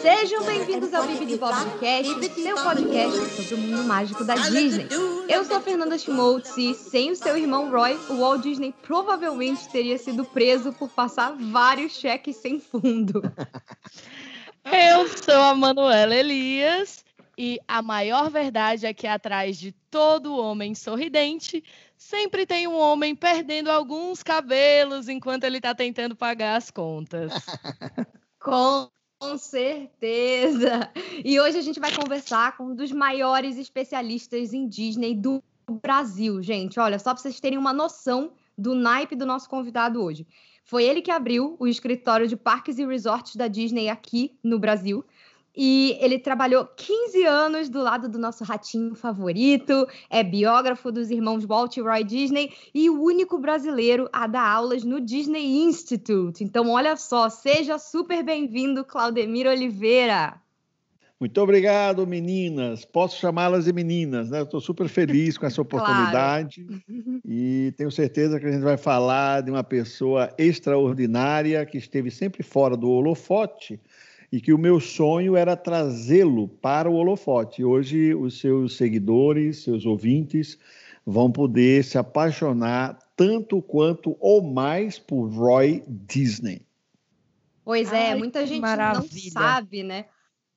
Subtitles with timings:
[0.00, 4.86] Sejam bem-vindos ao Bibi Podcast, seu podcast sobre o mundo mágico da Disney.
[5.28, 9.68] Eu sou a Fernanda Schmoltz e, sem o seu irmão Roy, o Walt Disney provavelmente
[9.68, 13.20] teria sido preso por passar vários cheques sem fundo.
[14.64, 17.04] Eu sou a Manuela Elias
[17.36, 21.64] e a maior verdade é que atrás de todo homem sorridente
[21.96, 27.32] sempre tem um homem perdendo alguns cabelos enquanto ele está tentando pagar as contas.
[28.38, 28.90] Com
[29.38, 30.90] certeza!
[31.24, 36.42] E hoje a gente vai conversar com um dos maiores especialistas em Disney do Brasil,
[36.42, 36.78] gente.
[36.78, 40.26] Olha, só para vocês terem uma noção do naipe do nosso convidado hoje.
[40.64, 45.04] Foi ele que abriu o escritório de parques e resorts da Disney aqui no Brasil.
[45.56, 51.46] E ele trabalhou 15 anos do lado do nosso ratinho favorito, é biógrafo dos irmãos
[51.46, 56.44] Walt e Roy Disney e o único brasileiro a dar aulas no Disney Institute.
[56.44, 60.40] Então, olha só, seja super bem-vindo, Claudemir Oliveira.
[61.18, 62.84] Muito obrigado, meninas.
[62.84, 64.42] Posso chamá-las de meninas, né?
[64.42, 67.20] Estou super feliz com essa oportunidade claro.
[67.24, 72.42] e tenho certeza que a gente vai falar de uma pessoa extraordinária que esteve sempre
[72.42, 73.80] fora do holofote
[74.30, 77.64] e que o meu sonho era trazê-lo para o holofote.
[77.64, 80.58] Hoje, os seus seguidores, seus ouvintes,
[81.04, 86.62] vão poder se apaixonar tanto quanto ou mais por Roy Disney.
[87.64, 89.22] Pois é, Ai, muita gente maravilha.
[89.24, 90.04] não sabe, né?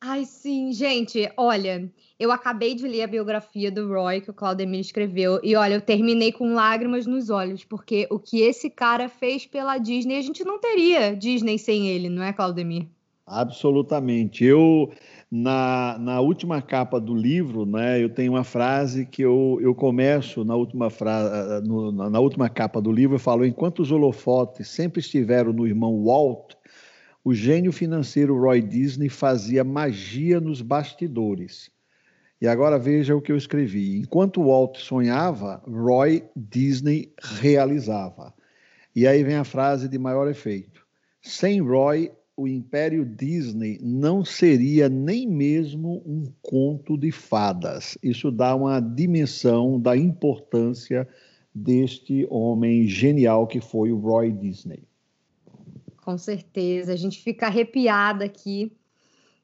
[0.01, 4.79] Ai, sim, gente, olha, eu acabei de ler a biografia do Roy que o Claudemir
[4.79, 9.45] escreveu e olha, eu terminei com lágrimas nos olhos, porque o que esse cara fez
[9.45, 12.87] pela Disney, a gente não teria Disney sem ele, não é, Claudemir?
[13.29, 14.43] Absolutamente.
[14.43, 14.91] Eu,
[15.31, 20.43] na, na última capa do livro, né, eu tenho uma frase que eu, eu começo
[20.43, 24.99] na última, fra, no, na última capa do livro, eu falo, enquanto os holofotes sempre
[24.99, 26.55] estiveram no irmão Walt,
[27.23, 31.69] o gênio financeiro Roy Disney fazia magia nos bastidores.
[32.41, 33.99] E agora veja o que eu escrevi.
[33.99, 38.33] Enquanto Walt sonhava, Roy Disney realizava.
[38.95, 40.87] E aí vem a frase de maior efeito.
[41.21, 47.97] Sem Roy, o Império Disney não seria nem mesmo um conto de fadas.
[48.01, 51.05] Isso dá uma dimensão da importância
[51.53, 54.87] deste homem genial que foi o Roy Disney.
[55.97, 58.71] Com certeza, a gente fica arrepiada aqui.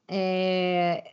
[0.08, 1.12] É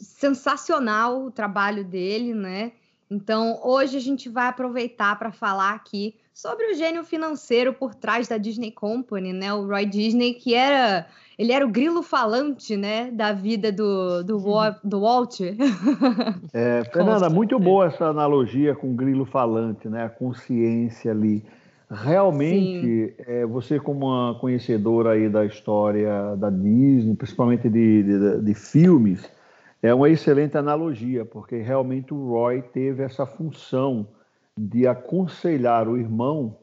[0.00, 2.72] sensacional o trabalho dele, né?
[3.10, 8.28] Então, hoje a gente vai aproveitar para falar aqui sobre o gênio financeiro por trás
[8.28, 9.52] da Disney Company, né?
[9.52, 11.04] O Roy Disney, que era
[11.36, 14.38] ele era o grilo falante, né, da vida do, do,
[14.84, 15.40] do Walt.
[16.54, 20.04] É, Fernanda, muito boa essa analogia com o grilo falante, né?
[20.04, 21.44] A consciência ali.
[21.90, 28.54] Realmente, é, você como uma conhecedora aí da história da Disney, principalmente de, de, de
[28.54, 29.28] filmes,
[29.82, 34.06] é uma excelente analogia, porque realmente o Roy teve essa função
[34.58, 36.58] de aconselhar o irmão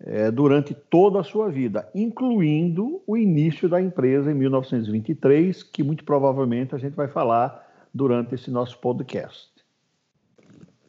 [0.00, 6.04] é, durante toda a sua vida, incluindo o início da empresa em 1923, que muito
[6.04, 9.50] provavelmente a gente vai falar durante esse nosso podcast.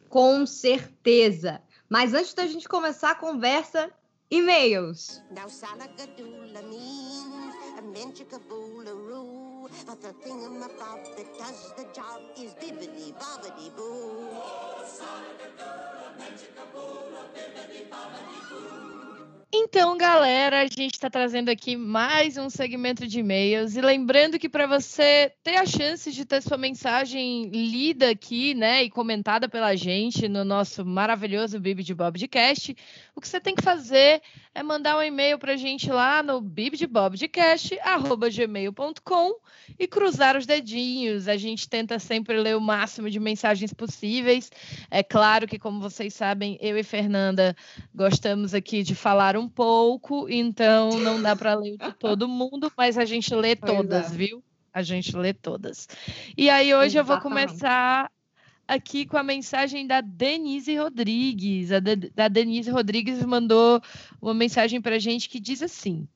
[0.08, 1.60] Com certeza.
[1.88, 3.90] Mas antes da gente começar a conversa,
[4.30, 5.22] e-mails.
[9.64, 14.28] But the thingamabob that does the job is bibbidi bobbidi boo.
[14.32, 14.84] Oh,
[19.56, 23.76] então, galera, a gente está trazendo aqui mais um segmento de e-mails.
[23.76, 28.82] E lembrando que para você ter a chance de ter sua mensagem lida aqui, né,
[28.82, 32.76] e comentada pela gente no nosso maravilhoso Bibi de Bobcast,
[33.14, 34.20] o que você tem que fazer
[34.52, 39.34] é mandar um e-mail para a gente lá no bibdebobcast.gmail.com
[39.78, 41.28] e cruzar os dedinhos.
[41.28, 44.50] A gente tenta sempre ler o máximo de mensagens possíveis.
[44.90, 47.56] É claro que, como vocês sabem, eu e Fernanda
[47.94, 52.72] gostamos aqui de falar um um pouco, então não dá para ler de todo mundo,
[52.76, 54.16] mas a gente lê todas, é.
[54.16, 54.42] viu?
[54.72, 55.88] A gente lê todas.
[56.36, 56.98] E aí hoje Exatamente.
[56.98, 58.10] eu vou começar
[58.66, 61.70] aqui com a mensagem da Denise Rodrigues.
[61.70, 63.80] A de, da Denise Rodrigues mandou
[64.20, 66.08] uma mensagem para a gente que diz assim: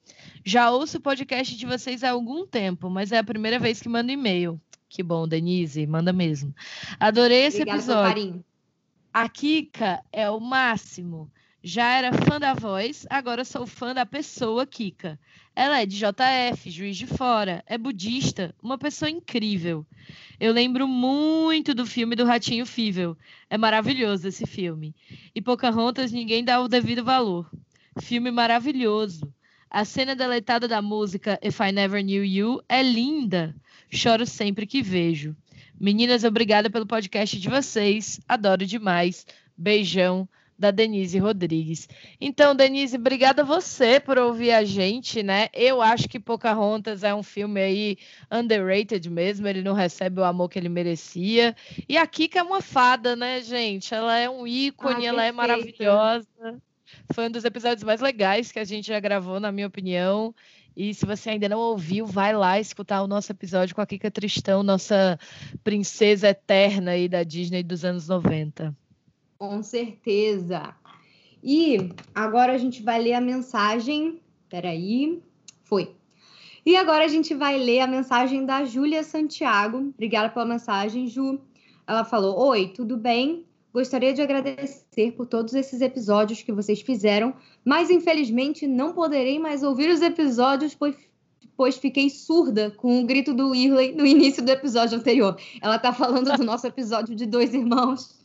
[0.44, 3.88] Já ouço o podcast de vocês há algum tempo, mas é a primeira vez que
[3.88, 4.60] mando e-mail.
[4.88, 6.54] Que bom, Denise, manda mesmo.
[6.98, 8.44] Adorei esse Obrigada episódio.
[9.12, 11.30] A Kika é o máximo.
[11.62, 15.19] Já era fã da voz, agora sou fã da pessoa Kika.
[15.56, 19.84] Ela é de JF, Juiz de Fora, é budista, uma pessoa incrível.
[20.38, 23.19] Eu lembro muito do filme do Ratinho Fível.
[23.50, 24.94] É maravilhoso esse filme.
[25.34, 27.50] E Pocahontas ninguém dá o devido valor.
[28.00, 29.34] Filme maravilhoso.
[29.69, 33.52] A cena deletada da música If I Never Knew You é linda.
[33.90, 35.34] Choro sempre que vejo.
[35.78, 38.20] Meninas, obrigada pelo podcast de vocês.
[38.28, 39.26] Adoro demais.
[39.56, 40.28] Beijão
[40.58, 41.88] da Denise Rodrigues.
[42.20, 45.49] Então, Denise, obrigada a você por ouvir a gente, né?
[45.55, 47.99] Eu acho que Pocahontas é um filme aí
[48.31, 51.55] underrated mesmo, ele não recebe o amor que ele merecia.
[51.88, 53.94] E a Kika é uma fada, né, gente?
[53.94, 56.26] Ela é um ícone, ah, ela é maravilhosa.
[57.12, 60.34] Foi um dos episódios mais legais que a gente já gravou, na minha opinião.
[60.76, 64.11] E se você ainda não ouviu, vai lá escutar o nosso episódio com a Kika
[64.11, 65.19] Tristão, nossa
[65.64, 68.75] princesa eterna aí da Disney dos anos 90.
[69.38, 70.75] Com certeza.
[71.43, 74.20] E agora a gente vai ler a mensagem.
[74.49, 75.23] Peraí.
[75.62, 75.94] Foi.
[76.67, 79.79] E agora a gente vai ler a mensagem da Júlia Santiago.
[79.94, 81.40] Obrigada pela mensagem, Ju.
[81.87, 83.46] Ela falou: Oi, tudo bem?
[83.73, 87.32] Gostaria de agradecer por todos esses episódios que vocês fizeram,
[87.64, 90.96] mas infelizmente não poderei mais ouvir os episódios, pois,
[91.56, 95.38] pois fiquei surda com o grito do Irley no início do episódio anterior.
[95.61, 98.17] Ela está falando do nosso episódio de Dois Irmãos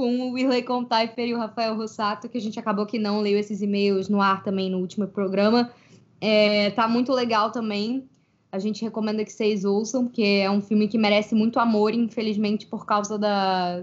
[0.00, 3.38] com o Whirley Contaifer e o Rafael Rossato, que a gente acabou que não leu
[3.38, 5.70] esses e-mails no ar também no último programa.
[6.18, 8.08] É, tá muito legal também.
[8.50, 12.66] A gente recomenda que vocês ouçam, porque é um filme que merece muito amor, infelizmente,
[12.66, 13.82] por causa da,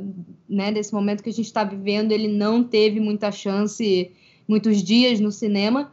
[0.49, 4.11] né, desse momento que a gente está vivendo, ele não teve muita chance,
[4.47, 5.91] muitos dias no cinema.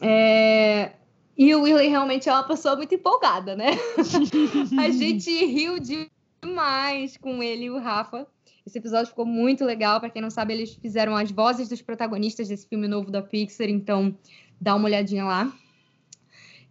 [0.00, 0.92] É...
[1.36, 3.70] E o Willie realmente é uma pessoa muito empolgada, né?
[4.78, 8.28] a gente riu demais com ele e o Rafa.
[8.66, 10.00] Esse episódio ficou muito legal.
[10.00, 13.68] Para quem não sabe, eles fizeram as vozes dos protagonistas desse filme novo da Pixar,
[13.68, 14.16] então
[14.60, 15.52] dá uma olhadinha lá.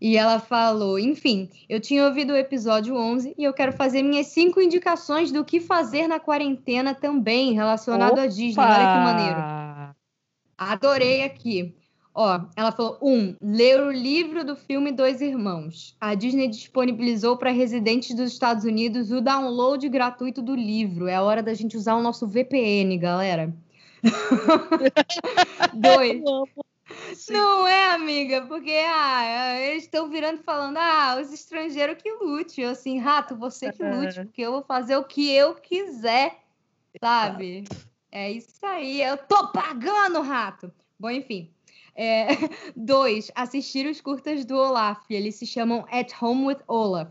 [0.01, 4.27] E ela falou: Enfim, eu tinha ouvido o episódio 11 e eu quero fazer minhas
[4.27, 8.24] cinco indicações do que fazer na quarentena também, relacionado Opa!
[8.24, 8.63] à Disney.
[8.63, 9.95] Olha que maneiro.
[10.57, 11.75] Adorei aqui.
[12.21, 15.95] Ó, ela falou: um, ler o livro do filme Dois Irmãos.
[16.01, 21.07] A Disney disponibilizou para residentes dos Estados Unidos o download gratuito do livro.
[21.07, 23.56] É a hora da gente usar o nosso VPN, galera.
[25.74, 26.21] Dois.
[27.30, 32.60] Não é, amiga, porque ah, eles estão virando falando, ah, os estrangeiros que lute.
[32.60, 36.38] Eu assim, rato, você que lute, porque eu vou fazer o que eu quiser,
[37.00, 37.63] sabe?
[38.12, 40.69] É isso aí, eu tô pagando, rato.
[41.00, 41.50] Bom, enfim.
[42.01, 42.27] É,
[42.77, 45.03] dois, assistir os curtas do Olaf.
[45.09, 47.09] Eles se chamam At Home with Olaf.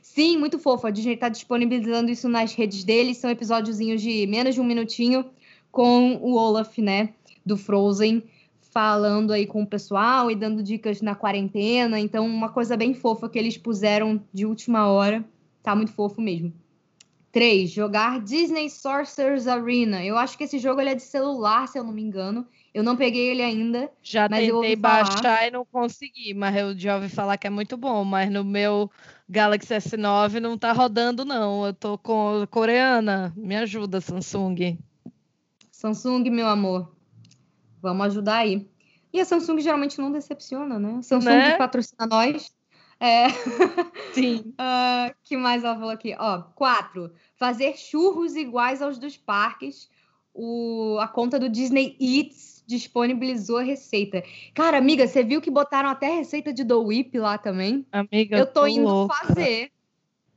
[0.00, 0.86] Sim, muito fofo.
[0.86, 3.16] A Disney está disponibilizando isso nas redes deles.
[3.16, 5.28] São episódiozinhos de menos de um minutinho
[5.72, 7.12] com o Olaf, né?
[7.44, 8.22] Do Frozen,
[8.60, 11.98] falando aí com o pessoal e dando dicas na quarentena.
[11.98, 15.24] Então, uma coisa bem fofa que eles puseram de última hora.
[15.60, 16.52] Tá muito fofo mesmo.
[17.32, 17.68] 3.
[17.68, 20.04] Jogar Disney Sorcerers Arena.
[20.04, 22.46] Eu acho que esse jogo é de celular, se eu não me engano.
[22.72, 23.90] Eu não peguei ele ainda.
[24.00, 28.04] Já tentei baixar e não consegui, mas eu já ouvi falar que é muito bom.
[28.04, 28.88] Mas no meu
[29.28, 31.66] Galaxy S9 não tá rodando, não.
[31.66, 33.32] Eu tô com coreana.
[33.36, 34.78] Me ajuda, Samsung.
[35.72, 36.94] Samsung, meu amor.
[37.82, 38.68] Vamos ajudar aí.
[39.12, 41.02] E a Samsung geralmente não decepciona, né?
[41.02, 41.56] Samsung né?
[41.56, 42.52] patrocina nós.
[43.00, 43.28] É...
[44.14, 44.54] Sim.
[44.60, 46.14] uh, que mais ela falou aqui?
[46.16, 47.10] Ó, quatro.
[47.34, 49.88] Fazer churros iguais aos dos parques.
[50.32, 54.22] O, a conta do Disney Eats disponibilizou a receita.
[54.54, 57.84] Cara, amiga, você viu que botaram até receita de Do Whip lá também?
[57.90, 59.14] Amiga, eu tô, tô indo louca.
[59.26, 59.72] fazer.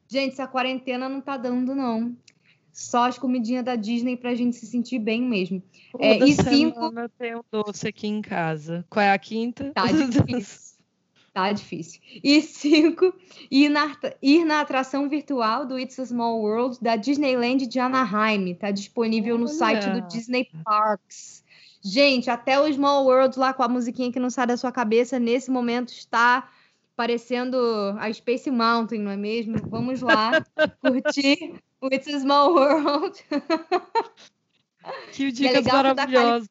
[0.07, 2.15] Gente, essa quarentena não tá dando, não.
[2.71, 5.61] Só as comidinhas da Disney pra gente se sentir bem mesmo.
[5.99, 6.91] É, e cinco.
[6.99, 8.83] Eu tenho doce aqui em casa.
[8.89, 9.71] Qual é a quinta?
[9.75, 10.73] Tá difícil.
[11.31, 12.01] tá difícil.
[12.23, 13.13] E cinco,
[13.49, 18.55] ir na, ir na atração virtual do It's a Small World da Disneyland de Anaheim.
[18.55, 21.42] Tá disponível no site do Disney Parks.
[21.83, 25.19] Gente, até o Small World lá com a musiquinha que não sai da sua cabeça,
[25.19, 26.49] nesse momento está
[26.95, 27.57] parecendo
[27.99, 29.57] a Space Mountain, não é mesmo?
[29.67, 30.31] Vamos lá
[30.79, 33.19] curtir o It's a Small World.
[35.11, 36.47] Que dicas é maravilhosas.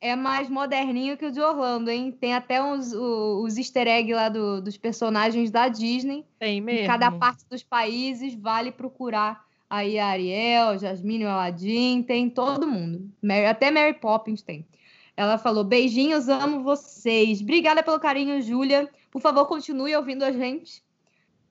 [0.00, 2.12] É mais moderninho que o de Orlando, hein?
[2.12, 6.24] Tem até os, os, os easter eggs lá do, dos personagens da Disney.
[6.38, 6.82] Tem mesmo.
[6.82, 9.45] Em cada parte dos países, vale procurar
[9.76, 13.12] Aí a Ariel, Jasmine, o Aladdin, tem todo mundo.
[13.20, 14.66] Mary, até Mary Poppins tem.
[15.14, 17.42] Ela falou: beijinhos, amo vocês.
[17.42, 18.88] Obrigada pelo carinho, Júlia.
[19.10, 20.82] Por favor, continue ouvindo a gente.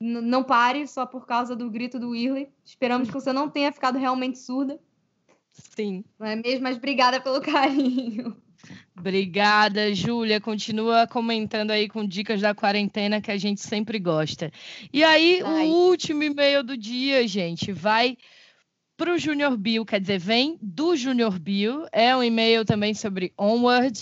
[0.00, 2.48] N não pare só por causa do grito do Whirley.
[2.64, 4.76] Esperamos que você não tenha ficado realmente surda.
[5.52, 6.04] Sim.
[6.18, 6.64] Não é mesmo?
[6.64, 8.36] Mas obrigada pelo carinho.
[8.98, 10.40] Obrigada, Júlia.
[10.40, 14.50] Continua comentando aí com dicas da quarentena que a gente sempre gosta.
[14.92, 15.66] E aí, Ai.
[15.66, 18.16] o último e-mail do dia, gente, vai
[18.96, 21.86] para o Junior Bill, quer dizer, vem do Junior Bill.
[21.92, 24.00] É um e-mail também sobre Onward.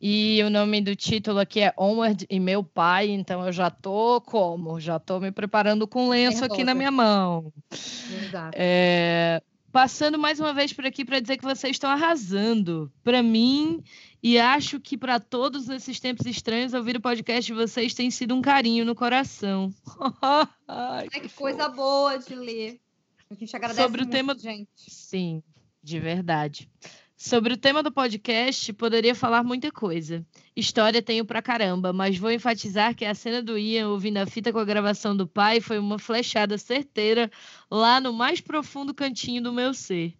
[0.00, 4.20] E o nome do título aqui é Onward e Meu Pai, então eu já tô
[4.20, 4.78] como?
[4.78, 7.50] Já tô me preparando com lenço aqui na minha mão.
[7.72, 8.52] Exato.
[8.54, 9.42] É,
[9.76, 12.90] passando mais uma vez por aqui para dizer que vocês estão arrasando.
[13.04, 13.84] Para mim,
[14.22, 18.34] e acho que para todos nesses tempos estranhos, ouvir o podcast de vocês tem sido
[18.34, 19.70] um carinho no coração.
[20.66, 22.80] Ai, que, que coisa boa de ler.
[23.28, 24.70] A gente agradece Sobre muito, o tema, gente.
[24.88, 25.42] Sim,
[25.82, 26.70] de verdade.
[27.18, 30.22] Sobre o tema do podcast, poderia falar muita coisa.
[30.54, 34.52] História tenho pra caramba, mas vou enfatizar que a cena do Ian ouvindo a fita
[34.52, 37.30] com a gravação do pai foi uma flechada certeira
[37.70, 40.14] lá no mais profundo cantinho do meu ser.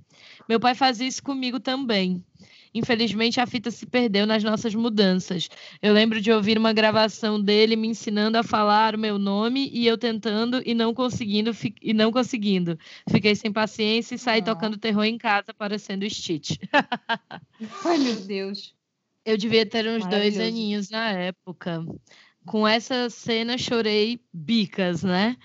[0.49, 2.25] Meu pai fazia isso comigo também.
[2.75, 5.49] Infelizmente, a fita se perdeu nas nossas mudanças.
[5.81, 9.87] Eu lembro de ouvir uma gravação dele me ensinando a falar o meu nome e
[9.87, 12.79] eu tentando e não conseguindo e não conseguindo.
[13.09, 16.57] Fiquei sem paciência e saí tocando terror em casa, parecendo Stitch.
[17.85, 18.75] Ai, meu Deus.
[19.25, 21.85] Eu devia ter uns dois aninhos na época.
[22.45, 25.37] Com essa cena, chorei bicas, né?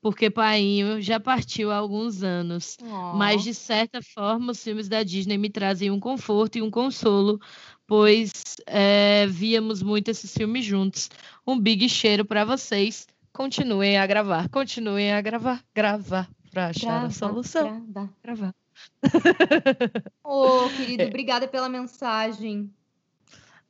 [0.00, 2.76] Porque Painho já partiu há alguns anos.
[2.82, 3.16] Oh.
[3.16, 7.40] Mas, de certa forma, os filmes da Disney me trazem um conforto e um consolo,
[7.86, 8.32] pois
[8.66, 11.10] é, víamos muito esses filmes juntos.
[11.46, 13.06] Um big cheiro para vocês.
[13.32, 17.86] Continuem a gravar, continuem a gravar, gravar, para achar grava, a solução.
[17.86, 18.14] Grava.
[18.22, 18.54] Gravar.
[20.24, 22.72] Ô, oh, querido, obrigada pela mensagem.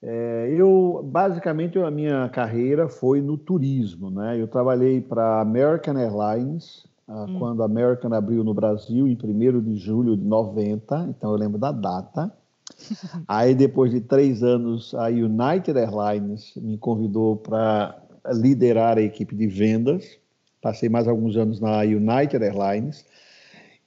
[0.04, 4.40] É, eu, basicamente, a minha carreira foi no turismo, né?
[4.40, 7.38] Eu trabalhei para a American Airlines, ah, hum.
[7.38, 11.60] quando a American abriu no Brasil, em 1 de julho de 90, então eu lembro
[11.60, 12.34] da data.
[13.28, 17.96] Aí, depois de três anos, a United Airlines me convidou para
[18.34, 20.18] liderar a equipe de vendas.
[20.62, 23.06] Passei mais alguns anos na United Airlines.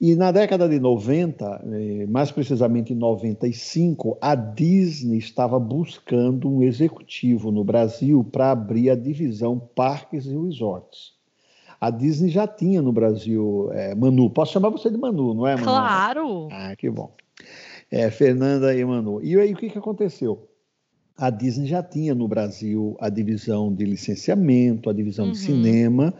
[0.01, 6.63] E na década de 90, eh, mais precisamente em 95, a Disney estava buscando um
[6.63, 11.15] executivo no Brasil para abrir a divisão Parques e Resorts.
[11.81, 15.55] A Disney já tinha no Brasil, é, Manu, posso chamar você de Manu, não é,
[15.55, 15.65] Manu?
[15.65, 16.49] Claro!
[16.51, 17.15] Ah, que bom.
[17.91, 19.23] É, Fernanda e Manu.
[19.23, 20.49] E aí o que, que aconteceu?
[21.17, 25.33] A Disney já tinha no Brasil a divisão de licenciamento, a divisão uhum.
[25.33, 26.15] de cinema,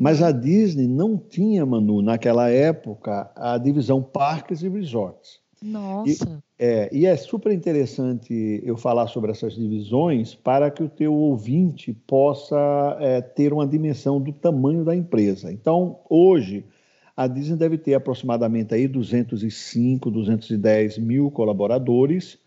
[0.00, 5.38] mas a Disney não tinha, Manu, naquela época, a divisão parques e resorts.
[5.62, 6.10] Nossa!
[6.10, 11.14] E é, e é super interessante eu falar sobre essas divisões para que o teu
[11.14, 15.50] ouvinte possa é, ter uma dimensão do tamanho da empresa.
[15.50, 16.66] Então, hoje,
[17.16, 22.38] a Disney deve ter aproximadamente aí 205, 210 mil colaboradores,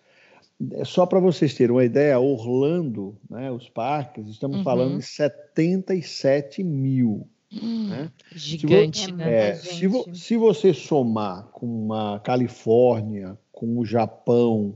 [0.86, 4.64] só para vocês terem uma ideia, Orlando, né, os parques, estamos uhum.
[4.64, 7.28] falando de 77 mil.
[7.52, 8.12] Hum, né?
[8.36, 9.50] Gigante, se né?
[9.50, 14.76] É, se, vo, se, você somar com a Califórnia, com o Japão,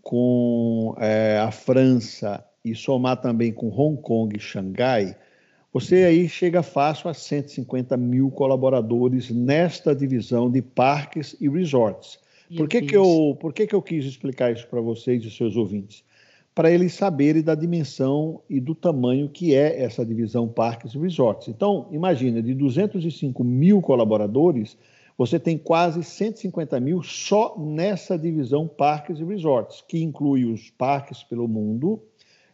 [0.00, 5.16] com é, a França e somar também com Hong Kong e Xangai,
[5.72, 12.20] você aí chega fácil a 150 mil colaboradores nesta divisão de parques e resorts.
[12.56, 15.56] Por que, que, eu, por que, que eu quis explicar isso para vocês e seus
[15.56, 16.04] ouvintes?
[16.54, 21.48] Para eles saberem da dimensão e do tamanho que é essa divisão Parques e Resorts.
[21.48, 24.76] Então, imagina, de 205 mil colaboradores,
[25.16, 31.22] você tem quase 150 mil só nessa divisão Parques e Resorts, que inclui os parques
[31.22, 32.02] pelo mundo,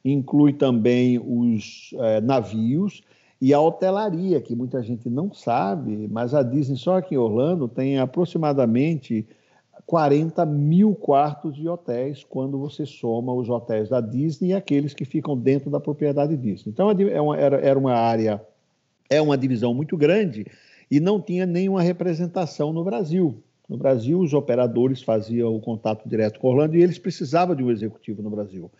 [0.04, 3.02] inclui também os é, navios
[3.40, 7.66] e a hotelaria, que muita gente não sabe, mas a Disney só aqui em Orlando
[7.66, 9.26] tem aproximadamente
[9.90, 15.04] 40 mil quartos de hotéis quando você soma os hotéis da Disney e aqueles que
[15.04, 16.70] ficam dentro da propriedade Disney.
[16.70, 18.40] Então é uma, era, era uma área,
[19.10, 20.46] é uma divisão muito grande
[20.88, 23.42] e não tinha nenhuma representação no Brasil.
[23.68, 27.70] No Brasil, os operadores faziam o contato direto com Orlando e eles precisavam de um
[27.72, 28.70] executivo no Brasil.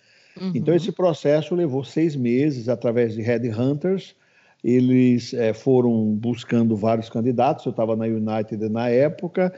[0.40, 0.52] Uhum.
[0.54, 4.14] Então, esse processo levou seis meses através de headhunters.
[4.62, 7.66] Eles é, foram buscando vários candidatos.
[7.66, 9.52] Eu estava na United na época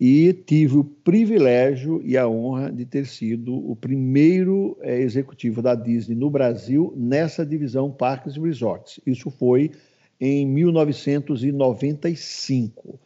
[0.00, 5.74] e tive o privilégio e a honra de ter sido o primeiro é, executivo da
[5.74, 9.00] Disney no Brasil nessa divisão Parques e Resorts.
[9.04, 9.72] Isso foi
[10.20, 13.00] em 1995.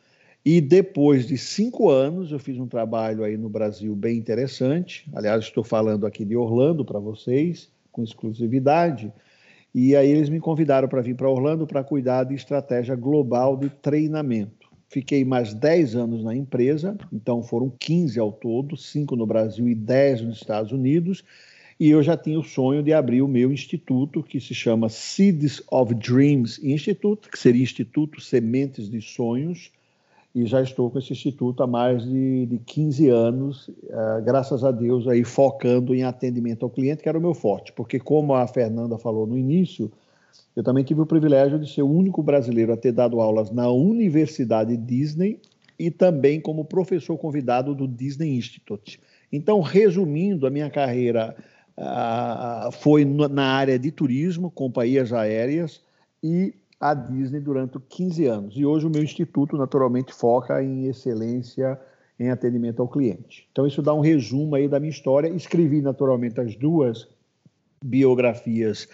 [0.45, 5.09] E depois de cinco anos, eu fiz um trabalho aí no Brasil bem interessante.
[5.15, 9.11] Aliás, estou falando aqui de Orlando para vocês, com exclusividade.
[9.75, 13.71] E aí eles me convidaram para vir para Orlando para cuidar de estratégia global de
[13.71, 14.62] treinamento.
[14.93, 19.75] Fiquei mais 10 anos na empresa, então foram 15 ao todo, 5 no Brasil e
[19.75, 21.25] 10 nos Estados Unidos.
[21.81, 25.63] E eu já tinha o sonho de abrir o meu instituto, que se chama Seeds
[25.71, 29.73] of Dreams Institute, que seria Instituto Sementes de Sonhos
[30.35, 34.71] e já estou com esse instituto há mais de, de 15 anos, uh, graças a
[34.71, 38.47] Deus, aí focando em atendimento ao cliente, que era o meu forte, porque como a
[38.47, 39.91] Fernanda falou no início,
[40.55, 43.71] eu também tive o privilégio de ser o único brasileiro a ter dado aulas na
[43.71, 45.41] Universidade Disney
[45.79, 49.01] e também como professor convidado do Disney Institute.
[49.33, 51.35] Então, resumindo, a minha carreira
[51.77, 55.81] uh, foi na área de turismo, companhias aéreas
[56.23, 58.55] e a Disney durante 15 anos.
[58.57, 61.81] E hoje o meu instituto, naturalmente, foca em excelência
[62.21, 63.49] em atendimento ao cliente.
[63.51, 65.29] Então, isso dá um resumo aí da minha história.
[65.29, 67.09] Escrevi, naturalmente, as duas
[67.83, 68.89] biografias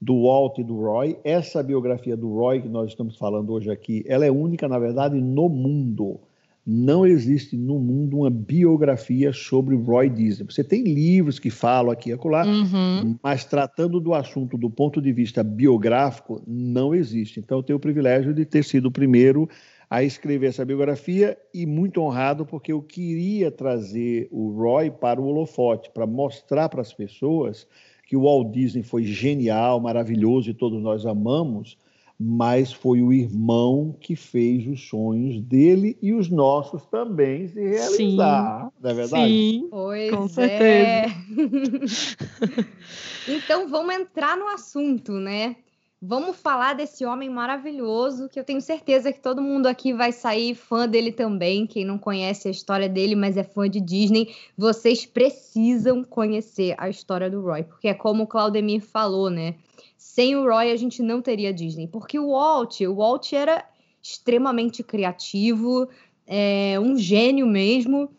[0.00, 1.18] do Walt e do Roy.
[1.24, 5.20] Essa biografia do Roy, que nós estamos falando hoje aqui, ela é única, na verdade,
[5.20, 6.20] no mundo
[6.66, 10.46] não existe no mundo uma biografia sobre Roy Disney.
[10.46, 13.18] Você tem livros que falam aqui e acolá, uhum.
[13.22, 17.38] mas tratando do assunto do ponto de vista biográfico, não existe.
[17.38, 19.46] Então, eu tenho o privilégio de ter sido o primeiro
[19.90, 25.26] a escrever essa biografia e muito honrado porque eu queria trazer o Roy para o
[25.26, 27.66] holofote, para mostrar para as pessoas
[28.06, 31.76] que o Walt Disney foi genial, maravilhoso e todos nós amamos,
[32.18, 38.66] mas foi o irmão que fez os sonhos dele e os nossos também se realizar,
[38.66, 38.72] Sim.
[38.80, 39.28] não é verdade?
[39.28, 40.28] Sim, pois com é.
[40.28, 41.14] certeza.
[43.28, 45.56] então vamos entrar no assunto, né?
[46.06, 50.54] Vamos falar desse homem maravilhoso que eu tenho certeza que todo mundo aqui vai sair
[50.54, 51.66] fã dele também.
[51.66, 56.90] Quem não conhece a história dele, mas é fã de Disney, vocês precisam conhecer a
[56.90, 59.54] história do Roy, porque é como o Claudemir falou, né?
[59.96, 63.64] Sem o Roy a gente não teria Disney, porque o Walt, o Walt era
[64.02, 65.88] extremamente criativo,
[66.26, 68.10] é, um gênio mesmo,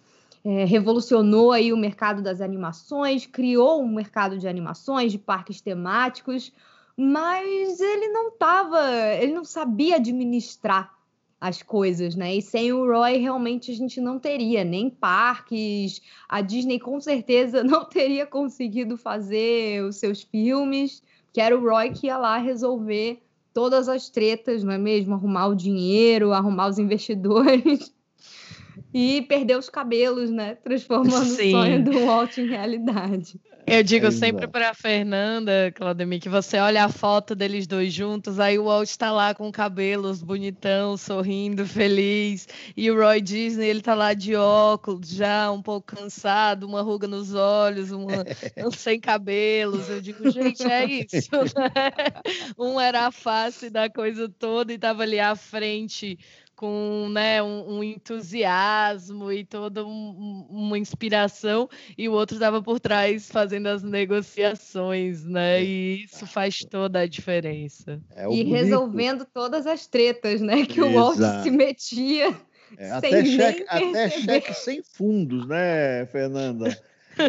[0.44, 6.52] é, revolucionou aí o mercado das animações, criou um mercado de animações, de parques temáticos,
[6.98, 10.94] mas ele não estava, ele não sabia administrar
[11.40, 12.36] as coisas, né?
[12.36, 17.62] E sem o Roy realmente a gente não teria nem parques, a Disney com certeza
[17.66, 21.04] não teria conseguido fazer os seus filmes
[21.36, 23.22] que era o Roy que ia lá resolver
[23.54, 25.14] todas as tretas, não é mesmo?
[25.14, 27.94] Arrumar o dinheiro, arrumar os investidores
[28.94, 30.56] e perder os cabelos, né?
[30.56, 31.50] Transformando Sim.
[31.50, 33.38] o sonho do Walt em realidade.
[33.68, 37.92] Eu digo é sempre para a Fernanda, Claudemir, que você olha a foto deles dois
[37.92, 42.48] juntos, aí o Walt está lá com cabelos bonitão, sorrindo, feliz,
[42.78, 47.08] e o Roy Disney, ele tá lá de óculos, já um pouco cansado, uma ruga
[47.08, 48.24] nos olhos, uma,
[48.78, 49.90] sem cabelos.
[49.90, 52.22] Eu digo, gente, é isso, né?
[52.60, 56.20] Um era a face da coisa toda e estava ali à frente
[56.56, 62.80] com né, um, um entusiasmo e toda um, uma inspiração, e o outro estava por
[62.80, 65.64] trás fazendo as negociações, né?
[65.64, 68.02] E isso faz toda a diferença.
[68.16, 68.54] É e bonito.
[68.54, 70.66] resolvendo todas as tretas, né?
[70.66, 70.92] Que Exato.
[70.92, 72.36] o Walt se metia.
[72.78, 76.78] É, até, cheque, até cheque sem fundos, né, Fernanda?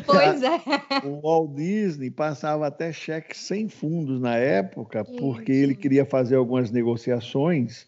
[0.05, 1.07] Pois é.
[1.07, 6.71] O Walt Disney passava até cheque sem fundos na época, porque ele queria fazer algumas
[6.71, 7.87] negociações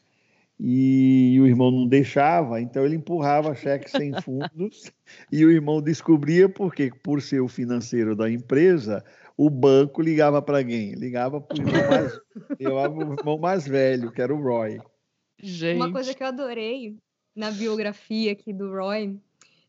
[0.61, 4.93] e o irmão não deixava, então ele empurrava cheque sem fundos
[5.31, 9.05] e o irmão descobria porque, por ser o financeiro da empresa,
[9.37, 10.95] o banco ligava para quem?
[10.95, 12.21] Ligava para o irmão, mais,
[13.19, 14.81] irmão mais velho, que era o Roy.
[15.41, 15.77] Gente.
[15.77, 16.97] Uma coisa que eu adorei
[17.37, 19.17] na biografia aqui do Roy,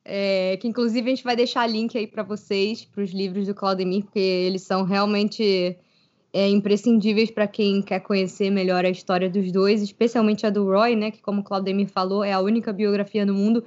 [0.03, 3.53] é, que inclusive a gente vai deixar link aí para vocês, para os livros do
[3.53, 5.77] Claudemir, porque eles são realmente
[6.31, 10.95] é, imprescindíveis para quem quer conhecer melhor a história dos dois, especialmente a do Roy,
[10.95, 11.11] né?
[11.11, 13.63] Que, como o Claudemir falou, é a única biografia no mundo.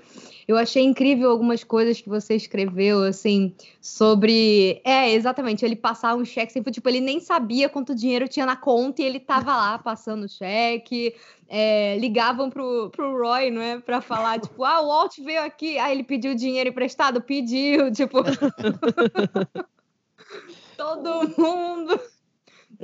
[0.46, 4.80] Eu achei incrível algumas coisas que você escreveu, assim, sobre.
[4.84, 6.62] É, exatamente, ele passar um cheque sem.
[6.62, 10.28] Tipo, ele nem sabia quanto dinheiro tinha na conta e ele tava lá passando o
[10.28, 11.14] cheque.
[11.48, 13.78] É, ligavam pro, pro Roy, não é?
[13.78, 15.78] Pra falar, tipo, ah, o Walt veio aqui.
[15.78, 17.20] Ah, ele pediu dinheiro emprestado?
[17.20, 18.18] Pediu, tipo.
[20.76, 21.81] Todo mundo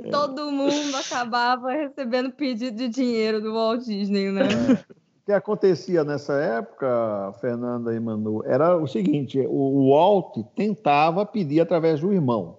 [0.09, 0.11] é.
[0.11, 4.43] todo mundo acabava recebendo pedido de dinheiro do Walt Disney, né?
[4.43, 4.73] É.
[4.73, 11.59] O que acontecia nessa época, Fernanda e Manu, era o seguinte: o Walt tentava pedir
[11.59, 12.57] através do irmão.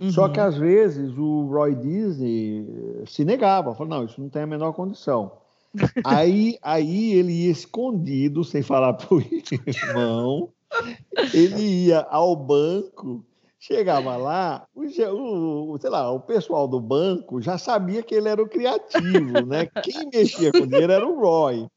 [0.00, 0.10] Uhum.
[0.10, 4.46] Só que às vezes o Roy Disney se negava, falou: não, isso não tem a
[4.46, 5.32] menor condição.
[6.04, 10.48] aí, aí ele ia escondido, sem falar para o irmão,
[11.32, 13.24] ele ia ao banco
[13.62, 18.42] Chegava lá, o, o, sei lá, o pessoal do banco já sabia que ele era
[18.42, 19.66] o criativo, né?
[19.84, 21.68] Quem mexia com dinheiro era o Roy.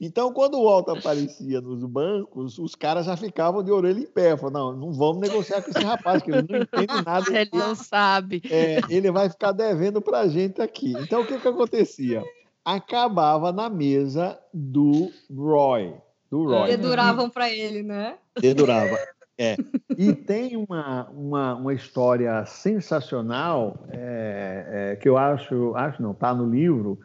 [0.00, 4.36] Então, quando o Walt aparecia nos bancos, os caras já ficavam de orelha em pé.
[4.36, 7.26] Falavam, não, não vamos negociar com esse rapaz, que ele não entende nada.
[7.38, 8.42] ele não sabe.
[8.50, 10.94] É, ele vai ficar devendo para a gente aqui.
[10.98, 12.24] Então, o que, que acontecia?
[12.64, 15.94] Acabava na mesa do Roy.
[16.30, 16.68] Do Roy.
[16.68, 18.16] Deduravam para ele, né?
[18.40, 18.98] Dedurava.
[19.42, 19.56] É.
[19.96, 26.34] E tem uma, uma, uma história sensacional é, é, que eu acho, acho não, está
[26.34, 27.00] no livro,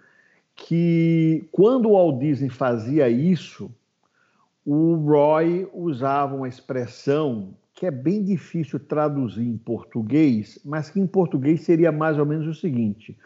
[0.54, 3.71] que quando o Walt Disney fazia isso,
[4.65, 11.08] o Roy usava uma expressão que é bem difícil traduzir em português, mas que em
[11.08, 13.17] português seria mais ou menos o seguinte: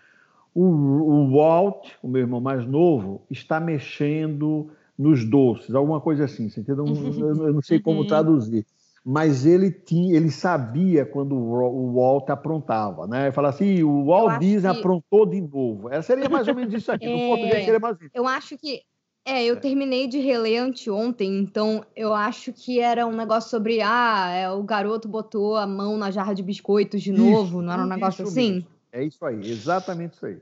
[0.54, 6.48] o, o Walt, o meu irmão mais novo, está mexendo nos doces, alguma coisa assim,
[6.48, 6.86] você entendeu?
[6.86, 8.08] Eu não sei como uhum.
[8.08, 8.68] traduzir
[9.04, 13.24] mas ele tinha, ele sabia quando o Walt aprontava, né?
[13.26, 14.80] Ele fala assim, o Walt Disney que...
[14.80, 15.90] aprontou de novo.
[15.90, 17.12] Essa seria mais ou menos isso aqui, é...
[17.12, 18.12] no português seria mais isso.
[18.14, 18.82] Eu acho que
[19.26, 24.30] é, eu terminei de reler anteontem, então eu acho que era um negócio sobre ah,
[24.30, 27.84] é, o garoto botou a mão na jarra de biscoitos de novo, isso, não era
[27.84, 28.54] um negócio assim?
[28.54, 28.68] Mesmo.
[28.92, 30.42] É isso aí, exatamente isso aí.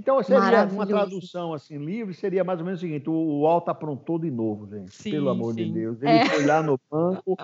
[0.00, 4.18] Então, seria uma tradução assim livre, seria mais ou menos o seguinte: o Walt aprontou
[4.18, 4.94] de novo, gente.
[4.94, 5.64] Sim, pelo amor sim.
[5.64, 6.00] de Deus.
[6.00, 6.24] Ele é.
[6.24, 7.36] foi lá no banco,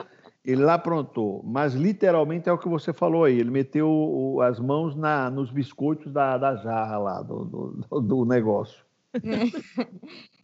[0.43, 1.43] ele lá aprontou.
[1.45, 3.39] Mas literalmente é o que você falou aí.
[3.39, 8.83] Ele meteu as mãos na, nos biscoitos da, da jarra lá, do, do, do negócio.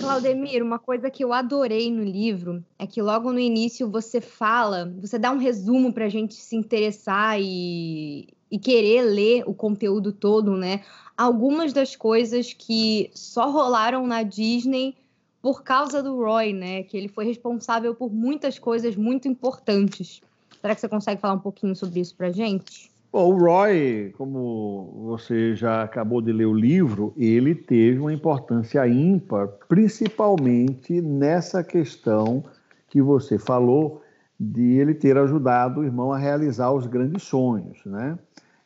[0.00, 4.92] Claudemir, uma coisa que eu adorei no livro é que logo no início você fala,
[5.00, 10.12] você dá um resumo para a gente se interessar e, e querer ler o conteúdo
[10.12, 10.82] todo, né?
[11.16, 14.96] Algumas das coisas que só rolaram na Disney
[15.40, 16.82] por causa do Roy, né?
[16.84, 20.22] Que ele foi responsável por muitas coisas muito importantes.
[20.60, 22.90] Será que você consegue falar um pouquinho sobre isso para gente?
[23.12, 28.86] Bom, o Roy, como você já acabou de ler o livro, ele teve uma importância
[28.88, 32.42] ímpar, principalmente nessa questão
[32.88, 34.02] que você falou
[34.40, 38.18] de ele ter ajudado o irmão a realizar os grandes sonhos, né?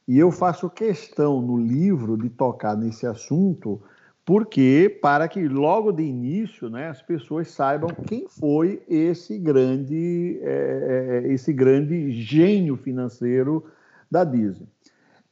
[0.07, 3.81] E eu faço questão no livro de tocar nesse assunto,
[4.25, 11.23] porque para que logo de início né, as pessoas saibam quem foi esse grande, é,
[11.27, 13.65] é, esse grande gênio financeiro
[14.11, 14.69] da Disney.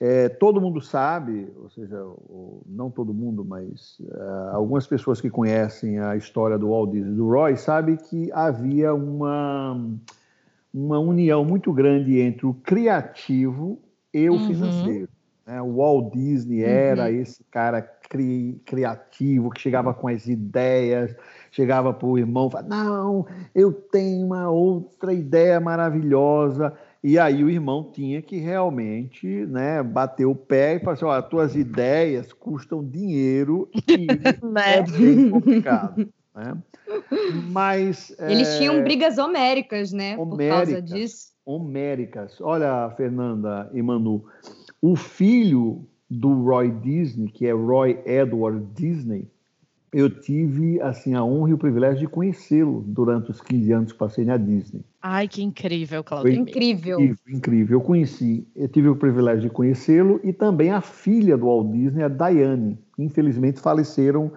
[0.01, 2.05] É, todo mundo sabe, ou seja,
[2.67, 7.29] não todo mundo, mas uh, algumas pessoas que conhecem a história do Walt Disney, do
[7.29, 9.81] Roy, sabem que havia uma,
[10.75, 13.79] uma união muito grande entre o criativo
[14.15, 14.47] e o uhum.
[14.47, 15.09] financeiro.
[15.47, 15.61] Né?
[15.61, 17.21] O Walt Disney era uhum.
[17.21, 21.15] esse cara cri, criativo que chegava com as ideias,
[21.51, 26.73] chegava para o irmão e falava: Não, eu tenho uma outra ideia maravilhosa.
[27.03, 31.29] E aí o irmão tinha que realmente né, bater o pé e falar assim: as
[31.29, 34.07] tuas ideias custam dinheiro e
[34.43, 34.79] né?
[34.79, 36.09] é bem complicado.
[36.35, 36.57] Né?
[37.51, 38.15] Mas.
[38.19, 38.59] Eles é...
[38.59, 40.17] tinham brigas homéricas, né?
[40.17, 40.37] Homéricas.
[40.37, 42.41] Por causa disso homéricas.
[42.41, 44.25] Olha, Fernanda e Manu,
[44.81, 49.29] o filho do Roy Disney, que é Roy Edward Disney,
[49.93, 53.99] eu tive assim a honra e o privilégio de conhecê-lo durante os 15 anos que
[53.99, 54.83] passei na Disney.
[55.01, 56.33] Ai, que incrível, Claudio.
[56.33, 56.99] Incrível.
[56.99, 57.37] incrível.
[57.37, 57.79] Incrível.
[57.79, 62.03] Eu conheci, eu tive o privilégio de conhecê-lo e também a filha do Walt Disney,
[62.03, 62.77] a Diane.
[62.99, 64.33] Infelizmente faleceram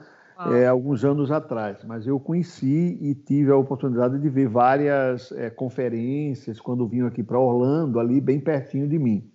[0.51, 5.49] é, alguns anos atrás, mas eu conheci e tive a oportunidade de ver várias é,
[5.49, 9.29] conferências quando vinham aqui para Orlando, ali bem pertinho de mim.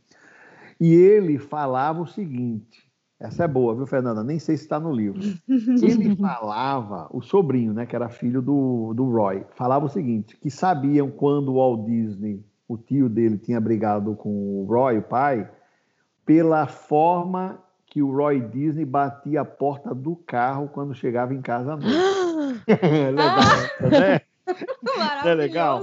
[0.81, 2.89] E ele falava o seguinte:
[3.23, 4.25] essa é boa, viu, Fernanda?
[4.25, 5.21] Nem sei se está no livro.
[5.81, 10.51] Ele falava, o sobrinho, né, que era filho do, do Roy, falava o seguinte: que
[10.51, 15.49] sabiam quando o Walt Disney, o tio dele tinha brigado com o Roy, o pai,
[16.27, 17.62] pela forma
[17.93, 21.95] que o Roy Disney batia a porta do carro quando chegava em casa à noite.
[23.13, 24.21] legal, né?
[24.97, 25.29] Maravilhoso.
[25.29, 25.83] É legal?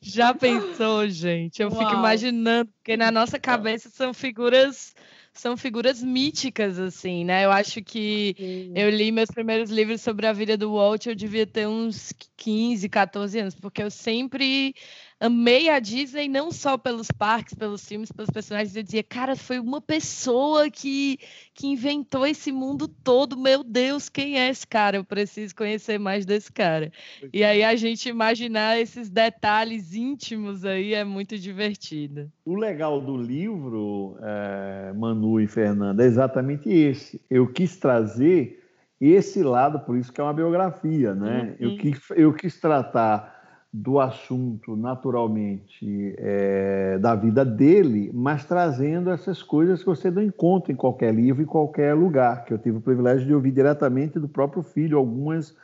[0.00, 1.62] Já pensou, gente?
[1.62, 1.78] Eu Uau.
[1.78, 4.92] fico imaginando, porque na nossa cabeça são figuras
[5.32, 7.44] são figuras míticas, assim, né?
[7.44, 8.72] Eu acho que Sim.
[8.74, 12.88] eu li meus primeiros livros sobre a vida do Walt, eu devia ter uns 15,
[12.88, 14.74] 14 anos, porque eu sempre
[15.22, 18.74] amei a Disney não só pelos parques, pelos filmes, pelos personagens.
[18.74, 21.18] Eu dizia, cara, foi uma pessoa que,
[21.54, 23.38] que inventou esse mundo todo.
[23.38, 24.96] Meu Deus, quem é esse cara?
[24.96, 26.90] Eu preciso conhecer mais desse cara.
[27.32, 32.28] E aí a gente imaginar esses detalhes íntimos aí é muito divertido.
[32.44, 37.20] O legal do livro, é, Manu e Fernanda, é exatamente esse.
[37.30, 38.60] Eu quis trazer
[39.00, 41.56] esse lado, por isso que é uma biografia, né?
[41.60, 41.68] Uhum.
[41.68, 43.41] Eu, quis, eu quis tratar
[43.72, 50.70] do assunto naturalmente é, da vida dele, mas trazendo essas coisas que você não encontra
[50.70, 54.28] em qualquer livro, em qualquer lugar, que eu tive o privilégio de ouvir diretamente do
[54.28, 55.56] próprio filho algumas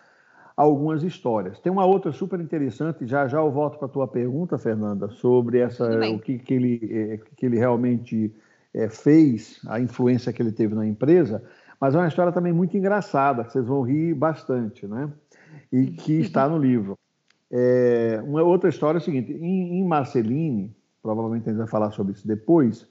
[0.57, 1.61] algumas histórias.
[1.61, 5.59] Tem uma outra super interessante, já já eu volto para a tua pergunta, Fernanda, sobre
[5.59, 8.35] essa o que, que ele é, que ele realmente
[8.73, 11.43] é, fez, a influência que ele teve na empresa,
[11.81, 15.13] mas é uma história também muito engraçada, que vocês vão rir bastante, né?
[15.71, 16.99] E que está no livro.
[17.51, 21.91] É, uma outra história é a seguinte: em, em Marceline, provavelmente a gente vai falar
[21.91, 22.87] sobre isso depois,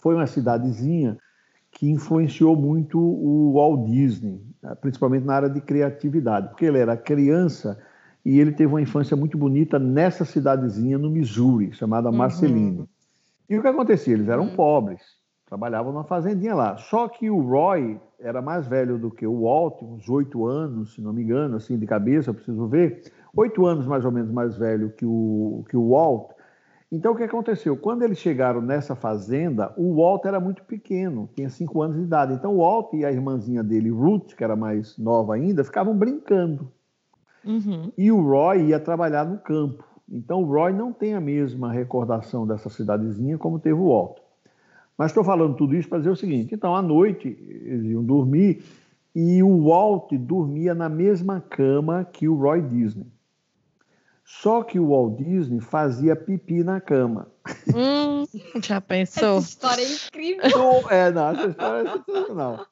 [0.00, 1.16] foi uma cidadezinha
[1.70, 6.96] que influenciou muito o Walt Disney, né, principalmente na área de criatividade, porque ele era
[6.96, 7.78] criança
[8.24, 12.80] e ele teve uma infância muito bonita nessa cidadezinha no Missouri, chamada Marceline.
[12.80, 12.86] Uhum.
[13.48, 14.14] E o que acontecia?
[14.14, 14.54] Eles eram uhum.
[14.54, 15.00] pobres,
[15.46, 16.76] trabalhavam numa fazendinha lá.
[16.76, 21.00] Só que o Roy era mais velho do que o Walt, uns oito anos, se
[21.00, 23.02] não me engano, assim, de cabeça, preciso ver
[23.36, 26.30] oito anos mais ou menos mais velho que o, que o Walt.
[26.90, 27.76] Então, o que aconteceu?
[27.76, 32.32] Quando eles chegaram nessa fazenda, o Walt era muito pequeno, tinha cinco anos de idade.
[32.32, 36.72] Então, o Walt e a irmãzinha dele, Ruth, que era mais nova ainda, ficavam brincando.
[37.44, 37.92] Uhum.
[37.96, 39.84] E o Roy ia trabalhar no campo.
[40.10, 44.18] Então, o Roy não tem a mesma recordação dessa cidadezinha como teve o Walt.
[44.96, 48.62] Mas estou falando tudo isso para dizer o seguinte: então, à noite, eles iam dormir
[49.14, 53.06] e o Walt dormia na mesma cama que o Roy Disney.
[54.28, 57.28] Só que o Walt Disney fazia pipi na cama.
[57.74, 58.26] Hum,
[58.62, 59.38] já pensou?
[59.38, 60.90] Essa história é incrível.
[60.90, 62.66] é, não, essa história é sensacional.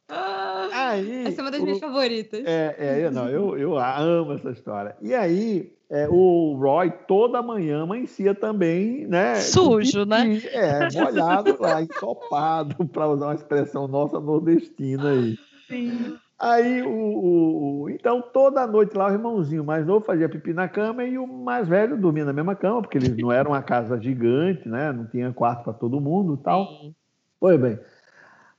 [0.70, 2.44] Aí, essa é uma das o, minhas favoritas.
[2.44, 4.96] É, é não, eu, eu amo essa história.
[5.00, 9.36] E aí, é, o Roy toda manhã amanhecia também, né?
[9.36, 10.42] Sujo, né?
[10.52, 15.38] É, molhado lá, ensopado, para usar uma expressão nossa nordestina aí.
[15.68, 16.18] Sim.
[16.38, 20.68] Aí, o, o, o, então, toda noite lá, o irmãozinho mais novo fazia pipi na
[20.68, 23.98] cama e o mais velho dormia na mesma cama, porque eles não eram uma casa
[23.98, 24.92] gigante, né?
[24.92, 26.66] Não tinha quarto para todo mundo e tal.
[26.66, 26.94] Sim.
[27.40, 27.78] Pois bem.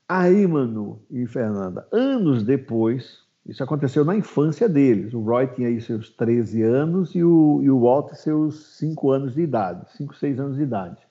[0.10, 5.14] Aí, Manu e Fernanda, anos depois, isso aconteceu na infância deles.
[5.14, 9.36] O Roy tinha aí seus 13 anos e o, e o Walt seus 5 anos
[9.36, 11.07] de idade, 5, 6 anos de idade.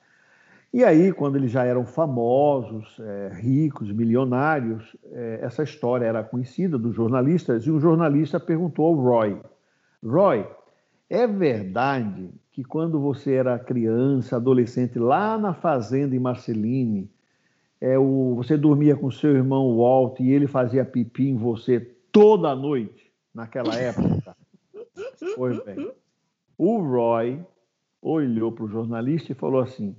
[0.73, 6.77] E aí, quando eles já eram famosos, é, ricos, milionários, é, essa história era conhecida
[6.77, 9.41] dos jornalistas e um jornalista perguntou ao Roy:
[10.03, 10.45] Roy,
[11.09, 17.09] é verdade que quando você era criança, adolescente, lá na fazenda em Marceline,
[17.79, 21.79] é, o, você dormia com seu irmão Walt e ele fazia pipi em você
[22.11, 24.35] toda noite naquela época?
[25.35, 25.91] pois bem,
[26.57, 27.39] o Roy
[28.01, 29.95] olhou para o jornalista e falou assim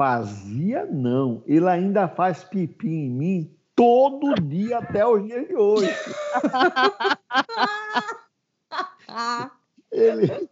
[0.00, 1.44] Fazia não.
[1.46, 5.90] Ele ainda faz pipi em mim todo dia até os dias de hoje.
[9.92, 10.48] ele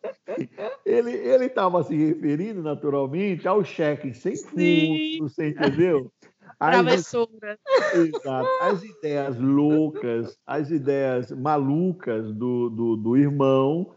[0.85, 4.59] ele ele estava se referindo naturalmente ao cheque sem fundo,
[5.21, 6.13] você entendeu?
[6.59, 7.59] Travessura.
[7.95, 8.49] Exato.
[8.61, 13.95] As ideias loucas, as ideias malucas do, do, do irmão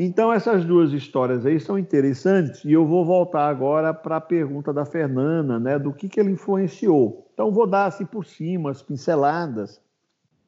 [0.00, 4.72] então, essas duas histórias aí são interessantes e eu vou voltar agora para a pergunta
[4.72, 7.28] da Fernanda, né, do que, que ele influenciou.
[7.34, 9.80] Então, vou dar assim por cima as pinceladas.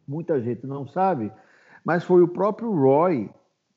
[0.06, 1.32] Muita gente não sabe,
[1.84, 3.28] mas foi o próprio Roy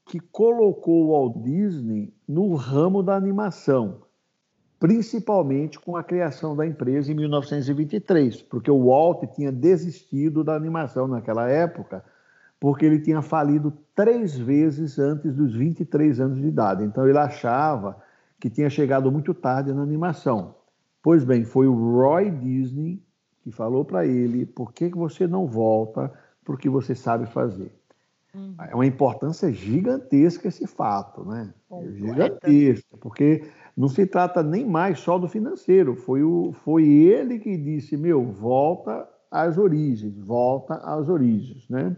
[0.05, 4.03] que colocou o Walt Disney no ramo da animação,
[4.79, 11.07] principalmente com a criação da empresa em 1923, porque o Walt tinha desistido da animação
[11.07, 12.05] naquela época
[12.63, 16.81] porque ele tinha falido três vezes antes dos 23 anos de idade.
[16.85, 18.01] Então ele achava
[18.39, 20.55] que tinha chegado muito tarde na animação.
[21.01, 23.03] Pois bem, foi o Roy Disney
[23.41, 26.09] que falou para ele: por que, você não volta
[26.41, 27.69] para o que você sabe fazer?
[28.33, 28.55] Uhum.
[28.57, 31.53] É uma importância gigantesca esse fato, né?
[31.97, 33.43] Gigantesca, porque
[33.75, 38.23] Não se trata nem mais só do financeiro, foi, o, foi ele que disse: meu,
[38.23, 41.67] volta às origens, volta às origens.
[41.67, 41.93] Né?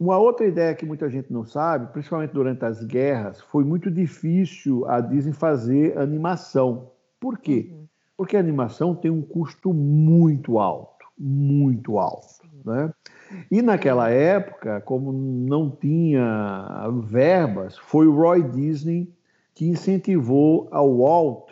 [0.00, 4.88] Uma outra ideia que muita gente não sabe, principalmente durante as guerras, foi muito difícil
[4.88, 6.92] a Disney fazer animação.
[7.20, 7.68] Por quê?
[7.70, 7.86] Uhum.
[8.16, 12.48] Porque a animação tem um custo muito alto, muito alto.
[12.64, 12.90] Né?
[13.50, 19.12] E naquela época, como não tinha verbas, foi o Roy Disney
[19.54, 21.50] que incentivou ao Walt,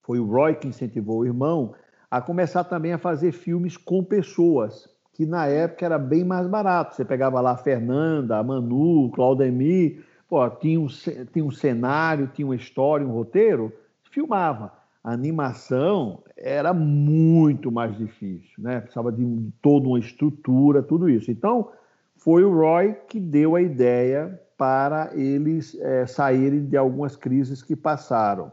[0.00, 1.74] foi o Roy que incentivou o irmão,
[2.10, 4.88] a começar também a fazer filmes com pessoas,
[5.22, 6.96] que na época era bem mais barato.
[6.96, 10.88] Você pegava lá a Fernanda, a Manu, Claudemir, pô, tinha, um,
[11.32, 13.72] tinha um cenário, tinha uma história, um roteiro,
[14.10, 14.72] filmava.
[15.04, 18.80] A animação era muito mais difícil, né?
[18.80, 19.24] Precisava de
[19.60, 21.30] toda uma estrutura, tudo isso.
[21.30, 21.70] Então,
[22.16, 27.76] foi o Roy que deu a ideia para eles é, saírem de algumas crises que
[27.76, 28.50] passaram.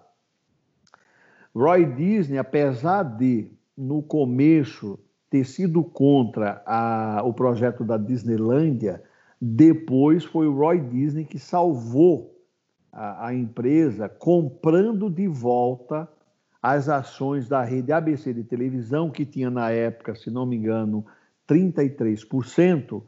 [1.53, 4.99] Roy Disney, apesar de, no começo,
[5.30, 9.04] ter sido contra a, o projeto da Disneylândia,
[9.39, 12.36] depois foi o Roy Disney que salvou
[12.92, 16.10] a, a empresa comprando de volta
[16.62, 21.06] as ações da rede ABC de televisão, que tinha na época, se não me engano,
[21.48, 23.02] 33%.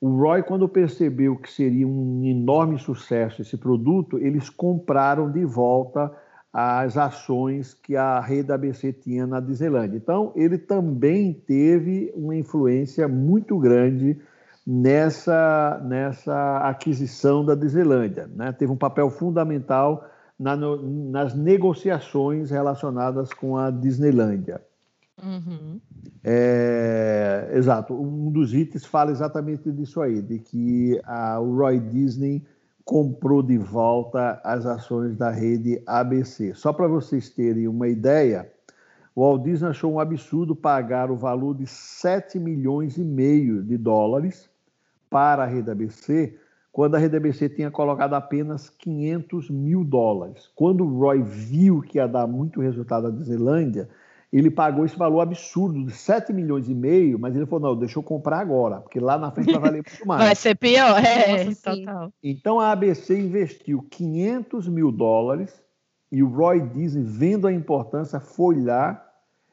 [0.00, 6.10] O Roy, quando percebeu que seria um enorme sucesso esse produto, eles compraram de volta
[6.58, 9.94] as ações que a rede ABC tinha na Disneyland.
[9.94, 14.18] Então, ele também teve uma influência muito grande
[14.66, 18.26] nessa, nessa aquisição da Disneylândia.
[18.34, 18.52] Né?
[18.52, 20.08] Teve um papel fundamental
[20.40, 24.62] na, no, nas negociações relacionadas com a Disneylândia.
[25.22, 25.78] Uhum.
[26.24, 27.92] É, exato.
[27.92, 32.42] Um dos itens fala exatamente disso aí, de que a, o Roy Disney
[32.86, 36.54] comprou de volta as ações da rede ABC.
[36.54, 38.48] Só para vocês terem uma ideia,
[39.12, 43.76] o Walt Disney achou um absurdo pagar o valor de 7 milhões e meio de
[43.76, 44.48] dólares
[45.10, 46.38] para a rede ABC,
[46.70, 50.48] quando a rede ABC tinha colocado apenas 500 mil dólares.
[50.54, 53.88] Quando o Roy viu que ia dar muito resultado à Zelândia,
[54.32, 57.98] ele pagou esse valor absurdo de 7 milhões e meio, mas ele falou: não, deixa
[57.98, 60.24] eu comprar agora, porque lá na frente vai valer muito mais.
[60.24, 62.12] Vai ser pior, é, Nossa, total.
[62.22, 65.62] Então a ABC investiu 500 mil dólares
[66.10, 69.02] e o Roy Disney, vendo a importância, foi lá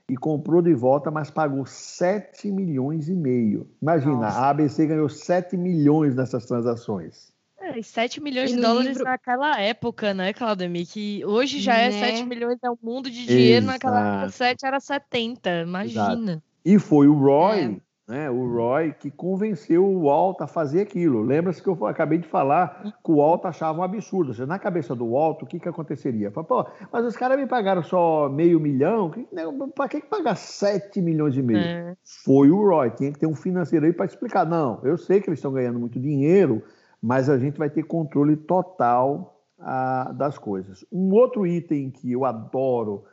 [0.07, 3.67] e comprou de volta, mas pagou 7 milhões e meio.
[3.81, 4.39] Imagina, Nossa.
[4.39, 7.32] a ABC ganhou 7 milhões nessas transações.
[7.63, 9.05] É, 7 milhões de dólares livro...
[9.05, 10.85] naquela época, né, Claudemir?
[10.85, 12.09] Que hoje já é né?
[12.09, 13.71] é 7 milhões, é um mundo de dinheiro, Exato.
[13.71, 16.31] naquela época 7 era 70, imagina.
[16.33, 16.43] Exato.
[16.65, 18.11] E foi o Roy, é.
[18.11, 21.21] né, o Roy que convenceu o Walt a fazer aquilo.
[21.21, 24.33] Lembra-se que eu acabei de falar que o Walt achava um absurdo.
[24.33, 26.31] Seja, na cabeça do Walt, o que, que aconteceria?
[26.31, 30.35] Fala, Pô, mas os caras me pagaram só meio milhão, né, para que, que pagar
[30.35, 31.59] 7 milhões e meio?
[31.59, 31.95] É.
[32.25, 34.45] Foi o Roy, tinha que ter um financeiro aí para explicar.
[34.45, 36.61] Não, eu sei que eles estão ganhando muito dinheiro,
[37.03, 40.85] mas a gente vai ter controle total ah, das coisas.
[40.89, 43.03] Um outro item que eu adoro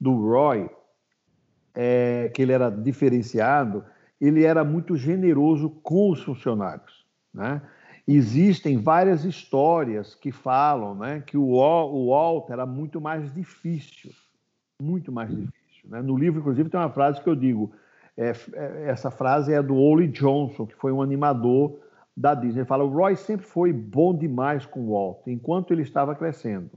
[0.00, 0.68] do Roy,
[1.72, 3.84] é que ele era diferenciado,
[4.20, 7.06] ele era muito generoso com os funcionários.
[7.32, 7.62] Né?
[8.08, 14.10] Existem várias histórias que falam né, que o, o Walt era muito mais difícil,
[14.82, 15.88] muito mais difícil.
[15.88, 16.02] Né?
[16.02, 17.70] No livro, inclusive, tem uma frase que eu digo,
[18.16, 21.85] é, é essa frase é do Ollie Johnson, que foi um animador
[22.16, 22.60] da Disney.
[22.60, 26.70] Ele fala: o Roy sempre foi bom demais com o Walt, enquanto ele estava crescendo.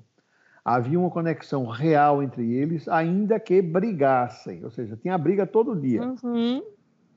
[0.65, 6.01] Havia uma conexão real entre eles, ainda que brigassem, ou seja, tinha briga todo dia.
[6.23, 6.61] Uhum.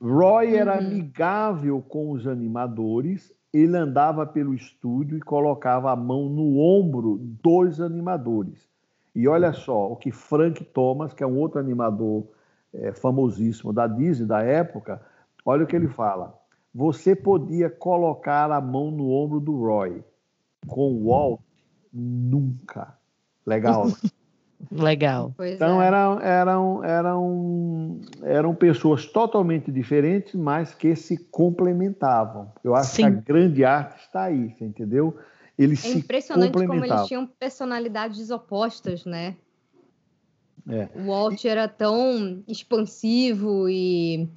[0.01, 0.87] Roy era uhum.
[0.87, 7.79] amigável com os animadores, ele andava pelo estúdio e colocava a mão no ombro dos
[7.79, 8.67] animadores.
[9.13, 12.25] E olha só, o que Frank Thomas, que é um outro animador
[12.73, 14.99] é, famosíssimo da Disney da época,
[15.45, 16.42] olha o que ele fala
[16.73, 20.03] você podia colocar a mão no ombro do Roy.
[20.67, 21.39] Com o Walt,
[21.91, 22.97] nunca.
[23.45, 23.87] Legal.
[23.87, 23.93] Né?
[24.71, 25.33] Legal.
[25.35, 25.87] Pois então é.
[25.87, 32.51] eram, eram, eram, eram pessoas totalmente diferentes, mas que se complementavam.
[32.63, 33.01] Eu acho Sim.
[33.01, 35.17] que a grande arte está aí, você entendeu?
[35.57, 39.35] Eles é impressionante como eles tinham personalidades opostas, né?
[40.67, 40.87] É.
[40.95, 44.29] O Walt era tão expansivo e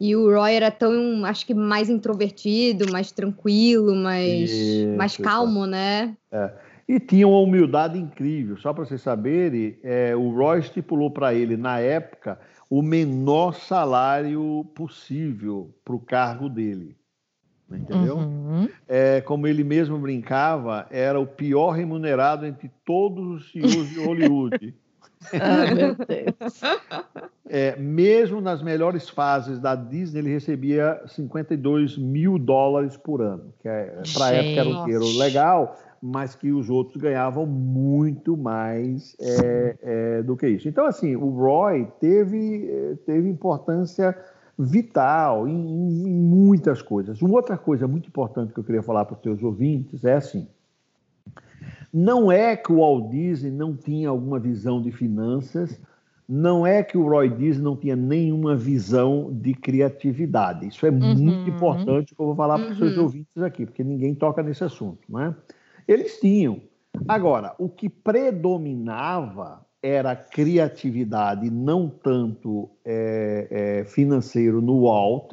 [0.00, 5.66] e o Roy era tão, acho que mais introvertido, mais tranquilo, mais, Isso, mais calmo,
[5.66, 6.16] né?
[6.32, 6.50] É.
[6.88, 8.56] E tinha uma humildade incrível.
[8.56, 14.66] Só para vocês saberem, é, o Roy estipulou para ele, na época, o menor salário
[14.74, 16.96] possível para o cargo dele.
[17.70, 18.16] Entendeu?
[18.16, 18.68] Uhum.
[18.88, 24.74] É, como ele mesmo brincava, era o pior remunerado entre todos os senhores de Hollywood.
[25.34, 26.60] ah, meu Deus.
[27.48, 33.68] É, mesmo nas melhores fases da Disney, ele recebia 52 mil dólares por ano, que
[33.68, 39.16] é, para a época era um dinheiro legal, mas que os outros ganhavam muito mais
[39.20, 40.68] é, é, do que isso.
[40.68, 44.16] Então, assim, o Roy teve, teve importância
[44.58, 47.20] vital em, em, muitas coisas.
[47.22, 50.46] Uma outra coisa muito importante que eu queria falar para os teus ouvintes é assim:
[51.92, 55.80] não é que o Walt Disney não tinha alguma visão de finanças,
[56.32, 60.68] não é que o Roy Disney não tinha nenhuma visão de criatividade.
[60.68, 61.16] Isso é uhum.
[61.16, 63.02] muito importante que eu vou falar para os seus uhum.
[63.02, 65.34] ouvintes aqui, porque ninguém toca nesse assunto, né?
[65.88, 66.60] Eles tinham.
[67.08, 73.48] Agora, o que predominava era criatividade, não tanto é,
[73.80, 75.32] é, financeiro no Walt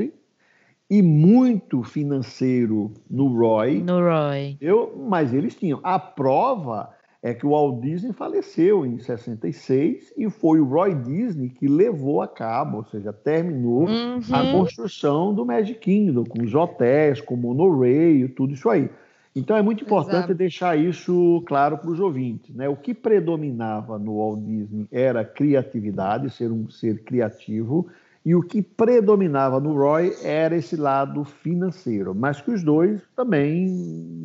[0.90, 3.82] e muito financeiro no Roy.
[3.82, 4.58] No Roy.
[4.62, 5.80] Eu, mas eles tinham.
[5.84, 6.90] A prova
[7.22, 12.22] é que o Walt Disney faleceu em 66 e foi o Roy Disney que levou
[12.22, 14.20] a cabo, ou seja, terminou uhum.
[14.32, 18.90] a construção do Magic Kingdom, com os hotéis, com o monorail, tudo isso aí.
[19.36, 20.34] Então é muito importante Exato.
[20.34, 22.56] deixar isso claro para os ouvintes.
[22.56, 22.68] Né?
[22.70, 27.88] O que predominava no Walt Disney era criatividade, ser um ser criativo,
[28.28, 33.70] e o que predominava no Roy era esse lado financeiro, mas que os dois também,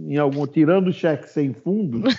[0.08, 2.02] em algum tirando o cheque sem fundo,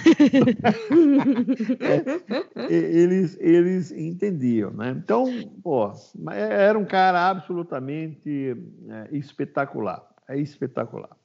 [1.81, 4.95] é, eles, eles entendiam, né?
[4.97, 5.25] Então,
[5.61, 5.91] pô,
[6.31, 8.55] era um cara absolutamente
[8.89, 11.17] é, espetacular, é espetacular.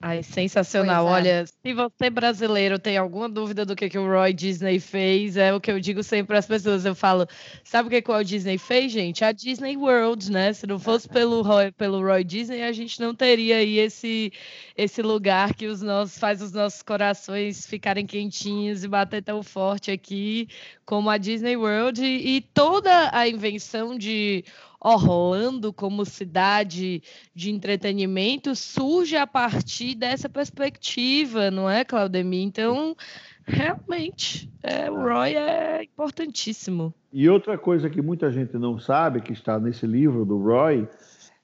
[0.00, 1.08] Ai, sensacional.
[1.08, 1.10] É.
[1.10, 5.54] Olha, se você brasileiro tem alguma dúvida do que, que o Roy Disney fez, é
[5.54, 6.84] o que eu digo sempre para as pessoas.
[6.84, 7.26] Eu falo,
[7.64, 9.24] sabe o que, que o Walt Disney fez, gente?
[9.24, 10.52] A Disney World, né?
[10.52, 14.32] Se não fosse pelo Roy, pelo Roy Disney, a gente não teria aí esse,
[14.76, 19.90] esse lugar que os nossos, faz os nossos corações ficarem quentinhos e bater tão forte
[19.90, 20.46] aqui
[20.84, 22.04] como a Disney World.
[22.04, 24.44] E, e toda a invenção de
[24.86, 27.02] Orlando como cidade
[27.34, 32.44] de entretenimento surge a partir dessa perspectiva, não é, Claudemir?
[32.44, 32.96] Então,
[33.44, 36.94] realmente, é, o Roy é importantíssimo.
[37.12, 40.88] E outra coisa que muita gente não sabe, que está nesse livro do Roy,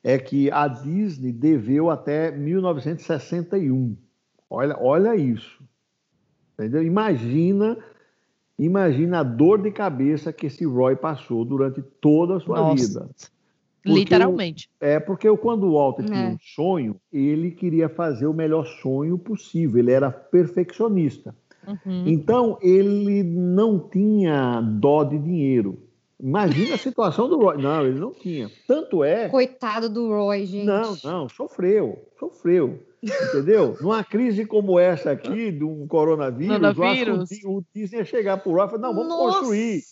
[0.04, 3.96] é que a Disney deveu até 1961.
[4.48, 5.60] Olha, olha isso.
[6.54, 6.84] Entendeu?
[6.84, 7.76] Imagina
[8.64, 12.86] Imagina a dor de cabeça que esse Roy passou durante toda a sua Nossa.
[12.86, 13.10] vida.
[13.82, 14.70] Porque Literalmente.
[14.80, 16.06] O, é porque quando o Walter é.
[16.06, 19.80] tinha um sonho, ele queria fazer o melhor sonho possível.
[19.80, 21.34] Ele era perfeccionista.
[21.66, 22.04] Uhum.
[22.06, 25.82] Então, ele não tinha dó de dinheiro.
[26.22, 27.60] Imagina a situação do Roy.
[27.60, 28.48] Não, ele não tinha.
[28.68, 29.28] Tanto é.
[29.28, 30.64] Coitado do Roy, gente.
[30.64, 32.78] Não, não, sofreu, sofreu.
[33.02, 33.76] Entendeu?
[33.80, 37.28] Numa crise como essa aqui, de um coronavírus, coronavírus.
[37.44, 39.38] o Disney ia chegar por lá e falar: não, vamos Nossa.
[39.38, 39.82] construir.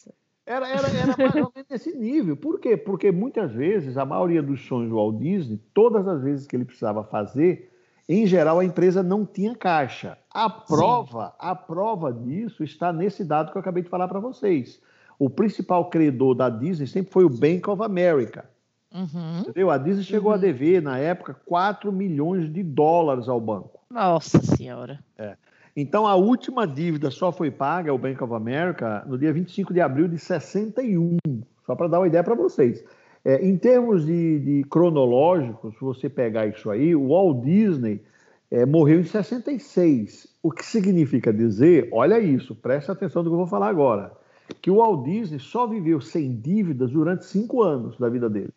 [0.46, 2.36] Era, era, era mais ou menos desse nível.
[2.36, 2.76] Por quê?
[2.76, 6.64] Porque muitas vezes, a maioria dos sonhos do Walt Disney, todas as vezes que ele
[6.64, 7.72] precisava fazer,
[8.08, 10.16] em geral a empresa não tinha caixa.
[10.32, 11.32] A prova, Sim.
[11.40, 14.80] a prova disso está nesse dado que eu acabei de falar para vocês.
[15.20, 18.46] O principal credor da Disney sempre foi o Bank of America.
[18.90, 19.40] Uhum.
[19.40, 19.70] Entendeu?
[19.70, 20.38] A Disney chegou uhum.
[20.38, 23.80] a dever, na época, 4 milhões de dólares ao banco.
[23.90, 24.98] Nossa Senhora.
[25.18, 25.36] É.
[25.76, 29.82] Então, a última dívida só foi paga ao Bank of America no dia 25 de
[29.82, 31.18] abril de 61.
[31.66, 32.82] Só para dar uma ideia para vocês.
[33.22, 38.02] É, em termos de, de cronológicos, se você pegar isso aí, o Walt Disney
[38.50, 40.28] é, morreu em 66.
[40.42, 44.18] O que significa dizer, olha isso, preste atenção no que eu vou falar agora,
[44.60, 48.52] que o Walt Disney só viveu sem dívidas durante cinco anos da vida dele.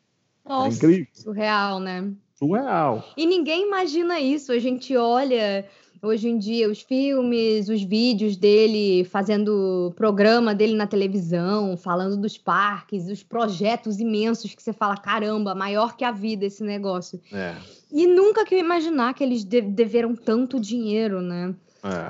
[0.45, 1.07] Nossa, é incrível.
[1.13, 2.11] Surreal, né?
[2.35, 3.03] Surreal.
[3.15, 4.51] E ninguém imagina isso.
[4.51, 5.65] A gente olha
[6.01, 12.37] hoje em dia os filmes, os vídeos dele fazendo programa dele na televisão, falando dos
[12.37, 17.21] parques, os projetos imensos que você fala, caramba, maior que a vida esse negócio.
[17.31, 17.55] É.
[17.89, 21.55] E nunca que eu imaginar que eles deveram tanto dinheiro, né?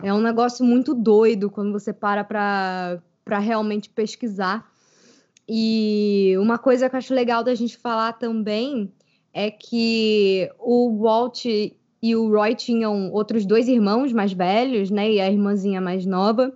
[0.04, 0.10] É.
[0.10, 3.00] é um negócio muito doido quando você para para
[3.40, 4.70] realmente pesquisar.
[5.48, 8.92] E uma coisa que eu acho legal da gente falar também
[9.34, 15.12] é que o Walt e o Roy tinham outros dois irmãos mais velhos, né?
[15.12, 16.54] E a irmãzinha mais nova.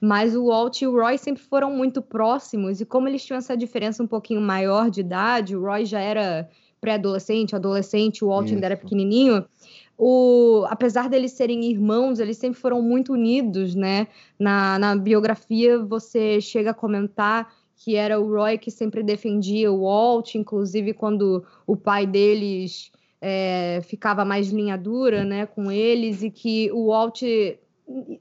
[0.00, 3.56] Mas o Walt e o Roy sempre foram muito próximos, e como eles tinham essa
[3.56, 6.48] diferença um pouquinho maior de idade, o Roy já era
[6.80, 8.54] pré-adolescente, adolescente, o Walt Isso.
[8.54, 9.44] ainda era pequenininho.
[10.00, 14.06] O, apesar deles serem irmãos, eles sempre foram muito unidos, né?
[14.38, 19.82] Na, na biografia, você chega a comentar que era o Roy que sempre defendia o
[19.82, 26.30] Walt, inclusive quando o pai deles é, ficava mais linha dura né, com eles e
[26.30, 27.22] que o Walt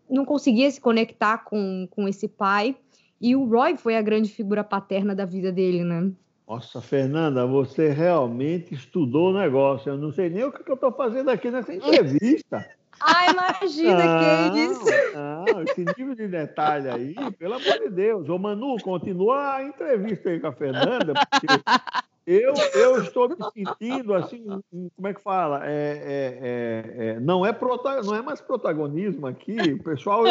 [0.10, 2.76] não conseguia se conectar com, com esse pai.
[3.20, 6.12] E o Roy foi a grande figura paterna da vida dele, né?
[6.48, 9.92] Nossa, Fernanda, você realmente estudou o negócio.
[9.92, 12.66] Eu não sei nem o que eu estou fazendo aqui nessa entrevista.
[13.02, 13.98] Ah, imagina,
[14.48, 14.86] não, que isso.
[15.14, 18.30] Não, esse nível de detalhe aí, pelo amor de Deus.
[18.30, 21.48] Ô, Manu, continua a entrevista aí com a Fernanda, porque
[22.26, 24.46] eu, eu estou me sentindo assim,
[24.96, 25.62] como é que fala?
[25.66, 30.24] É, é, é, é não, é prota, não é mais protagonismo aqui, o pessoal.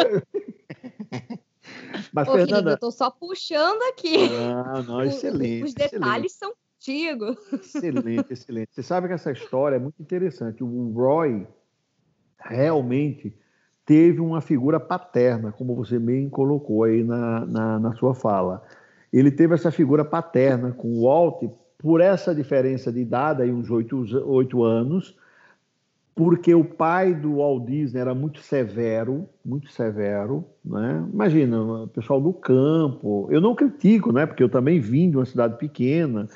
[2.13, 2.71] Mas, Ô, Fernanda...
[2.71, 4.29] Eu estou só puxando aqui.
[4.35, 5.63] Ah, não, excelente.
[5.65, 6.33] Os, detalhes excelente.
[6.33, 7.37] são contigo.
[7.53, 8.69] Excelente, excelente.
[8.71, 10.63] Você sabe que essa história é muito interessante.
[10.63, 11.47] O Roy
[12.39, 13.35] realmente
[13.85, 18.61] teve uma figura paterna, como você bem colocou aí na, na, na sua fala.
[19.11, 21.43] Ele teve essa figura paterna com o Walt
[21.77, 25.15] por essa diferença de idade, aí uns oito anos,
[26.17, 31.07] porque o pai do Walt Disney era muito severo, muito severo, né?
[31.13, 33.27] Imagina, o pessoal do campo.
[33.29, 34.25] Eu não critico, né?
[34.25, 36.27] Porque eu também vim de uma cidade pequena,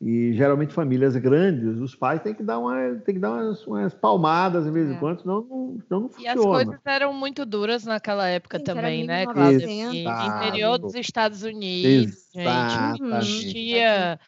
[0.00, 3.92] e geralmente famílias grandes, os pais têm que dar, uma, têm que dar umas, umas
[3.92, 4.96] palmadas de vez em é.
[4.96, 6.34] quando, senão não, senão não funciona.
[6.34, 9.66] E as coisas eram muito duras naquela época Sim, também, né, Cláudia?
[9.66, 12.98] Interior dos Estados Unidos, Exatamente.
[12.98, 13.38] gente.
[13.40, 14.18] Existia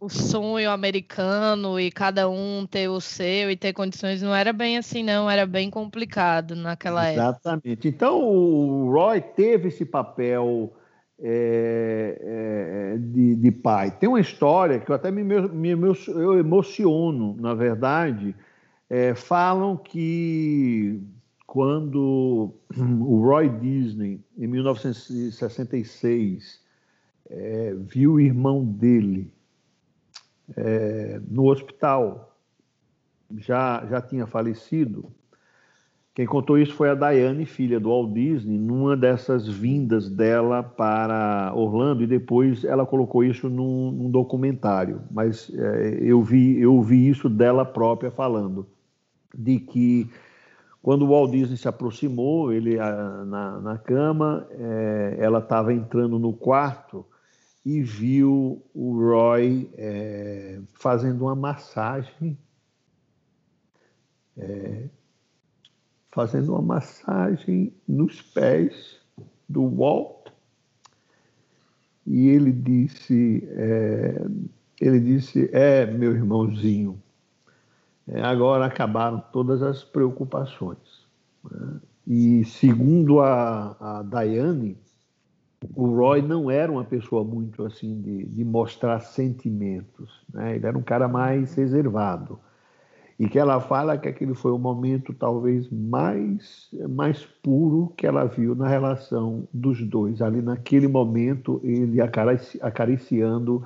[0.00, 4.22] o sonho americano e cada um ter o seu e ter condições.
[4.22, 5.28] Não era bem assim, não.
[5.28, 7.18] Era bem complicado naquela Exatamente.
[7.18, 7.48] época.
[7.48, 7.88] Exatamente.
[7.88, 10.72] Então, o Roy teve esse papel
[11.20, 13.90] é, é, de, de, pai.
[13.90, 18.36] Tem uma história que eu até me, me eu emociono, na verdade.
[18.88, 21.02] É, falam que
[21.46, 26.60] quando o Roy Disney, em 1966,
[27.30, 29.30] é, viu o irmão dele
[30.56, 32.38] é, no hospital,
[33.36, 35.12] já, já tinha falecido,
[36.18, 41.52] quem contou isso foi a Diane, filha do Walt Disney, numa dessas vindas dela para
[41.54, 45.00] Orlando, e depois ela colocou isso num, num documentário.
[45.12, 48.66] Mas é, eu, vi, eu vi isso dela própria falando,
[49.32, 50.10] de que
[50.82, 56.32] quando o Walt Disney se aproximou, ele na, na cama, é, ela estava entrando no
[56.32, 57.06] quarto
[57.64, 62.36] e viu o Roy é, fazendo uma massagem
[64.36, 64.88] é,
[66.10, 69.00] fazendo uma massagem nos pés
[69.48, 70.28] do Walt.
[72.06, 74.26] E ele disse, é,
[74.80, 77.00] ele disse, é meu irmãozinho,
[78.06, 81.06] é, agora acabaram todas as preocupações.
[81.50, 81.80] Né?
[82.06, 84.78] E segundo a, a Daiane,
[85.74, 90.56] o Roy não era uma pessoa muito assim de, de mostrar sentimentos, né?
[90.56, 92.40] ele era um cara mais reservado
[93.18, 98.24] e que ela fala que aquele foi o momento talvez mais mais puro que ela
[98.24, 103.64] viu na relação dos dois ali naquele momento ele acariciando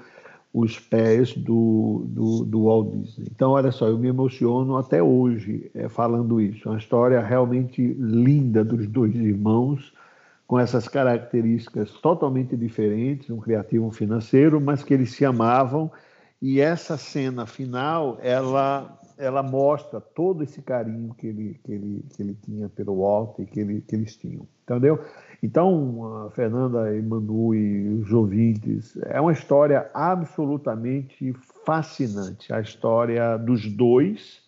[0.53, 3.27] os pés do, do, do Walt Disney.
[3.35, 6.69] Então, olha só, eu me emociono até hoje é, falando isso.
[6.69, 9.95] Uma história realmente linda dos dois irmãos,
[10.47, 15.91] com essas características totalmente diferentes, um criativo um financeiro, mas que eles se amavam.
[16.41, 22.23] E essa cena final, ela ela mostra todo esse carinho que ele, que ele, que
[22.23, 24.47] ele tinha pelo Walt e que, ele, que eles tinham.
[24.65, 24.99] Entendeu?
[25.41, 31.33] Então, Fernanda e Manu e os ouvintes, é uma história absolutamente
[31.65, 34.43] fascinante, a história dos dois,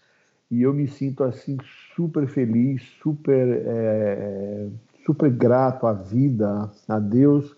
[0.51, 1.57] e eu me sinto assim
[1.95, 4.69] super feliz, super, é,
[5.05, 7.57] super grato à vida, a Deus,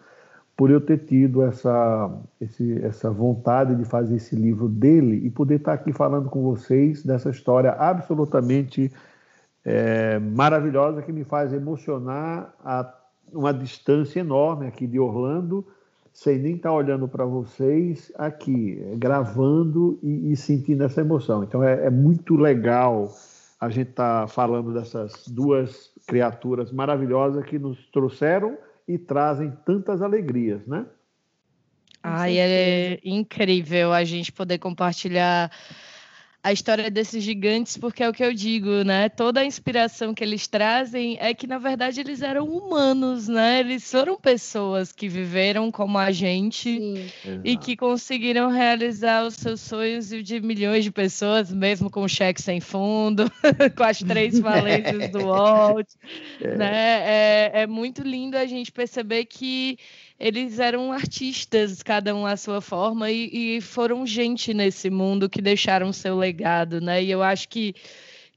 [0.56, 5.56] por eu ter tido essa, esse, essa vontade de fazer esse livro dele e poder
[5.56, 8.90] estar aqui falando com vocês dessa história absolutamente
[9.64, 12.90] é, maravilhosa que me faz emocionar a
[13.32, 15.66] uma distância enorme aqui de Orlando,
[16.12, 21.44] sem nem estar olhando para vocês aqui, gravando e, e, sentindo essa emoção.
[21.44, 23.12] Então é, é muito legal
[23.60, 28.56] a gente estar tá falando dessas duas criaturas maravilhosas que nos trouxeram
[28.86, 30.86] e trazem tantas alegrias, né?
[32.02, 35.50] Ai, é incrível a gente poder compartilhar
[36.46, 39.08] a história desses gigantes, porque é o que eu digo, né?
[39.08, 43.58] Toda a inspiração que eles trazem é que, na verdade, eles eram humanos, né?
[43.58, 47.40] Eles foram pessoas que viveram como a gente Sim.
[47.42, 52.60] e que conseguiram realizar os seus sonhos de milhões de pessoas, mesmo com cheque sem
[52.60, 53.24] fundo,
[53.76, 55.88] com as três falências do Walt.
[56.40, 56.56] É.
[56.56, 57.02] Né?
[57.04, 59.78] É, é muito lindo a gente perceber que
[60.18, 65.42] eles eram artistas, cada um à sua forma, e, e foram gente nesse mundo que
[65.42, 67.02] deixaram seu legado né?
[67.02, 67.74] E eu acho que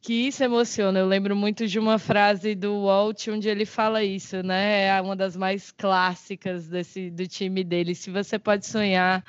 [0.02, 1.00] que isso emociona.
[1.00, 4.86] Eu lembro muito de uma frase do Walt onde ele fala isso, né?
[4.86, 7.94] É uma das mais clássicas desse do time dele.
[7.94, 9.24] Se você pode sonhar,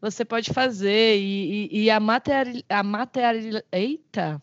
[0.00, 1.18] você pode fazer.
[1.18, 4.42] E, e, e a material, a material, eita,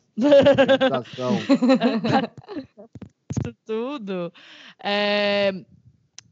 [3.29, 4.33] isso tudo
[4.83, 5.51] é,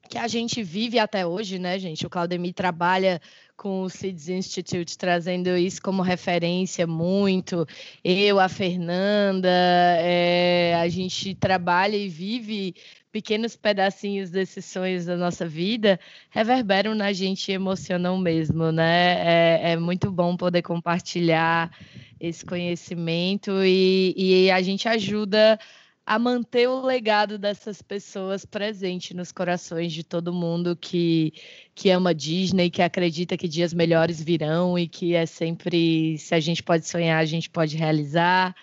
[0.10, 2.06] que a gente vive até hoje, né, gente?
[2.06, 3.22] O Claudemir trabalha
[3.56, 7.66] com o Seeds Institute, trazendo isso como referência muito.
[8.04, 12.76] Eu, a Fernanda, é, a gente trabalha e vive
[13.12, 15.98] pequenos pedacinhos desses sonhos da nossa vida,
[16.30, 19.62] reverberam na gente e emocionam mesmo, né?
[19.64, 21.72] É, é muito bom poder compartilhar
[22.20, 25.58] esse conhecimento e, e a gente ajuda
[26.06, 31.34] a manter o legado dessas pessoas presente nos corações de todo mundo que,
[31.74, 36.40] que ama Disney, que acredita que dias melhores virão e que é sempre, se a
[36.40, 38.56] gente pode sonhar, a gente pode realizar.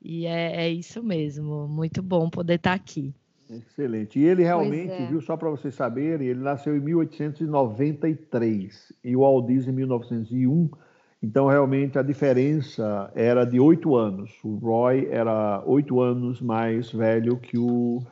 [0.00, 1.66] E é, é isso mesmo.
[1.66, 3.12] Muito bom poder estar aqui.
[3.50, 4.18] Excelente.
[4.18, 5.06] E ele realmente, é.
[5.06, 10.70] viu, só para vocês saberem, ele nasceu em 1893 e o Walt Disney em 1901
[11.24, 14.30] então, realmente, a diferença era de oito anos.
[14.44, 18.02] O Roy era oito anos mais velho que o,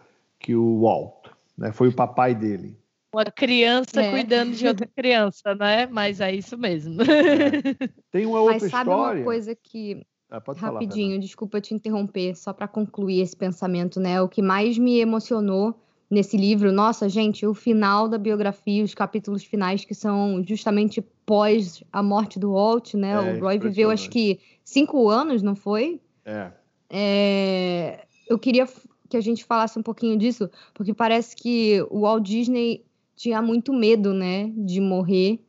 [0.40, 1.26] que o Walt.
[1.58, 1.72] Né?
[1.72, 2.74] Foi o papai dele.
[3.14, 4.10] Uma criança é.
[4.10, 5.86] cuidando de outra criança, né?
[5.88, 7.02] Mas é isso mesmo.
[7.02, 7.88] É.
[8.10, 9.18] Tem uma outra Mas sabe história...
[9.20, 10.06] uma coisa que...
[10.30, 14.22] Ah, Rapidinho, falar, desculpa te interromper, só para concluir esse pensamento, né?
[14.22, 15.78] O que mais me emocionou
[16.12, 16.70] nesse livro.
[16.70, 22.38] Nossa, gente, o final da biografia, os capítulos finais que são justamente pós a morte
[22.38, 23.12] do Walt, né?
[23.12, 26.02] É, o Roy viveu acho que cinco anos, não foi?
[26.22, 26.52] É.
[26.90, 28.04] é.
[28.28, 28.68] Eu queria
[29.08, 32.84] que a gente falasse um pouquinho disso, porque parece que o Walt Disney
[33.16, 35.40] tinha muito medo, né, de morrer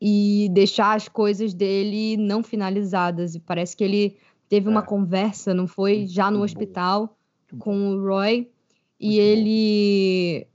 [0.00, 3.34] e deixar as coisas dele não finalizadas.
[3.34, 4.16] E parece que ele
[4.48, 4.70] teve é.
[4.70, 6.06] uma conversa, não foi?
[6.06, 7.14] Já no hospital
[7.58, 8.50] com o Roy
[8.98, 10.46] e ele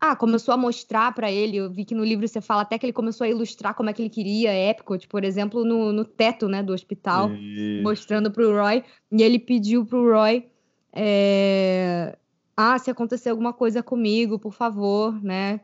[0.00, 1.58] ah, começou a mostrar para ele.
[1.58, 3.92] Eu vi que no livro você fala até que ele começou a ilustrar como é
[3.92, 7.82] que ele queria Epcot, por exemplo, no, no teto né, do hospital, Isso.
[7.82, 8.82] mostrando para o Roy.
[9.12, 10.46] E ele pediu para o Roy:
[10.92, 12.16] é...
[12.56, 15.60] Ah, se acontecer alguma coisa comigo, por favor, né?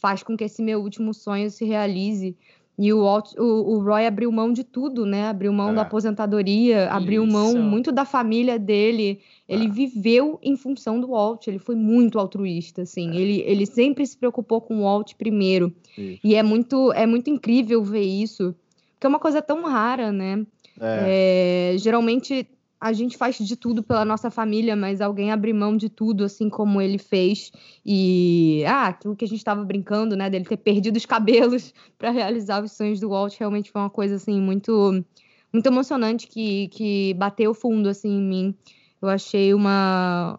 [0.00, 2.36] Faz com que esse meu último sonho se realize.
[2.82, 5.28] E o, Walt, o, o, Roy abriu mão de tudo, né?
[5.28, 5.74] Abriu mão é.
[5.74, 6.94] da aposentadoria, Isso.
[6.94, 9.20] abriu mão muito da família dele.
[9.46, 9.68] Ele é.
[9.68, 13.10] viveu em função do Walt, ele foi muito altruísta, assim.
[13.10, 13.20] É.
[13.20, 15.70] Ele, ele sempre se preocupou com o Walt primeiro.
[15.98, 16.20] Isso.
[16.24, 18.56] E é muito, é muito incrível ver isso,
[18.94, 20.46] porque é uma coisa tão rara, né?
[20.80, 21.74] É.
[21.74, 22.48] É, geralmente
[22.80, 26.48] a gente faz de tudo pela nossa família, mas alguém abre mão de tudo, assim
[26.48, 27.52] como ele fez.
[27.84, 32.10] E ah, aquilo que a gente estava brincando, né, dele ter perdido os cabelos para
[32.10, 35.04] realizar os sonhos do Walt, realmente foi uma coisa assim muito
[35.52, 38.54] muito emocionante que, que bateu fundo assim em mim.
[39.02, 40.38] Eu achei uma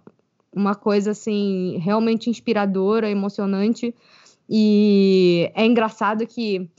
[0.54, 3.94] uma coisa assim realmente inspiradora, emocionante.
[4.50, 6.70] E é engraçado que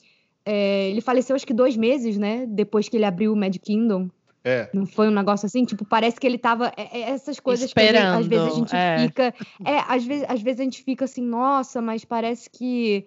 [0.45, 4.11] é, ele faleceu acho que dois meses, né, depois que ele abriu o Mad Kingdom.
[4.45, 4.69] É.
[4.75, 6.73] Não foi um negócio assim, tipo, parece que ele tava.
[6.77, 8.99] É, é essas coisas Esperando, que às vezes a gente é.
[8.99, 9.35] fica.
[9.65, 13.07] É, às vezes, às vezes a gente fica assim, nossa, mas parece que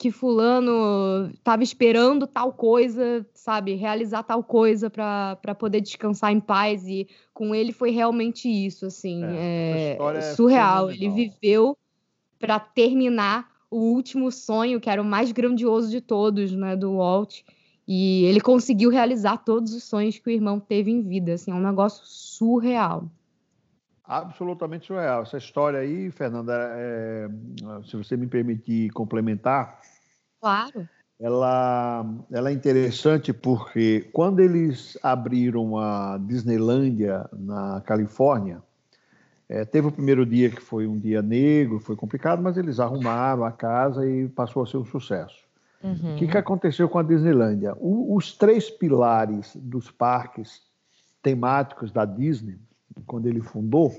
[0.00, 6.88] que fulano tava esperando tal coisa, sabe, realizar tal coisa para poder descansar em paz
[6.88, 10.90] e com ele foi realmente isso, assim, é, é surreal.
[10.90, 11.76] Ele viveu
[12.38, 17.42] para terminar o último sonho, que era o mais grandioso de todos, né, do Walt.
[17.92, 21.32] E ele conseguiu realizar todos os sonhos que o irmão teve em vida.
[21.32, 23.10] Assim, é um negócio surreal.
[24.04, 25.22] Absolutamente surreal.
[25.22, 27.28] Essa história aí, Fernanda, é,
[27.84, 29.80] se você me permitir complementar.
[30.40, 30.88] Claro.
[31.18, 38.62] Ela, ela é interessante porque quando eles abriram a Disneylândia na Califórnia,
[39.48, 43.42] é, teve o primeiro dia que foi um dia negro, foi complicado, mas eles arrumaram
[43.42, 45.49] a casa e passou a ser um sucesso.
[45.82, 46.14] Uhum.
[46.14, 47.74] O que, que aconteceu com a Disneylândia?
[47.78, 50.62] O, os três pilares dos parques
[51.22, 52.58] temáticos da Disney,
[53.06, 53.94] quando ele fundou,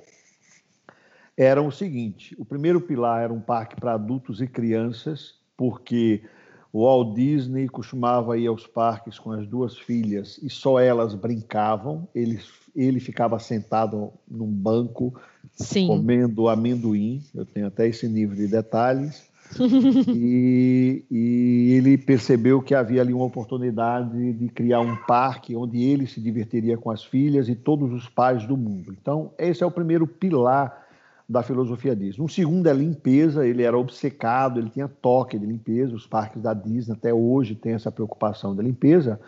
[1.36, 6.24] eram o seguinte: o primeiro pilar era um parque para adultos e crianças, porque
[6.72, 12.08] o Walt Disney costumava ir aos parques com as duas filhas e só elas brincavam.
[12.16, 12.40] Ele,
[12.76, 15.20] ele ficava sentado num banco
[15.56, 15.88] Sim.
[15.88, 17.22] comendo amendoim.
[17.36, 19.31] Eu tenho até esse nível de detalhes.
[20.08, 26.08] e, e, ele percebeu que havia ali uma oportunidade de criar um parque onde ele
[26.08, 28.96] se divertiria com as filhas e todos os pais do mundo.
[29.00, 30.86] Então, esse é o primeiro pilar
[31.28, 32.24] da filosofia Disney.
[32.24, 36.54] Um segundo é limpeza, ele era obcecado, ele tinha toque de limpeza, os parques da
[36.54, 39.20] Disney até hoje têm essa preocupação da limpeza.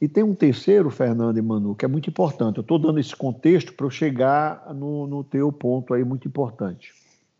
[0.00, 2.56] E tem um terceiro, Fernando e Manu, que é muito importante.
[2.56, 6.92] Eu estou dando esse contexto para eu chegar no, no teu ponto aí muito importante.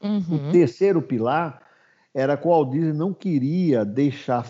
[0.03, 0.49] Uhum.
[0.49, 1.61] O terceiro pilar
[2.15, 4.45] era que o Walt Disney não queria deixar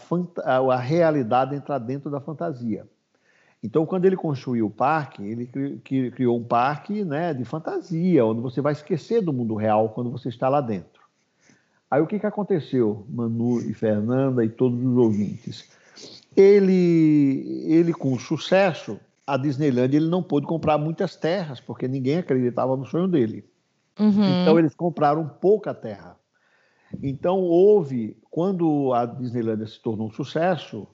[0.45, 2.87] a realidade entrar dentro da fantasia.
[3.63, 5.47] Então, quando ele construiu o parque, ele
[6.11, 10.31] criou um parque né, de fantasia, onde você vai esquecer do mundo real quando você
[10.31, 11.01] está lá dentro.
[11.91, 15.69] Aí o que, que aconteceu, Manu e Fernanda e todos os ouvintes?
[16.35, 22.77] Ele, ele com sucesso, a Disneyland ele não pôde comprar muitas terras, porque ninguém acreditava
[22.77, 23.45] no sonho dele.
[23.99, 24.43] Uhum.
[24.43, 26.17] Então eles compraram pouca terra.
[27.03, 30.87] Então houve, quando a Disneyland se tornou um sucesso,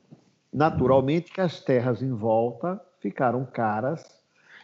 [0.53, 4.05] naturalmente que as terras em volta ficaram caras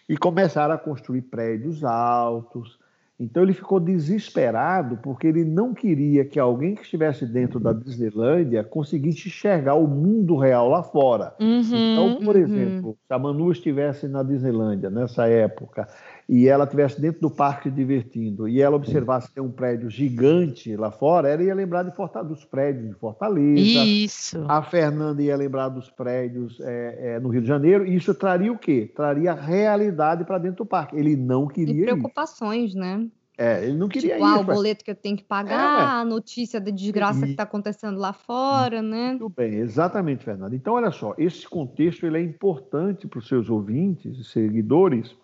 [0.09, 2.79] e começaram a construir prédios altos,
[3.23, 8.65] então ele ficou desesperado porque ele não queria que alguém que estivesse dentro da Disneylândia
[8.65, 11.33] conseguisse enxergar o mundo real lá fora.
[11.41, 12.43] Uhum, então, por uhum.
[12.43, 15.87] exemplo, se a Manu estivesse na Disneylândia nessa época
[16.29, 20.77] e ela estivesse dentro do parque divertindo e ela observasse que tem um prédio gigante
[20.77, 21.93] lá fora, ela ia lembrar de
[22.27, 23.61] dos prédios de Fortaleza.
[23.61, 24.45] Isso.
[24.49, 27.87] A Fernanda ia lembrar dos prédios é, é, no Rio de Janeiro.
[27.87, 28.91] E isso traria o quê?
[28.95, 30.97] Traria realidade para dentro do parque.
[30.97, 31.83] Ele não queria.
[31.83, 32.79] E preocupações, isso.
[32.79, 33.07] né?
[33.39, 34.29] É, ele não queria tipo, ir.
[34.29, 37.23] Ah, o boleto que eu tenho que pagar, é, a notícia da desgraça e...
[37.23, 39.11] que está acontecendo lá fora, né?
[39.11, 40.55] Muito bem, exatamente, Fernanda.
[40.55, 45.17] Então, olha só, esse contexto ele é importante para os seus ouvintes e seguidores,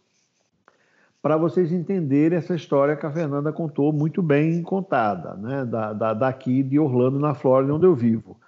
[1.29, 5.63] para vocês entenderem essa história que a Fernanda contou muito bem contada, né?
[5.63, 8.41] Da, da, daqui de Orlando, na Flórida, onde eu vivo.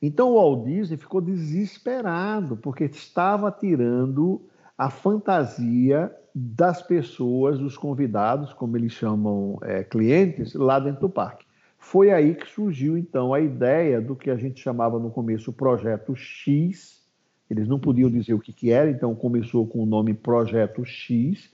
[0.00, 4.40] Então o Walt Disney ficou desesperado, porque estava tirando
[4.78, 11.44] a fantasia das pessoas, dos convidados, como eles chamam é, clientes, lá dentro do parque.
[11.76, 15.54] Foi aí que surgiu, então, a ideia do que a gente chamava no começo o
[15.54, 17.02] Projeto X.
[17.50, 21.50] Eles não podiam dizer o que, que era, então começou com o nome Projeto X,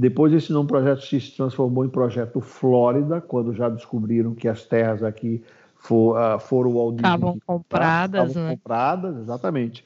[0.00, 5.02] depois esse nome Projeto se transformou em Projeto Flórida, quando já descobriram que as terras
[5.02, 5.44] aqui
[5.76, 8.56] for, uh, foram ao Estavam compradas, estavam né?
[8.56, 9.84] compradas, exatamente.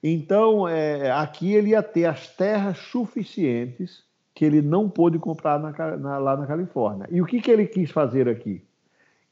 [0.00, 5.96] Então, é, aqui ele ia ter as terras suficientes que ele não pôde comprar na,
[5.96, 7.08] na, lá na Califórnia.
[7.10, 8.62] E o que, que ele quis fazer aqui?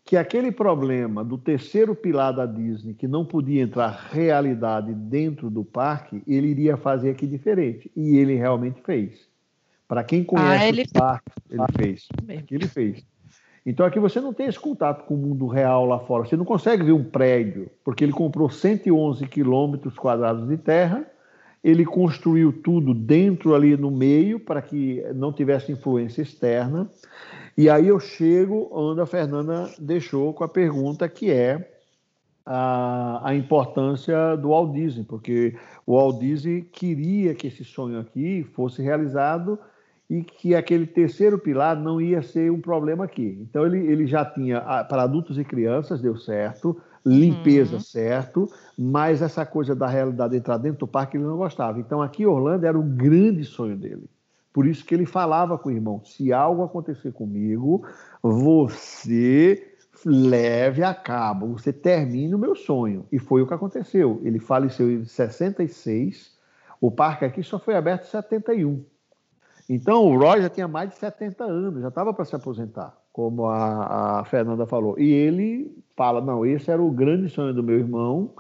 [0.05, 5.63] Que aquele problema do terceiro pilar da Disney, que não podia entrar realidade dentro do
[5.63, 7.89] parque, ele iria fazer aqui diferente.
[7.95, 9.36] E ele realmente fez.
[9.89, 10.83] Para quem conhece ah, ele...
[10.83, 12.09] o parque, ele fez.
[12.39, 13.05] Aqui ele fez.
[13.65, 16.25] Então aqui você não tem esse contato com o mundo real lá fora.
[16.25, 21.05] Você não consegue ver um prédio, porque ele comprou 111 quilômetros quadrados de terra,
[21.65, 26.89] ele construiu tudo dentro ali no meio para que não tivesse influência externa.
[27.59, 31.73] E aí eu chego onde a Fernanda deixou com a pergunta que é
[32.45, 38.45] a, a importância do Walt Disney, porque o Walt Disney queria que esse sonho aqui
[38.55, 39.59] fosse realizado
[40.09, 43.39] e que aquele terceiro pilar não ia ser um problema aqui.
[43.41, 47.81] Então ele, ele já tinha ah, para adultos e crianças deu certo, limpeza uhum.
[47.81, 48.49] certo,
[48.79, 51.81] mas essa coisa da realidade entrar dentro do parque ele não gostava.
[51.81, 54.09] Então aqui em Orlando era o grande sonho dele.
[54.53, 57.85] Por isso que ele falava com o irmão: se algo acontecer comigo,
[58.23, 63.07] você leve a cabo, você termine o meu sonho.
[63.11, 64.21] E foi o que aconteceu.
[64.25, 66.35] Ele faleceu em 66.
[66.81, 68.85] O parque aqui só foi aberto em 71.
[69.69, 73.47] Então, o Roy já tinha mais de 70 anos, já estava para se aposentar, como
[73.47, 74.99] a, a, Fernanda falou.
[74.99, 78.33] E ele fala: não, esse era o grande sonho do meu irmão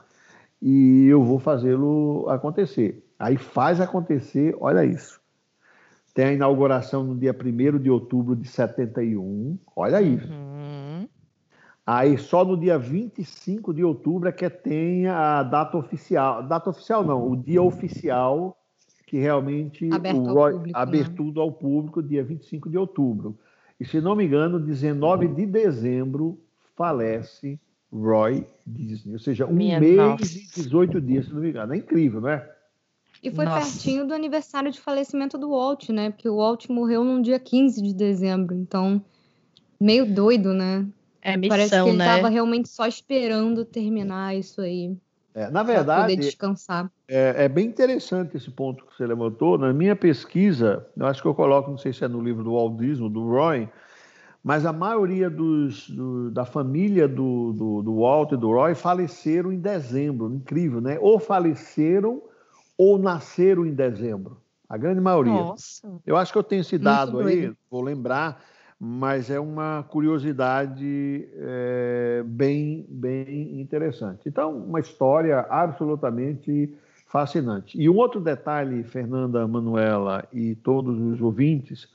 [0.62, 3.04] e eu vou fazê-lo acontecer.
[3.18, 5.20] Aí faz acontecer, olha isso.
[6.14, 10.32] Tem a inauguração no dia 1 de outubro de 71, olha isso.
[10.32, 11.08] Uhum.
[11.84, 16.42] Aí só no dia 25 de outubro é que tem a data oficial.
[16.42, 18.56] Data oficial não, o dia oficial
[19.06, 21.42] que realmente aberto o Roy, público, abertudo né?
[21.42, 23.38] ao público dia 25 de outubro.
[23.78, 26.38] E se não me engano, 19 de dezembro
[26.74, 27.58] falece
[27.92, 30.24] Roy Disney, ou seja, um Minha mês nossa.
[30.24, 31.72] e 18 dias, se não me engano.
[31.72, 32.52] É incrível, não é?
[33.22, 33.60] E foi nossa.
[33.60, 36.10] pertinho do aniversário de falecimento do Walt, né?
[36.10, 39.02] Porque o Walt morreu no dia 15 de dezembro, então
[39.80, 40.86] meio doido, né?
[41.22, 42.34] É missão, Parece que ele estava né?
[42.34, 44.96] realmente só esperando terminar isso aí.
[45.36, 46.90] É, na verdade, poder descansar.
[47.06, 49.58] É, é, bem interessante esse ponto que você levantou.
[49.58, 52.52] Na minha pesquisa, eu acho que eu coloco, não sei se é no livro do
[52.54, 53.68] Walt Disney, do Roy,
[54.42, 59.52] mas a maioria dos, do, da família do, do, do Walt e do Roy faleceram
[59.52, 60.32] em dezembro.
[60.32, 60.96] Incrível, né?
[61.02, 62.22] Ou faleceram
[62.78, 64.38] ou nasceram em dezembro.
[64.66, 65.34] A grande maioria.
[65.34, 66.00] Nossa.
[66.06, 68.42] Eu acho que eu tenho esse dado aí, vou lembrar
[68.78, 74.28] mas é uma curiosidade é, bem, bem interessante.
[74.28, 76.74] Então, uma história absolutamente
[77.06, 77.80] fascinante.
[77.80, 81.88] E um outro detalhe, Fernanda, Manuela e todos os ouvintes,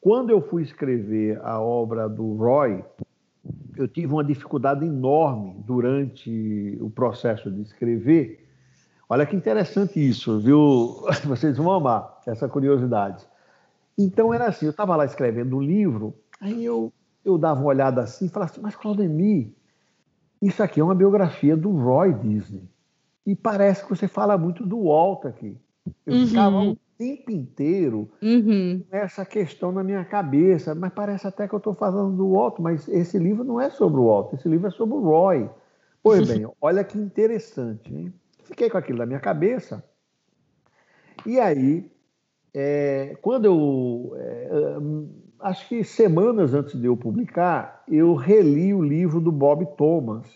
[0.00, 2.84] quando eu fui escrever a obra do Roy,
[3.76, 8.46] eu tive uma dificuldade enorme durante o processo de escrever.
[9.08, 11.04] Olha que interessante isso, viu?
[11.24, 13.24] Vocês vão amar essa curiosidade.
[13.98, 16.92] Então era assim, eu estava lá escrevendo um livro, aí eu,
[17.24, 19.52] eu dava uma olhada assim e falava assim, mas Claudemir,
[20.40, 22.68] isso aqui é uma biografia do Roy Disney.
[23.26, 25.56] E parece que você fala muito do Walt aqui.
[26.04, 26.26] Eu uhum.
[26.26, 28.82] ficava o tempo inteiro uhum.
[28.88, 32.58] com essa questão na minha cabeça, mas parece até que eu estou falando do Walt,
[32.58, 35.50] mas esse livro não é sobre o Walt, esse livro é sobre o Roy.
[36.02, 37.92] Pois bem, olha que interessante.
[37.92, 38.14] Hein?
[38.44, 39.84] Fiquei com aquilo na minha cabeça.
[41.24, 41.90] E aí,
[42.54, 44.12] é, quando eu.
[44.16, 44.76] É,
[45.40, 50.26] acho que semanas antes de eu publicar, eu reli o livro do Bob Thomas,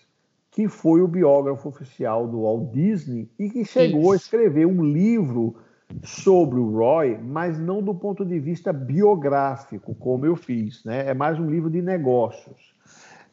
[0.50, 4.12] que foi o biógrafo oficial do Walt Disney e que chegou Isso.
[4.12, 5.56] a escrever um livro
[6.02, 11.08] sobre o Roy, mas não do ponto de vista biográfico, como eu fiz, né?
[11.08, 12.74] É mais um livro de negócios.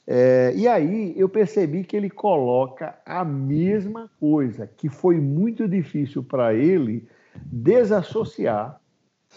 [0.05, 6.23] É, e aí eu percebi que ele coloca a mesma coisa, que foi muito difícil
[6.23, 7.07] para ele
[7.45, 8.79] desassociar,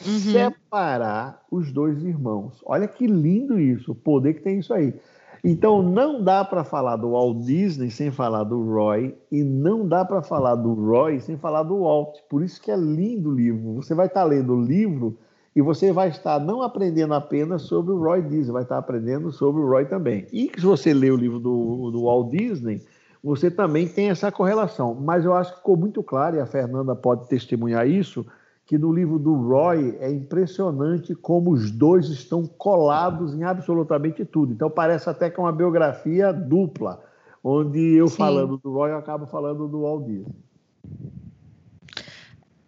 [0.07, 0.18] uhum.
[0.18, 2.61] separar os dois irmãos.
[2.64, 4.95] Olha que lindo isso, o poder que tem isso aí.
[5.43, 10.05] Então não dá para falar do Walt Disney sem falar do Roy e não dá
[10.05, 12.18] para falar do Roy sem falar do Walt.
[12.28, 13.74] Por isso que é lindo o livro.
[13.74, 15.16] Você vai estar tá lendo o livro
[15.57, 19.61] e você vai estar não aprendendo apenas sobre o Roy Disney, vai estar aprendendo sobre
[19.61, 20.26] o Roy também.
[20.32, 22.82] E se você lê o livro do, do Walt Disney,
[23.22, 24.95] você também tem essa correlação.
[24.95, 28.24] Mas eu acho que ficou muito claro, e a Fernanda pode testemunhar isso,
[28.71, 34.53] que no livro do Roy é impressionante como os dois estão colados em absolutamente tudo.
[34.53, 37.03] Então parece até que é uma biografia dupla,
[37.43, 38.18] onde eu Sim.
[38.18, 40.35] falando do Roy eu acabo falando do Walt Disney.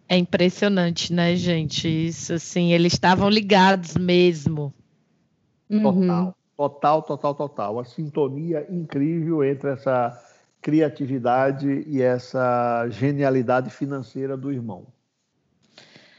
[0.09, 1.87] É impressionante, né, gente?
[1.87, 4.73] Isso assim, eles estavam ligados mesmo.
[5.69, 6.33] Total, uhum.
[6.57, 7.79] total, total, total.
[7.79, 10.21] A sintonia incrível entre essa
[10.61, 14.85] criatividade e essa genialidade financeira do irmão.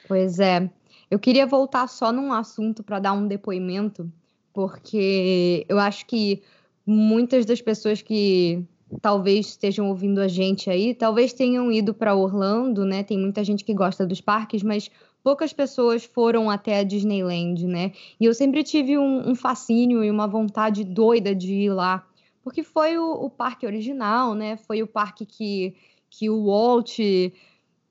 [0.07, 0.71] Pois é.
[1.11, 4.11] Eu queria voltar só num assunto para dar um depoimento,
[4.53, 6.43] porque eu acho que
[6.87, 8.65] muitas das pessoas que
[9.01, 13.03] talvez estejam ouvindo a gente aí, talvez tenham ido para Orlando, né?
[13.03, 14.91] Tem muita gente que gosta dos parques, mas
[15.23, 17.93] poucas pessoas foram até a Disneyland, né?
[18.21, 22.07] E eu sempre tive um, um fascínio e uma vontade doida de ir lá,
[22.43, 24.57] porque foi o, o parque original, né?
[24.57, 25.75] Foi o parque que,
[26.11, 26.99] que o Walt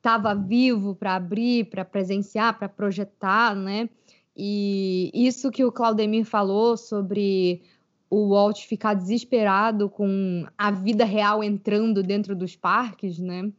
[0.04, 3.90] estava vivo para abrir, para presenciar, para projetar, né?
[4.36, 7.62] E isso que o Claudemir falou sobre
[8.10, 13.50] o Walt ficar desesperado com a vida real entrando dentro dos parques, né?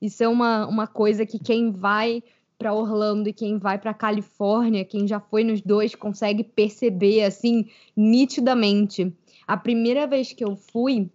[0.00, 2.22] Isso é uma, uma coisa que quem vai
[2.56, 7.66] para Orlando e quem vai para Califórnia, quem já foi nos dois, consegue perceber assim
[7.96, 9.12] nitidamente.
[9.48, 11.10] A primeira vez que eu fui,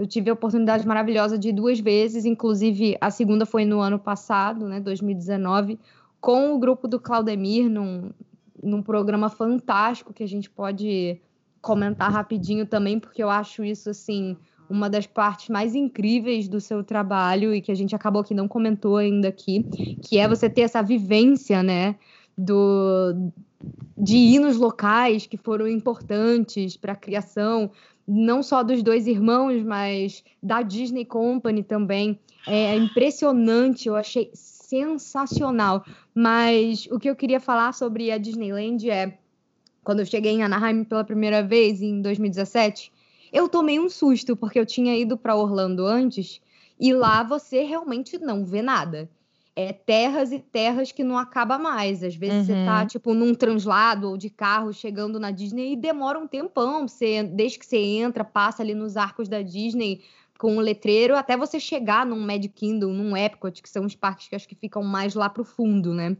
[0.00, 3.98] eu tive a oportunidade maravilhosa de ir duas vezes, inclusive a segunda foi no ano
[3.98, 5.78] passado, né, 2019,
[6.18, 8.10] com o grupo do Claudemir, num,
[8.62, 11.20] num programa fantástico que a gente pode
[11.60, 14.38] comentar rapidinho também, porque eu acho isso, assim,
[14.70, 18.48] uma das partes mais incríveis do seu trabalho e que a gente acabou que não
[18.48, 19.64] comentou ainda aqui,
[20.02, 21.94] que é você ter essa vivência, né,
[22.38, 23.30] do,
[23.98, 27.70] de hinos locais que foram importantes para a criação
[28.12, 32.18] não só dos dois irmãos, mas da Disney Company também.
[32.44, 35.84] É impressionante, eu achei sensacional.
[36.12, 39.16] Mas o que eu queria falar sobre a Disneyland é
[39.84, 42.92] quando eu cheguei em Anaheim pela primeira vez em 2017,
[43.32, 46.40] eu tomei um susto porque eu tinha ido para Orlando antes
[46.78, 49.08] e lá você realmente não vê nada
[49.60, 52.02] é, terras e terras que não acaba mais.
[52.02, 52.54] Às vezes uhum.
[52.54, 52.86] você tá, uhum.
[52.86, 56.88] tipo, num translado ou de carro chegando na Disney e demora um tempão.
[56.88, 60.02] Você, desde que você entra, passa ali nos arcos da Disney
[60.38, 64.26] com um letreiro, até você chegar num Magic Kingdom, num Epcot, que são os parques
[64.26, 66.16] que acho que ficam mais lá pro fundo, né?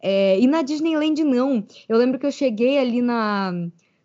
[0.00, 1.64] É, e na Disneyland, não.
[1.88, 3.52] Eu lembro que eu cheguei ali na,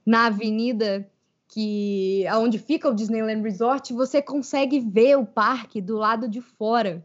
[0.06, 1.10] na avenida
[1.48, 7.04] que onde fica o Disneyland Resort, você consegue ver o parque do lado de fora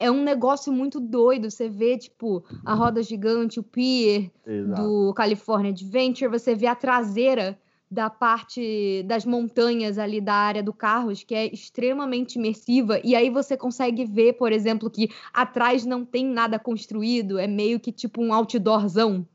[0.00, 1.50] é um negócio muito doido.
[1.50, 4.82] Você vê, tipo, a roda gigante, o pier Exato.
[4.82, 7.56] do California Adventure, você vê a traseira
[7.90, 13.28] da parte das montanhas ali da área do Carros, que é extremamente imersiva, e aí
[13.28, 18.22] você consegue ver, por exemplo, que atrás não tem nada construído, é meio que tipo
[18.22, 19.26] um outdoorzão.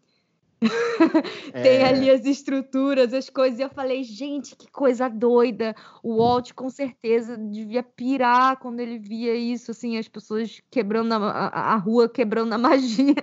[1.51, 1.88] tem é...
[1.88, 3.60] ali as estruturas, as coisas.
[3.60, 5.76] E eu falei, gente, que coisa doida.
[6.01, 11.18] O Walt com certeza devia pirar quando ele via isso, assim, as pessoas quebrando a,
[11.18, 13.16] a, a rua, quebrando a magia.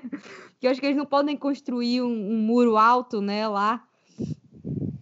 [0.60, 3.84] que eu acho que eles não podem construir um, um muro alto, né, lá.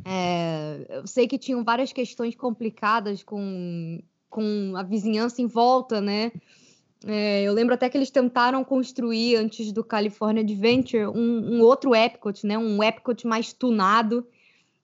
[0.05, 6.33] É, eu sei que tinham várias questões complicadas com, com a vizinhança em volta, né?
[7.07, 11.94] É, eu lembro até que eles tentaram construir, antes do California Adventure, um, um, outro
[11.94, 12.59] Epcot, né?
[12.59, 14.26] Um Epcot mais tunado.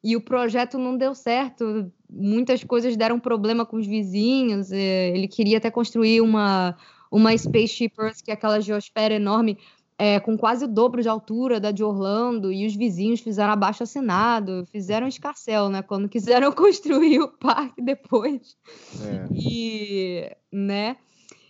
[0.03, 1.91] E o projeto não deu certo.
[2.09, 4.71] Muitas coisas deram problema com os vizinhos.
[4.71, 6.77] É, ele queria até construir uma,
[7.11, 9.59] uma Spaceship Earth, que é aquela geosfera enorme,
[9.99, 12.53] é, com quase o dobro de altura da de Orlando.
[12.53, 15.83] E os vizinhos fizeram abaixo assinado, fizeram escarcel, né?
[15.83, 18.57] Quando quiseram construir o parque depois.
[19.03, 19.27] É.
[19.35, 20.97] E, né?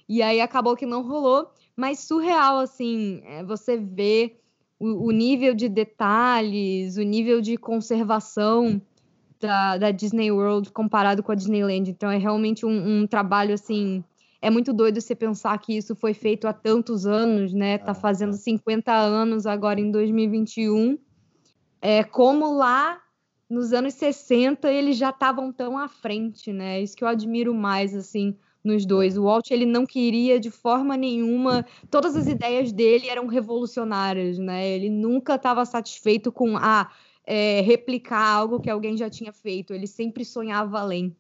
[0.08, 4.36] E aí acabou que não rolou, mas surreal, assim, é, você vê
[4.78, 8.80] o, o, nível de detalhes, o nível de conservação
[9.40, 11.90] da, da, Disney World comparado com a Disneyland.
[11.90, 14.04] Então é realmente um, um, trabalho, assim,
[14.40, 17.78] é muito doido você pensar que isso foi feito há tantos anos, né?
[17.78, 18.94] Tá ah, fazendo 50 é.
[18.94, 20.98] anos agora em 2021.
[21.80, 23.00] É, como lá
[23.48, 26.80] nos anos 60 eles já estavam tão à frente, né?
[26.80, 28.36] Isso que eu admiro mais, assim,
[28.66, 29.16] nos dois.
[29.16, 34.68] O Walt ele não queria de forma nenhuma, todas as ideias dele eram revolucionárias, né?
[34.68, 36.90] Ele nunca estava satisfeito com ah,
[37.24, 39.72] é, replicar algo que alguém já tinha feito.
[39.72, 41.16] Ele sempre sonhava além.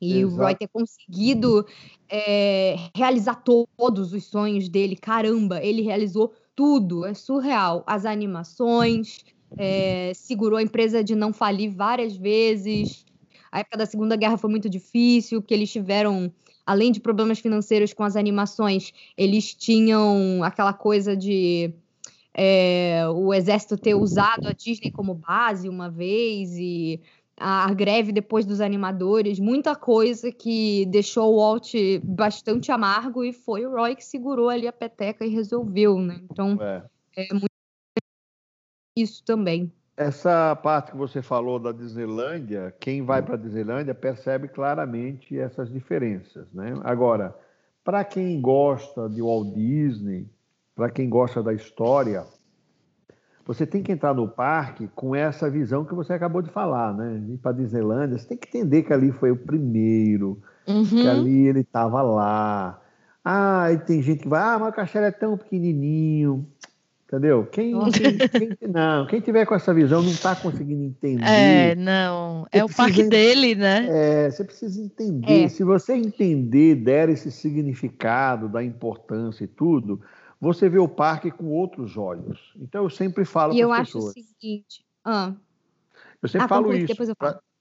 [0.00, 0.34] E Exato.
[0.34, 1.66] o Roy ter conseguido
[2.08, 7.82] é, realizar todos os sonhos dele, caramba, ele realizou tudo, é surreal.
[7.86, 9.24] As animações,
[9.56, 13.04] é, segurou a empresa de não falir várias vezes.
[13.50, 16.32] A época da Segunda Guerra foi muito difícil, porque eles tiveram
[16.68, 21.72] além de problemas financeiros com as animações, eles tinham aquela coisa de
[22.34, 27.00] é, o exército ter usado a Disney como base uma vez e
[27.38, 33.64] a greve depois dos animadores, muita coisa que deixou o Walt bastante amargo e foi
[33.64, 36.20] o Roy que segurou ali a peteca e resolveu, né?
[36.30, 36.84] Então é,
[37.16, 37.48] é muito
[38.94, 39.72] isso também.
[39.98, 45.68] Essa parte que você falou da Disneylândia, quem vai para a Disneylândia percebe claramente essas
[45.68, 46.46] diferenças.
[46.52, 46.72] Né?
[46.84, 47.34] Agora,
[47.82, 50.30] para quem gosta de Walt Disney,
[50.76, 52.24] para quem gosta da história,
[53.44, 57.20] você tem que entrar no parque com essa visão que você acabou de falar, né?
[57.30, 60.84] Ir para a Disneylândia, você tem que entender que ali foi o primeiro, uhum.
[60.84, 62.80] que ali ele estava lá.
[63.24, 66.46] Ah, e tem gente que vai, ah, mas o castelo é tão pequenininho.
[67.08, 67.46] Entendeu?
[67.46, 71.24] Quem, quem, quem, não, quem tiver com essa visão não está conseguindo entender.
[71.24, 72.46] É, não.
[72.52, 73.86] É o parque dele, né?
[73.88, 75.44] É, você precisa entender.
[75.44, 75.48] É.
[75.48, 80.02] Se você entender, der esse significado da importância e tudo,
[80.38, 82.52] você vê o parque com outros olhos.
[82.60, 84.04] Então eu sempre falo para as pessoas.
[84.14, 84.84] E eu acho o seguinte.
[85.02, 85.32] Ah.
[86.20, 86.94] Eu sempre ah, falo isso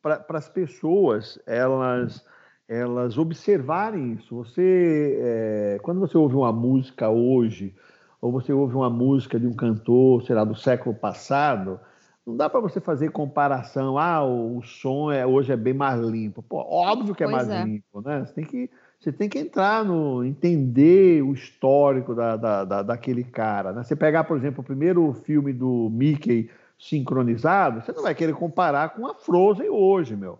[0.01, 2.21] para as pessoas, elas
[2.67, 4.35] elas observarem isso.
[4.35, 7.73] Você, é, quando você ouve uma música hoje
[8.21, 11.79] ou você ouve uma música de um cantor, sei lá, do século passado,
[12.25, 13.97] não dá para você fazer comparação.
[13.97, 16.43] Ah, o, som é, hoje é bem mais limpo.
[16.43, 17.63] Pô, óbvio que é pois mais é.
[17.63, 18.25] limpo, né?
[18.25, 20.25] Você tem que, você tem que entrar no.
[20.25, 23.71] entender o histórico da, da, da, daquele cara.
[23.71, 23.83] Né?
[23.83, 28.89] Você pegar, por exemplo, o primeiro filme do Mickey sincronizado, você não vai querer comparar
[28.89, 30.39] com a Frozen hoje, meu.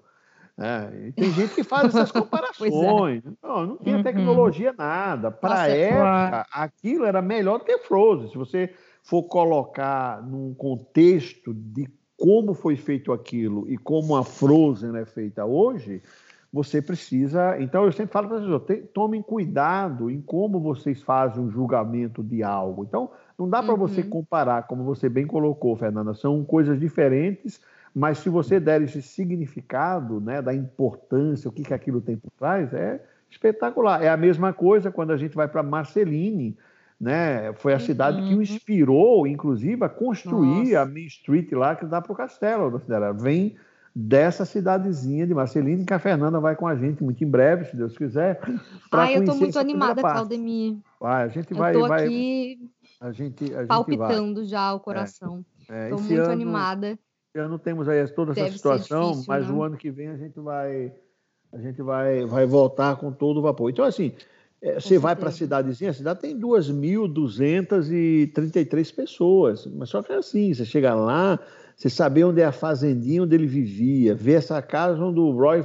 [0.59, 2.19] É, tem gente que faz essas é.
[2.19, 3.23] comparações.
[3.25, 3.29] é.
[3.43, 4.03] Não, não tinha uhum.
[4.03, 5.29] tecnologia nada.
[5.29, 8.29] Para a época, aquilo era melhor do que Frozen.
[8.29, 11.87] Se você for colocar num contexto de
[12.17, 16.01] como foi feito aquilo e como a Frozen é feita hoje,
[16.51, 17.61] você precisa.
[17.61, 22.23] Então, eu sempre falo para as pessoas: tomem cuidado em como vocês fazem um julgamento
[22.23, 22.83] de algo.
[22.83, 23.79] Então, não dá para uhum.
[23.79, 27.61] você comparar, como você bem colocou, Fernanda, são coisas diferentes
[27.93, 32.31] mas se você der esse significado né, da importância, o que, que aquilo tem por
[32.37, 34.01] trás, é espetacular.
[34.03, 36.57] É a mesma coisa quando a gente vai para Marceline,
[36.99, 37.53] né?
[37.53, 38.27] Foi a cidade uhum.
[38.27, 40.81] que o inspirou, inclusive, a construir Nossa.
[40.81, 42.81] a Main Street lá que dá para o castelo.
[43.19, 43.55] Vem
[43.95, 47.75] dessa cidadezinha de Marcelino, que a Fernanda vai com a gente muito em breve, se
[47.75, 48.39] Deus quiser.
[48.91, 50.77] Ah, eu estou muito animada, Claudemir.
[50.99, 51.75] Vai, a gente vai.
[51.75, 52.71] Eu vai, aqui
[53.01, 54.45] a gente, a gente palpitando vai.
[54.45, 55.43] já o coração.
[55.61, 56.99] Estou é, é, muito ano, animada
[57.39, 59.53] ano temos aí toda essa Deve situação, difícil, mas né?
[59.53, 60.91] o ano que vem a gente vai
[61.51, 63.69] a gente vai, vai voltar com todo o vapor.
[63.69, 64.11] Então, assim,
[64.61, 70.15] é, você vai para a cidadezinha, a cidade tem 2.233 pessoas, mas só que é
[70.15, 71.39] assim, você chega lá,
[71.75, 75.63] Você saber onde é a fazendinha onde ele vivia, ver essa casa onde o Roy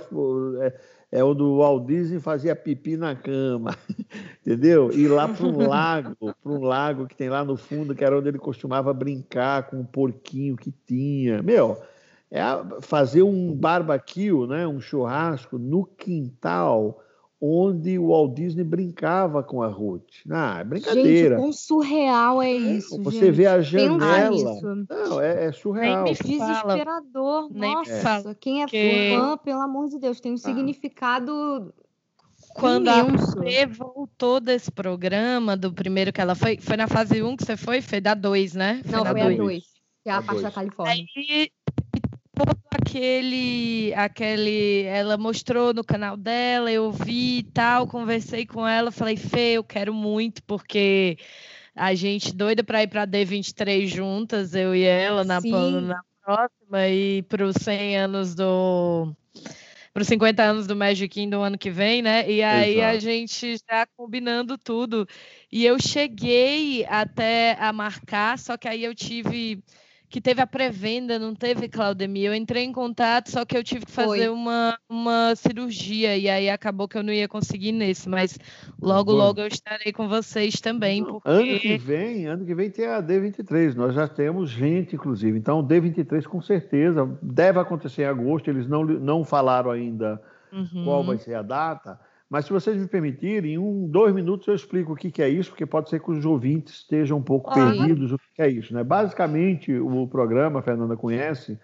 [1.13, 3.77] é, onde o Walt Disney fazia pipi na cama,
[4.41, 4.91] entendeu?
[4.91, 8.19] Ir lá para um lago, para um lago que tem lá no fundo, que era
[8.19, 11.43] onde ele costumava brincar com o porquinho que tinha.
[11.43, 11.79] Meu,
[12.31, 12.41] é
[12.81, 16.99] fazer um barbecue, né, um churrasco no quintal
[17.45, 20.23] onde o Walt Disney brincava com a Ruth.
[20.31, 21.31] Ah, é brincadeira.
[21.31, 23.31] Gente, quão surreal é isso, Você gente.
[23.33, 24.61] vê a janela.
[24.89, 26.05] Não, é, é surreal.
[26.05, 27.49] Nem Desesperador.
[27.53, 29.17] Nem Nossa, quem é que...
[29.17, 30.39] fã, pelo amor de Deus, tem um ah.
[30.39, 31.75] significado
[32.55, 33.41] quando imenso.
[33.41, 37.45] a Fê voltou desse programa, do primeiro que ela foi, foi na fase 1 que
[37.45, 38.83] você foi, Fê, da 2, né?
[38.85, 39.35] Foi Não, foi dois.
[39.35, 39.65] a 2,
[40.05, 40.43] que é a, a parte dois.
[40.43, 40.95] da Califórnia.
[40.95, 41.51] Aí
[42.93, 49.17] aquele, aquele, ela mostrou no canal dela, eu vi e tal, conversei com ela, falei,
[49.17, 51.17] Fê, eu quero muito, porque
[51.75, 57.23] a gente doida para ir para D23 juntas, eu e ela, na, na próxima, e
[57.23, 59.11] para os 100 anos do
[59.95, 62.31] para os 50 anos do Magic Kingdom ano que vem, né?
[62.31, 62.97] E aí Exato.
[62.97, 65.07] a gente já combinando tudo.
[65.51, 69.63] E eu cheguei até a marcar, só que aí eu tive
[70.13, 72.27] que teve a pré-venda, não teve, Claudemir?
[72.27, 76.51] Eu entrei em contato, só que eu tive que fazer uma, uma cirurgia, e aí
[76.51, 78.39] acabou que eu não ia conseguir nesse, mas
[78.79, 81.03] logo, Bom, logo eu estarei com vocês também.
[81.03, 81.27] Porque...
[81.27, 85.61] Ano que vem, ano que vem tem a D23, nós já temos gente, inclusive, então
[85.61, 90.21] o D23 com certeza deve acontecer em agosto, eles não, não falaram ainda
[90.53, 90.85] uhum.
[90.85, 91.99] qual vai ser a data,
[92.33, 95.29] mas se vocês me permitirem, em um, dois minutos eu explico o que, que é
[95.29, 98.73] isso, porque pode ser que os ouvintes estejam um pouco perdidos o que é isso.
[98.73, 98.83] Né?
[98.83, 101.59] Basicamente, o programa, a Fernanda conhece,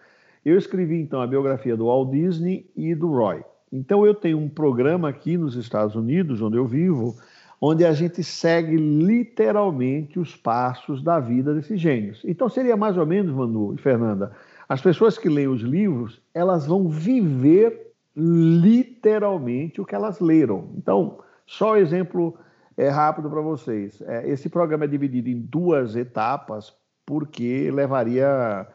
[0.44, 3.42] eu escrevi então a biografia do Walt Disney e do Roy.
[3.72, 7.16] Então eu tenho um programa aqui nos Estados Unidos, onde eu vivo,
[7.58, 12.20] onde a gente segue literalmente os passos da vida desses gênios.
[12.26, 14.32] Então seria mais ou menos, Manu e Fernanda,
[14.68, 17.87] as pessoas que leem os livros, elas vão viver
[18.18, 20.70] literalmente o que elas leram.
[20.76, 22.36] Então, só exemplo
[22.76, 24.02] é, rápido para vocês.
[24.02, 26.74] É, esse programa é dividido em duas etapas,
[27.06, 28.66] porque levaria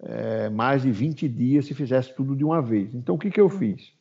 [0.00, 2.92] é, mais de 20 dias se fizesse tudo de uma vez.
[2.94, 3.92] Então, o que, que eu fiz?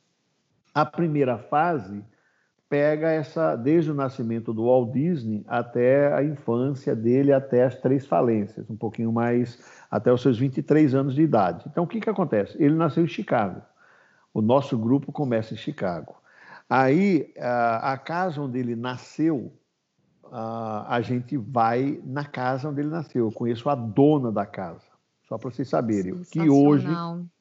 [0.73, 2.03] A primeira fase
[2.67, 8.05] pega essa desde o nascimento do Walt Disney até a infância dele, até as três
[8.05, 9.59] falências, um pouquinho mais
[9.89, 11.65] até os seus 23 anos de idade.
[11.67, 12.55] Então, o que, que acontece?
[12.61, 13.61] Ele nasceu em Chicago.
[14.33, 16.15] O nosso grupo começa em Chicago.
[16.69, 17.33] Aí,
[17.81, 19.51] a casa onde ele nasceu,
[20.31, 23.25] a gente vai na casa onde ele nasceu.
[23.25, 24.85] Eu conheço a dona da casa,
[25.27, 26.23] só para vocês saberem.
[26.31, 26.87] Que hoje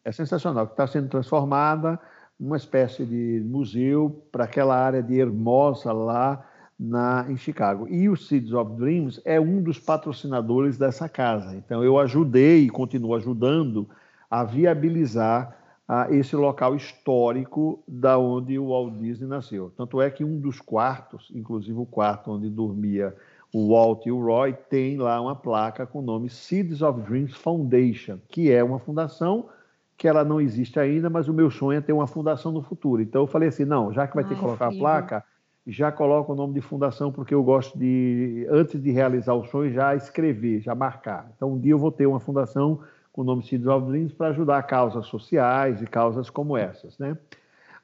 [0.05, 2.01] é sensacional, que está sendo transformada
[2.41, 6.47] numa espécie de museu para aquela área de Hermosa lá
[6.79, 7.87] na, em Chicago.
[7.89, 11.55] E o Seeds of Dreams é um dos patrocinadores dessa casa.
[11.57, 13.89] Então, eu ajudei e continuo ajudando
[14.31, 15.58] a viabilizar
[15.89, 19.73] a esse local histórico da onde o Walt Disney nasceu.
[19.75, 23.17] Tanto é que um dos quartos, inclusive o quarto onde dormia
[23.51, 27.35] o Walt e o Roy, tem lá uma placa com o nome Seeds of Dreams
[27.35, 29.49] Foundation, que é uma fundação
[29.97, 33.01] que ela não existe ainda, mas o meu sonho é ter uma fundação no futuro.
[33.01, 34.87] Então eu falei assim, não, já que vai ter que colocar filho.
[34.87, 35.25] a placa,
[35.67, 39.73] já coloca o nome de fundação, porque eu gosto de, antes de realizar o sonho,
[39.73, 41.33] já escrever, já marcar.
[41.35, 42.81] Então um dia eu vou ter uma fundação
[43.21, 47.19] o nome of Dreams para ajudar causas sociais e causas como essas, né?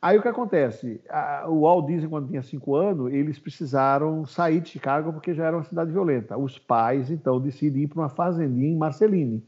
[0.01, 1.01] Aí o que acontece?
[1.49, 5.57] o Walt Disney, quando tinha cinco anos, eles precisaram sair de Chicago porque já era
[5.57, 6.37] uma cidade violenta.
[6.37, 9.43] Os pais, então, decidem ir para uma fazendinha em Marceline.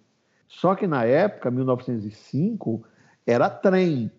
[0.49, 2.82] Só que na época, 1905,
[3.26, 4.11] era trem.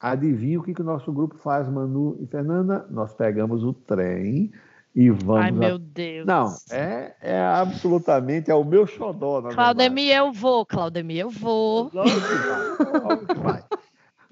[0.00, 2.86] Adivinha o que, que o nosso grupo faz, Manu e Fernanda?
[2.90, 4.50] Nós pegamos o trem,
[4.94, 5.42] e vamos.
[5.42, 6.24] Ai, meu Deus.
[6.24, 9.42] Não, é, é absolutamente é o meu xodó.
[9.42, 11.90] Claudemir, eu vou, Claudemir, eu vou.
[11.92, 13.64] Logo que vai, logo que vai.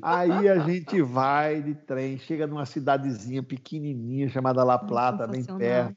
[0.00, 5.96] Aí a gente vai de trem, chega numa cidadezinha pequenininha chamada La Plata, bem perto.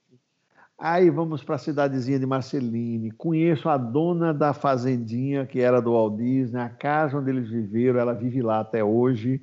[0.78, 3.10] Aí vamos para a cidadezinha de Marceline.
[3.12, 8.00] Conheço a dona da fazendinha, que era do Walt Disney, a casa onde eles viveram,
[8.00, 9.42] ela vive lá até hoje.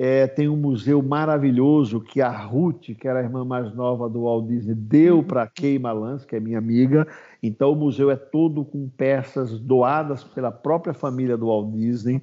[0.00, 4.22] É, tem um museu maravilhoso que a Ruth, que era a irmã mais nova do
[4.22, 5.24] Walt Disney, deu uhum.
[5.24, 7.04] para Kay Malans, que é minha amiga.
[7.42, 12.22] Então, o museu é todo com peças doadas pela própria família do Walt Disney.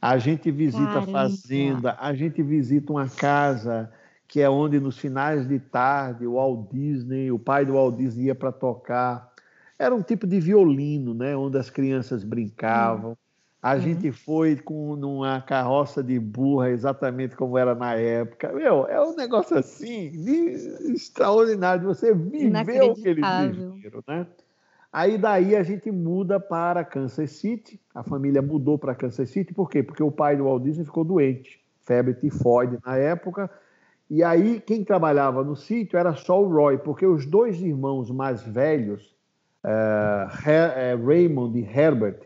[0.00, 1.10] A gente visita Caramba.
[1.10, 3.90] a fazenda, a gente visita uma casa
[4.28, 8.26] que é onde, nos finais de tarde, o Walt Disney, o pai do Walt Disney
[8.26, 9.28] ia para tocar.
[9.76, 13.10] Era um tipo de violino, né, onde as crianças brincavam.
[13.10, 13.16] Uhum.
[13.62, 13.80] A uhum.
[13.80, 18.52] gente foi com numa carroça de burra, exatamente como era na época.
[18.52, 21.86] Meu, é um negócio assim de extraordinário.
[21.86, 24.26] Você viveu o que eles viveram, né?
[24.92, 29.70] Aí daí a gente muda para Kansas City, a família mudou para Kansas City, por
[29.70, 29.82] quê?
[29.82, 33.48] Porque o pai do Walt Disney ficou doente, febre tifoide na época,
[34.08, 38.42] e aí quem trabalhava no sítio era só o Roy, porque os dois irmãos mais
[38.42, 39.14] velhos,
[39.62, 42.18] é, Raymond e Herbert,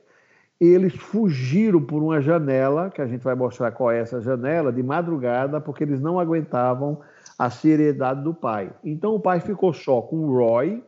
[0.65, 4.83] eles fugiram por uma janela, que a gente vai mostrar qual é essa janela, de
[4.83, 7.01] madrugada, porque eles não aguentavam
[7.39, 8.71] a seriedade do pai.
[8.85, 10.83] Então o pai ficou só com o Roy,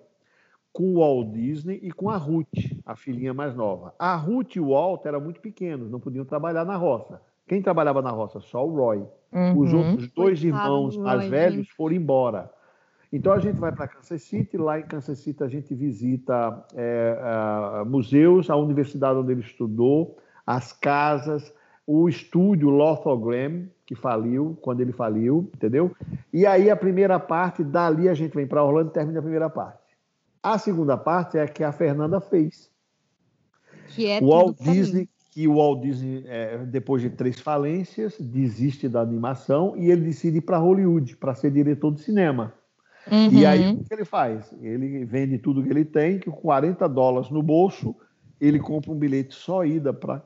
[0.72, 2.46] com o Walt Disney e com a Ruth,
[2.84, 3.94] a filhinha mais nova.
[3.98, 7.20] A Ruth e o Walt eram muito pequenos, não podiam trabalhar na roça.
[7.46, 8.40] Quem trabalhava na roça?
[8.40, 9.04] Só o Roy.
[9.32, 9.58] Uhum.
[9.58, 12.50] Os outros dois Coitado irmãos mais Roy, velhos foram embora.
[13.12, 17.84] Então a gente vai para Kansas City, lá em Kansas City a gente visita é,
[17.86, 21.52] museus, a universidade onde ele estudou, as casas,
[21.86, 25.94] o estúdio Lothogram, que faliu, quando ele faliu, entendeu?
[26.32, 29.48] E aí a primeira parte, dali a gente vem para Orlando e termina a primeira
[29.48, 29.78] parte.
[30.42, 32.70] A segunda parte é a que a Fernanda fez.
[33.88, 38.88] Que é o Walt Disney, que o Walt Disney, é, depois de três falências, desiste
[38.88, 42.54] da animação e ele decide ir para Hollywood para ser diretor de cinema.
[43.10, 43.30] Uhum.
[43.32, 44.52] E aí o que ele faz?
[44.60, 47.94] Ele vende tudo que ele tem, que com 40 dólares no bolso,
[48.40, 50.22] ele compra um bilhete só ida para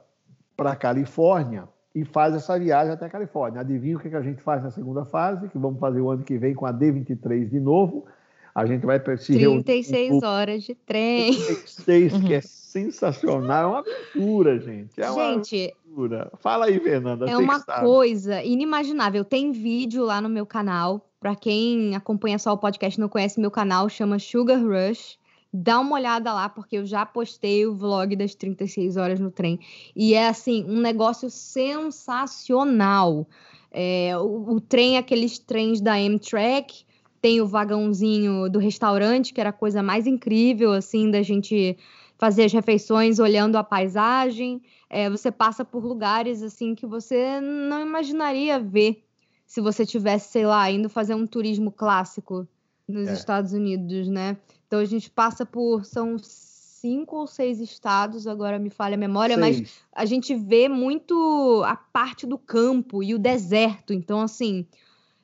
[0.58, 3.60] a Califórnia e faz essa viagem até a Califórnia.
[3.60, 6.22] Adivinha o que, que a gente faz na segunda fase, que vamos fazer o ano
[6.22, 8.06] que vem com a D23 de novo.
[8.54, 11.32] A gente vai se 36 reunir, horas de trem.
[11.34, 12.22] 36, uhum.
[12.22, 13.64] que é sensacional.
[13.64, 15.00] É uma aventura, gente.
[15.00, 16.32] É gente, uma aventura.
[16.40, 17.30] Fala aí, Fernanda.
[17.30, 19.24] É uma coisa inimaginável.
[19.24, 21.09] Tem vídeo lá no meu canal.
[21.20, 25.18] Para quem acompanha só o podcast e não conhece meu canal, chama Sugar Rush.
[25.52, 29.60] Dá uma olhada lá, porque eu já postei o vlog das 36 horas no trem.
[29.94, 33.28] E é assim, um negócio sensacional.
[33.70, 36.86] É, o, o trem, aqueles trens da Amtrak,
[37.20, 41.76] tem o vagãozinho do restaurante, que era a coisa mais incrível, assim, da gente
[42.16, 44.62] fazer as refeições olhando a paisagem.
[44.88, 49.04] É, você passa por lugares, assim, que você não imaginaria ver
[49.50, 52.46] se você tivesse, sei lá, indo fazer um turismo clássico
[52.86, 53.14] nos é.
[53.14, 54.36] Estados Unidos, né?
[54.64, 59.36] Então a gente passa por são cinco ou seis estados, agora me falha a memória,
[59.36, 59.60] seis.
[59.60, 63.92] mas a gente vê muito a parte do campo e o deserto.
[63.92, 64.64] Então, assim,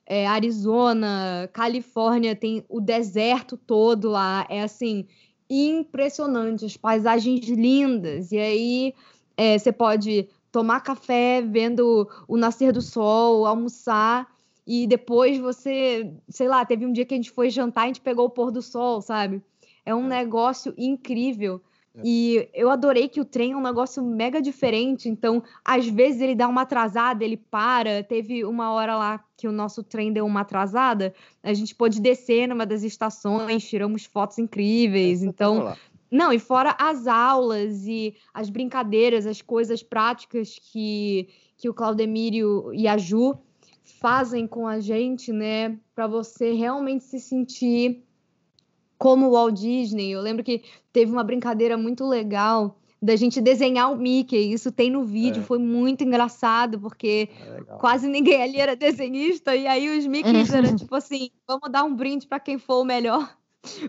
[0.04, 4.44] é, Arizona, Califórnia, tem o deserto todo lá.
[4.50, 5.06] É assim,
[5.48, 8.32] impressionante, as paisagens lindas.
[8.32, 8.94] E aí
[9.36, 14.26] é, você pode tomar café vendo o nascer do sol, almoçar.
[14.66, 17.86] E depois você, sei lá, teve um dia que a gente foi jantar e a
[17.88, 19.42] gente pegou o pôr do sol, sabe?
[19.84, 20.08] É um é.
[20.08, 21.60] negócio incrível.
[21.94, 22.00] É.
[22.02, 25.10] E eu adorei que o trem é um negócio mega diferente.
[25.10, 28.02] Então, às vezes ele dá uma atrasada, ele para.
[28.02, 31.12] Teve uma hora lá que o nosso trem deu uma atrasada,
[31.42, 35.22] a gente pôde descer numa das estações, tiramos fotos incríveis.
[35.22, 35.76] É, então,
[36.10, 42.72] não, e fora as aulas e as brincadeiras, as coisas práticas que, que o Claudemírio
[42.72, 43.36] e a Ju
[44.00, 48.02] fazem com a gente, né, para você realmente se sentir
[48.98, 50.10] como o Walt Disney.
[50.10, 50.62] Eu lembro que
[50.92, 54.52] teve uma brincadeira muito legal da gente desenhar o Mickey.
[54.52, 55.44] Isso tem no vídeo, é.
[55.44, 60.74] foi muito engraçado, porque é quase ninguém ali era desenhista, e aí os Mickeys eram
[60.74, 63.36] tipo assim: vamos dar um brinde para quem for o melhor.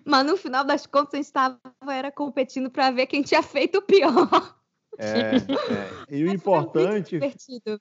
[0.06, 1.60] Mas no final das contas, a gente estava
[1.90, 4.56] era competindo para ver quem tinha feito o pior.
[4.98, 5.90] É, é.
[6.10, 7.20] E o importante,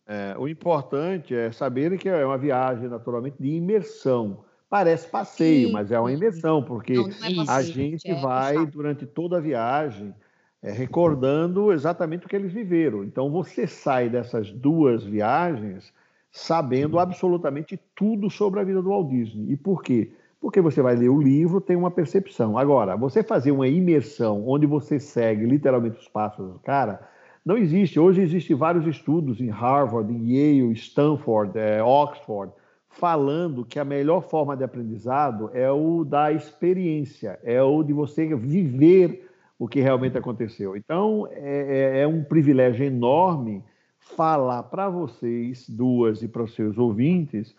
[0.06, 4.44] é, o importante é saber que é uma viagem, naturalmente, de imersão.
[4.68, 5.72] Parece passeio, Sim.
[5.72, 9.38] mas é uma imersão, porque não, não é passeio, a gente é vai, durante toda
[9.38, 10.14] a viagem,
[10.60, 13.04] é, recordando exatamente o que eles viveram.
[13.04, 15.92] Então, você sai dessas duas viagens
[16.30, 19.52] sabendo absolutamente tudo sobre a vida do Walt Disney.
[19.52, 20.12] E por quê?
[20.40, 22.58] Porque você vai ler o livro, tem uma percepção.
[22.58, 27.00] Agora, você fazer uma imersão onde você segue literalmente os passos do cara,
[27.44, 27.98] não existe.
[27.98, 32.52] Hoje existem vários estudos em Harvard, em Yale, Stanford, é, Oxford,
[32.88, 38.34] falando que a melhor forma de aprendizado é o da experiência, é o de você
[38.34, 40.76] viver o que realmente aconteceu.
[40.76, 43.64] Então, é, é, é um privilégio enorme
[43.98, 47.54] falar para vocês duas e para os seus ouvintes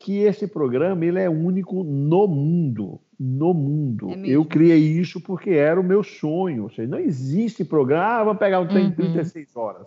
[0.00, 4.10] que esse programa ele é único no mundo, no mundo.
[4.10, 6.62] É eu criei isso porque era o meu sonho.
[6.64, 8.92] Ou seja, não existe programa, ah, vamos pegar um trem uhum.
[8.92, 9.86] 36 horas.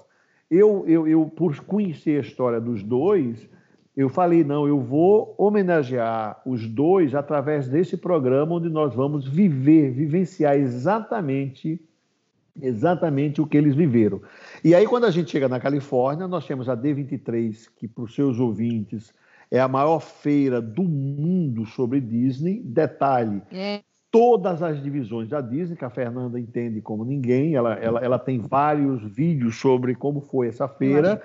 [0.52, 3.50] Eu, eu, eu, por conhecer a história dos dois,
[3.98, 9.90] eu falei, não, eu vou homenagear os dois através desse programa onde nós vamos viver,
[9.92, 11.82] vivenciar exatamente
[12.62, 14.22] exatamente o que eles viveram.
[14.64, 18.14] E aí, quando a gente chega na Califórnia, nós temos a D23, que para os
[18.14, 19.12] seus ouvintes
[19.54, 22.60] é a maior feira do mundo sobre Disney.
[22.66, 23.82] Detalhe, é.
[24.10, 27.54] todas as divisões da Disney, que a Fernanda entende como ninguém.
[27.54, 31.22] Ela, ela, ela tem vários vídeos sobre como foi essa feira.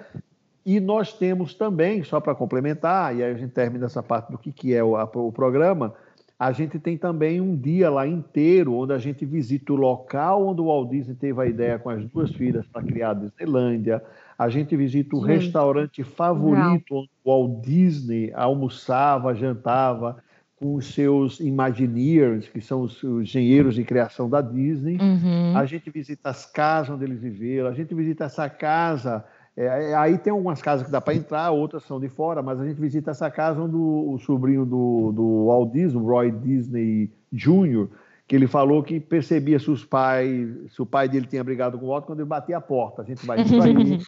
[0.62, 4.36] E nós temos também, só para complementar, e aí a gente termina essa parte do
[4.36, 5.94] que, que é o, a, o programa,
[6.38, 10.60] a gente tem também um dia lá inteiro onde a gente visita o local onde
[10.60, 14.02] o Walt Disney teve a ideia com as duas filhas para criar a Disneylândia.
[14.38, 20.22] A gente visita o restaurante favorito onde o Walt Disney almoçava, jantava
[20.56, 24.96] com os seus Imagineers, que são os, os engenheiros de criação da Disney.
[25.00, 25.56] Uhum.
[25.56, 27.68] A gente visita as casas onde eles viveram.
[27.68, 29.24] A gente visita essa casa
[29.58, 32.60] é, é, aí tem algumas casas que dá para entrar, outras são de fora, mas
[32.60, 37.10] a gente visita essa casa onde o, o sobrinho do, do Walt Disney, Roy Disney
[37.32, 37.88] Jr.,
[38.28, 41.86] que ele falou que percebia se, os pais, se o pai dele tinha brigado com
[41.86, 43.02] o Walt quando ele batia a porta.
[43.02, 44.00] A gente vai aí.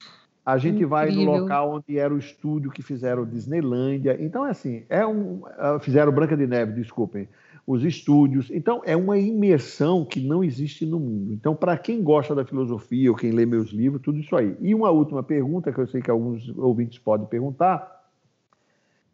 [0.45, 4.17] A gente vai no local onde era o estúdio que fizeram Disneylândia.
[4.19, 7.29] Então, é assim, é um, ah, fizeram Branca de Neve, desculpem
[7.67, 8.51] os estúdios.
[8.51, 11.33] Então, é uma imersão que não existe no mundo.
[11.33, 14.57] Então, para quem gosta da filosofia ou quem lê meus livros, tudo isso aí.
[14.61, 18.01] E uma última pergunta, que eu sei que alguns ouvintes podem perguntar: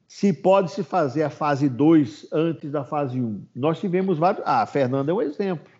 [0.07, 3.25] se pode se fazer a fase 2 antes da fase 1?
[3.25, 3.43] Um.
[3.55, 4.43] Nós tivemos vários.
[4.47, 5.71] Ah, a Fernanda é um exemplo.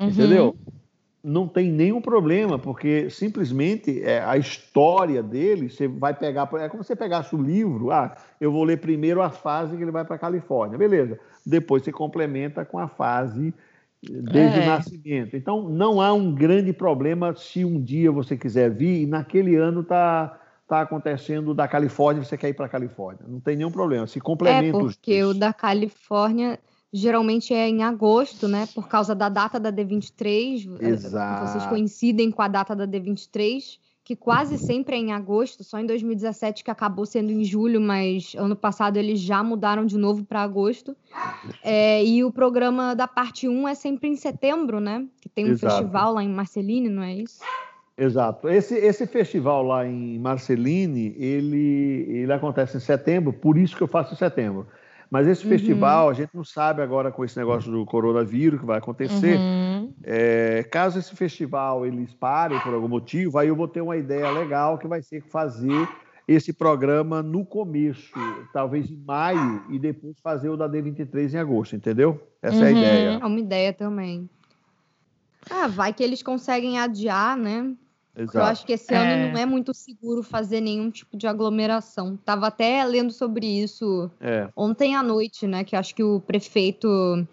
[0.00, 0.08] Uhum.
[0.08, 0.56] Entendeu?
[1.22, 6.82] Não tem nenhum problema, porque simplesmente é, a história dele, você vai pegar, é como
[6.82, 10.04] se você pegasse o livro, ah, eu vou ler primeiro a fase que ele vai
[10.04, 11.18] para a Califórnia, beleza.
[11.46, 13.54] Depois você complementa com a fase
[14.02, 14.62] desde é.
[14.62, 15.36] o nascimento.
[15.36, 19.82] Então, não há um grande problema se um dia você quiser vir e naquele ano
[19.82, 23.24] está tá acontecendo da Califórnia, você quer ir para a Califórnia.
[23.28, 26.58] Não tem nenhum problema, se complementa é porque o da Califórnia
[26.92, 28.68] geralmente é em agosto, né?
[28.74, 30.78] Por causa da data da D23.
[30.80, 31.48] É, Exato.
[31.48, 35.86] Vocês coincidem com a data da D23, que quase sempre é em agosto, só em
[35.86, 40.42] 2017 que acabou sendo em julho, mas ano passado eles já mudaram de novo para
[40.42, 40.94] agosto.
[41.62, 45.06] É, e o programa da parte 1 é sempre em setembro, né?
[45.20, 45.76] Que tem um Exato.
[45.76, 47.40] festival lá em Marceline, não é isso?
[47.96, 48.48] Exato.
[48.48, 53.88] Esse, esse festival lá em Marceline, ele, ele acontece em setembro, por isso que eu
[53.88, 54.66] faço em setembro.
[55.12, 55.50] Mas esse uhum.
[55.50, 59.36] festival, a gente não sabe agora com esse negócio do coronavírus que vai acontecer.
[59.36, 59.92] Uhum.
[60.02, 64.30] É, caso esse festival eles parem por algum motivo, aí eu vou ter uma ideia
[64.30, 65.86] legal que vai ser fazer
[66.26, 68.10] esse programa no começo,
[68.54, 72.18] talvez em maio, e depois fazer o da D23 em agosto, entendeu?
[72.40, 72.62] Essa uhum.
[72.62, 72.78] é a uhum.
[72.78, 73.18] ideia.
[73.20, 74.30] É uma ideia também.
[75.50, 77.74] Ah, vai que eles conseguem adiar, né?
[78.16, 78.38] Exato.
[78.38, 79.32] Eu acho que esse ano é.
[79.32, 82.16] não é muito seguro fazer nenhum tipo de aglomeração.
[82.16, 84.48] Tava até lendo sobre isso é.
[84.54, 85.64] ontem à noite, né?
[85.64, 87.26] Que acho que o prefeito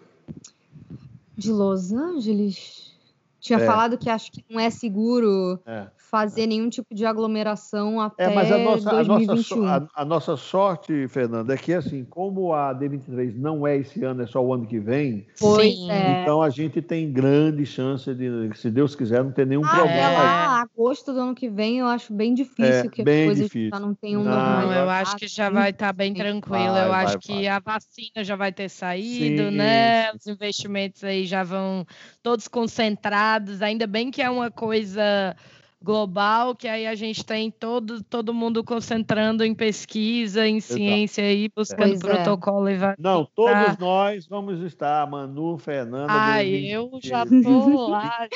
[1.36, 2.98] de Los Angeles
[3.38, 3.66] tinha é.
[3.66, 8.34] falado que acho que não é seguro é fazer nenhum tipo de aglomeração até é,
[8.34, 9.58] mas a nossa, 2021.
[9.58, 13.76] A nossa, a, a nossa sorte, Fernanda, é que assim, como a D23 não é
[13.78, 16.22] esse ano, é só o ano que vem, pois é.
[16.22, 20.00] então a gente tem grande chance de, se Deus quiser, não ter nenhum ah, problema.
[20.00, 23.26] Até lá, agosto do ano que vem, eu acho bem difícil é, que bem as
[23.26, 23.70] coisas difícil.
[23.70, 26.72] já não tenham não, não, eu acho que já vai estar tá bem tranquilo.
[26.72, 27.46] Vai, eu acho vai, que vai.
[27.48, 29.56] a vacina já vai ter saído, Sim.
[29.56, 30.12] né?
[30.12, 31.86] Os investimentos aí já vão
[32.22, 33.62] todos concentrados.
[33.62, 35.34] Ainda bem que é uma coisa
[35.82, 40.74] global, que aí a gente tem todo, todo mundo concentrando em pesquisa, em Exato.
[40.74, 42.14] ciência e buscando pois é.
[42.14, 42.74] protocolo é.
[42.74, 42.96] e vacina.
[42.98, 46.12] Não, todos nós vamos estar, Manu, Fernanda.
[46.12, 48.28] Ah, eu já tô lá.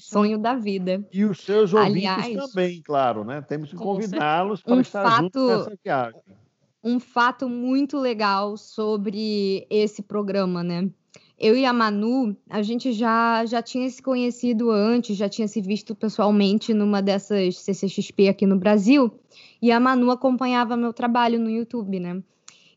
[0.00, 1.04] Sonho da vida.
[1.12, 3.42] E os seus ouvintes Aliás, também, claro, né?
[3.42, 5.22] Temos que convidá-los para um estar fato...
[5.22, 6.20] juntos nessa viagem.
[6.84, 10.88] Um fato muito legal sobre esse programa, né?
[11.42, 15.60] Eu e a Manu, a gente já, já tinha se conhecido antes, já tinha se
[15.60, 19.12] visto pessoalmente numa dessas CCXP aqui no Brasil,
[19.60, 22.22] e a Manu acompanhava meu trabalho no YouTube, né?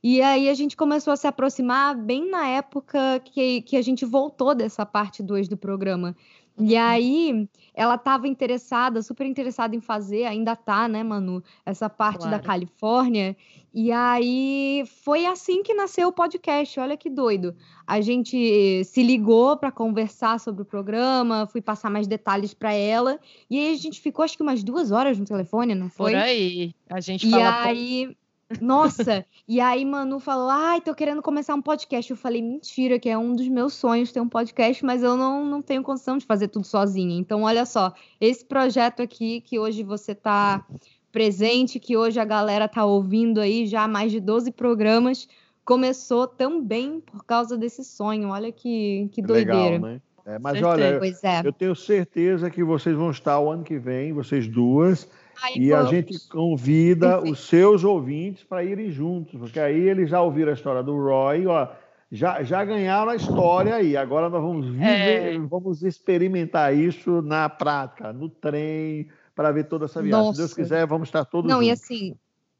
[0.03, 4.03] E aí a gente começou a se aproximar bem na época que, que a gente
[4.03, 6.15] voltou dessa parte 2 do programa.
[6.57, 12.19] E aí ela estava interessada, super interessada em fazer, ainda tá, né, Manu, essa parte
[12.19, 12.31] claro.
[12.31, 13.35] da Califórnia.
[13.73, 16.79] E aí foi assim que nasceu o podcast.
[16.79, 17.53] Olha que doido.
[17.85, 23.19] A gente se ligou para conversar sobre o programa, fui passar mais detalhes para ela.
[23.49, 26.11] E aí a gente ficou acho que umas duas horas no telefone, não foi?
[26.11, 26.73] Por aí.
[26.89, 28.15] A gente e fala aí
[28.61, 32.11] nossa, e aí Manu falou: "Ai, tô querendo começar um podcast".
[32.11, 35.45] Eu falei: "Mentira, que é um dos meus sonhos ter um podcast, mas eu não,
[35.45, 37.17] não tenho condição de fazer tudo sozinha".
[37.17, 40.65] Então, olha só, esse projeto aqui que hoje você tá
[41.11, 45.27] presente, que hoje a galera tá ouvindo aí já mais de 12 programas,
[45.63, 48.29] começou também por causa desse sonho.
[48.29, 49.61] Olha que, que doideira.
[49.61, 50.01] Legal, né?
[50.25, 51.41] É, mas olha, é.
[51.43, 55.07] eu tenho certeza que vocês vão estar o ano que vem, vocês duas,
[55.55, 55.87] E vamos.
[55.87, 60.53] a gente convida os seus ouvintes para irem juntos, porque aí eles já ouviram a
[60.53, 61.67] história do Roy, ó,
[62.11, 63.97] já, já ganharam a história aí.
[63.97, 65.39] Agora nós vamos viver, é...
[65.39, 70.25] vamos experimentar isso na prática, no trem, para ver toda essa viagem.
[70.25, 70.33] Nossa.
[70.33, 71.67] Se Deus quiser, vamos estar todos Não, juntos.
[71.67, 72.15] e assim,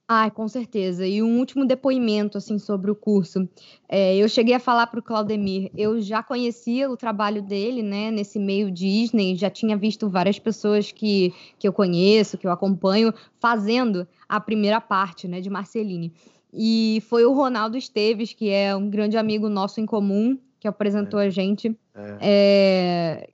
[0.08, 1.06] Ai, com certeza.
[1.08, 3.50] E um último depoimento assim sobre o curso.
[3.90, 5.72] É, eu cheguei a falar para o Claudemir.
[5.76, 8.12] Eu já conhecia o trabalho dele, né?
[8.12, 13.12] Nesse meio Disney, já tinha visto várias pessoas que, que eu conheço, que eu acompanho,
[13.40, 15.42] fazendo a primeira parte, né?
[15.42, 16.14] De Marceline.
[16.54, 21.20] E foi o Ronaldo Esteves, que é um grande amigo nosso em comum, que apresentou
[21.20, 21.26] é.
[21.26, 21.76] a gente.
[22.22, 23.28] É.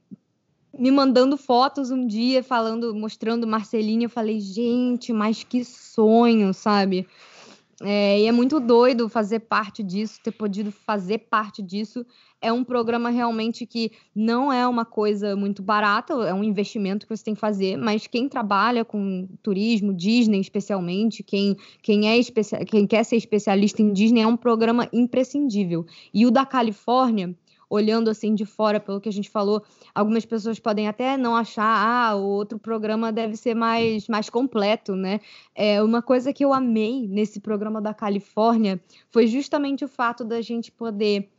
[0.77, 7.07] Me mandando fotos um dia, falando, mostrando Marcelinho, eu falei, gente, mas que sonho, sabe?
[7.83, 12.05] É, e é muito doido fazer parte disso, ter podido fazer parte disso.
[12.39, 17.15] É um programa realmente que não é uma coisa muito barata, é um investimento que
[17.15, 22.19] você tem que fazer, mas quem trabalha com turismo, Disney especialmente, quem, quem, é
[22.65, 25.85] quem quer ser especialista em Disney, é um programa imprescindível.
[26.13, 27.35] E o da Califórnia,
[27.71, 29.63] olhando assim de fora, pelo que a gente falou,
[29.95, 34.93] algumas pessoas podem até não achar, ah, o outro programa deve ser mais, mais completo,
[34.93, 35.21] né?
[35.55, 38.77] É, uma coisa que eu amei nesse programa da Califórnia
[39.09, 41.29] foi justamente o fato da gente poder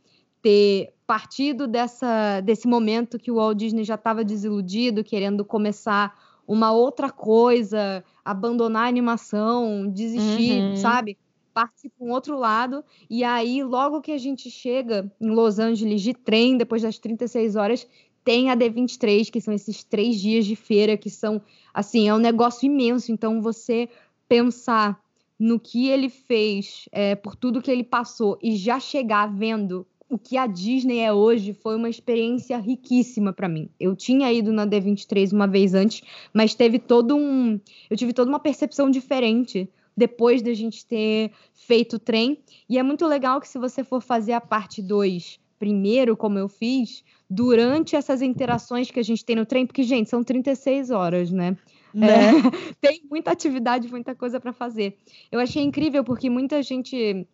[0.41, 6.71] ter partido dessa, desse momento que o Walt Disney já estava desiludido, querendo começar uma
[6.71, 10.75] outra coisa, abandonar a animação, desistir, uhum.
[10.77, 11.15] sabe?
[11.53, 16.01] Parte para um outro lado, e aí, logo que a gente chega em Los Angeles
[16.01, 17.87] de trem, depois das 36 horas,
[18.23, 21.41] tem a D23, que são esses três dias de feira, que são,
[21.73, 23.11] assim, é um negócio imenso.
[23.11, 23.89] Então, você
[24.27, 24.99] pensar
[25.37, 30.17] no que ele fez, é, por tudo que ele passou, e já chegar vendo o
[30.17, 33.69] que a Disney é hoje foi uma experiência riquíssima para mim.
[33.79, 37.59] Eu tinha ido na D23 uma vez antes, mas teve todo um,
[37.89, 42.39] eu tive toda uma percepção diferente depois da gente ter feito o trem.
[42.69, 46.49] E é muito legal que se você for fazer a parte 2 primeiro, como eu
[46.49, 51.31] fiz, durante essas interações que a gente tem no trem, porque, gente, são 36 horas,
[51.31, 51.57] né?
[51.93, 52.07] né?
[52.07, 52.31] É,
[52.81, 54.97] tem muita atividade, muita coisa para fazer.
[55.31, 57.25] Eu achei incrível porque muita gente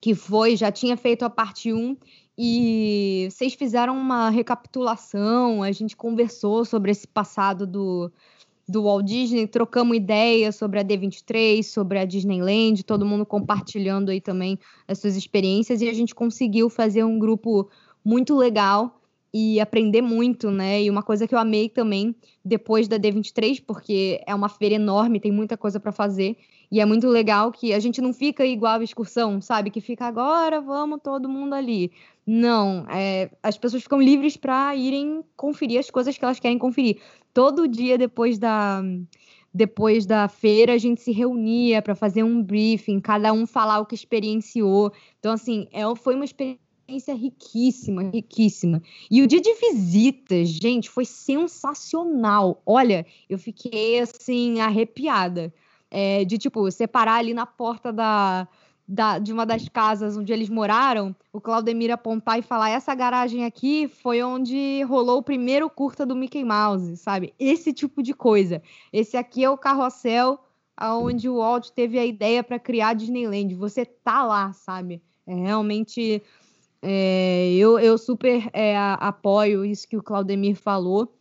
[0.00, 1.94] que foi já tinha feito a parte 1
[2.38, 8.10] e vocês fizeram uma recapitulação, a gente conversou sobre esse passado do,
[8.68, 14.20] do Walt Disney, trocamos ideias sobre a D23, sobre a Disneyland, todo mundo compartilhando aí
[14.20, 17.70] também as suas experiências e a gente conseguiu fazer um grupo
[18.04, 19.00] muito legal
[19.32, 20.82] e aprender muito, né?
[20.82, 22.14] E uma coisa que eu amei também
[22.44, 26.36] depois da D23, porque é uma feira enorme, tem muita coisa para fazer,
[26.70, 29.70] e é muito legal que a gente não fica igual a excursão, sabe?
[29.70, 31.90] Que fica agora, vamos todo mundo ali.
[32.30, 37.00] Não, é, as pessoas ficam livres para irem conferir as coisas que elas querem conferir
[37.32, 38.82] todo dia depois da
[39.54, 43.86] depois da feira a gente se reunia para fazer um briefing, cada um falar o
[43.86, 44.92] que experienciou.
[45.18, 48.82] Então assim, é, foi uma experiência riquíssima, riquíssima.
[49.10, 52.60] E o dia de visitas, gente, foi sensacional.
[52.66, 55.50] Olha, eu fiquei assim arrepiada.
[55.90, 58.46] É, de tipo separar ali na porta da
[58.88, 63.44] da, de uma das casas onde eles moraram, o Claudemir apontar e falar: essa garagem
[63.44, 67.34] aqui foi onde rolou o primeiro curta do Mickey Mouse, sabe?
[67.38, 68.62] Esse tipo de coisa.
[68.90, 70.40] Esse aqui é o carrossel
[70.74, 73.54] aonde o Walt teve a ideia para criar a Disneyland.
[73.56, 75.02] Você tá lá, sabe?
[75.26, 76.22] É realmente.
[76.80, 81.12] É, eu, eu super é, apoio isso que o Claudemir falou.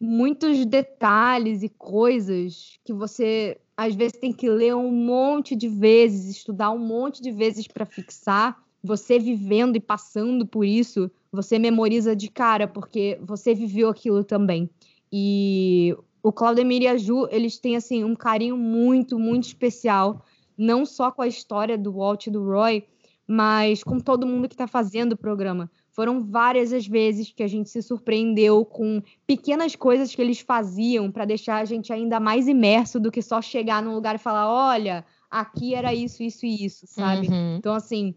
[0.00, 6.28] Muitos detalhes e coisas que você às vezes tem que ler um monte de vezes,
[6.28, 8.60] estudar um monte de vezes para fixar.
[8.82, 14.68] Você vivendo e passando por isso, você memoriza de cara, porque você viveu aquilo também.
[15.12, 20.24] E o Claudemir e a Ju, eles têm assim um carinho muito, muito especial,
[20.56, 22.84] não só com a história do Walt e do Roy,
[23.28, 25.70] mas com todo mundo que está fazendo o programa.
[25.98, 31.10] Foram várias as vezes que a gente se surpreendeu com pequenas coisas que eles faziam
[31.10, 34.48] para deixar a gente ainda mais imerso do que só chegar num lugar e falar:
[34.48, 37.26] olha, aqui era isso, isso e isso, sabe?
[37.26, 37.56] Uhum.
[37.56, 38.14] Então, assim,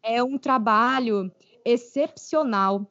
[0.00, 1.28] é um trabalho
[1.64, 2.88] excepcional.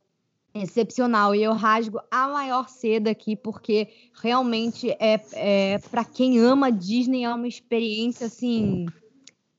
[0.54, 3.88] Excepcional, e eu rasgo a maior seda aqui, porque
[4.22, 8.88] realmente é, é para quem ama Disney, é uma experiência assim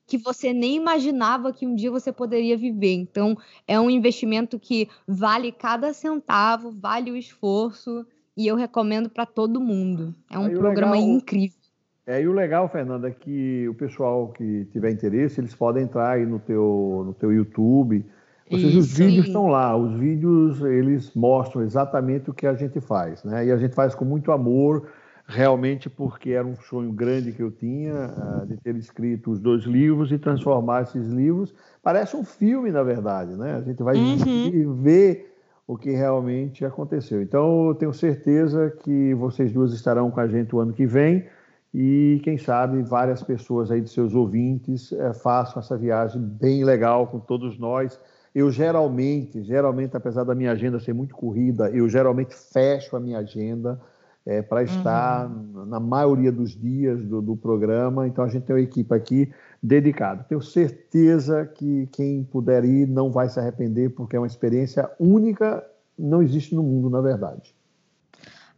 [0.07, 2.93] que você nem imaginava que um dia você poderia viver.
[2.93, 3.37] Então,
[3.67, 8.05] é um investimento que vale cada centavo, vale o esforço,
[8.37, 10.13] e eu recomendo para todo mundo.
[10.29, 11.57] É um programa legal, incrível.
[12.05, 16.11] É, e o legal, Fernanda, é que o pessoal que tiver interesse, eles podem entrar
[16.11, 18.05] aí no teu, no teu YouTube.
[18.51, 19.75] Ou seja, os vídeos estão lá.
[19.75, 23.47] Os vídeos, eles mostram exatamente o que a gente faz, né?
[23.47, 24.87] E a gente faz com muito amor,
[25.27, 29.63] realmente porque era um sonho grande que eu tinha uh, de ter escrito os dois
[29.63, 31.53] livros e transformar esses livros.
[31.81, 33.55] Parece um filme, na verdade, né?
[33.55, 34.75] A gente vai uhum.
[34.81, 35.33] ver
[35.67, 37.21] o que realmente aconteceu.
[37.21, 41.25] Então, eu tenho certeza que vocês duas estarão com a gente o ano que vem
[41.73, 47.07] e, quem sabe, várias pessoas aí de seus ouvintes é, façam essa viagem bem legal
[47.07, 47.99] com todos nós.
[48.33, 53.17] Eu geralmente, geralmente, apesar da minha agenda ser muito corrida, eu geralmente fecho a minha
[53.17, 53.81] agenda
[54.25, 55.65] é, para estar uhum.
[55.65, 58.07] na maioria dos dias do, do, programa.
[58.07, 59.31] Então, a gente tem uma equipe aqui
[59.61, 60.23] dedicada.
[60.23, 65.63] Tenho certeza que quem puder ir não vai se arrepender, porque é uma experiência única,
[65.97, 67.55] não existe no mundo, na verdade.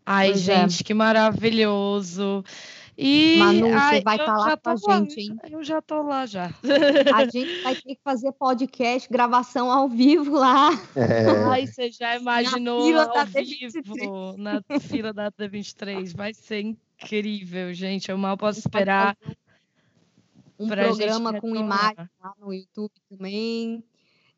[0.06, 0.56] Ai, pois é.
[0.56, 0.84] gente, é.
[0.85, 2.44] que maravilhoso.
[2.98, 5.38] E Manu, ai, você vai estar tá lá com a gente, hein?
[5.52, 6.49] Eu já tô lá já.
[7.14, 10.72] A gente vai ter que fazer podcast, gravação ao vivo lá.
[10.95, 11.28] É.
[11.45, 16.15] Ai, você já imaginou ao vivo na fila da D23?
[16.15, 18.10] Vai ser incrível, gente.
[18.10, 19.15] Eu mal posso esperar.
[20.60, 23.84] Um programa com imagem lá no YouTube também.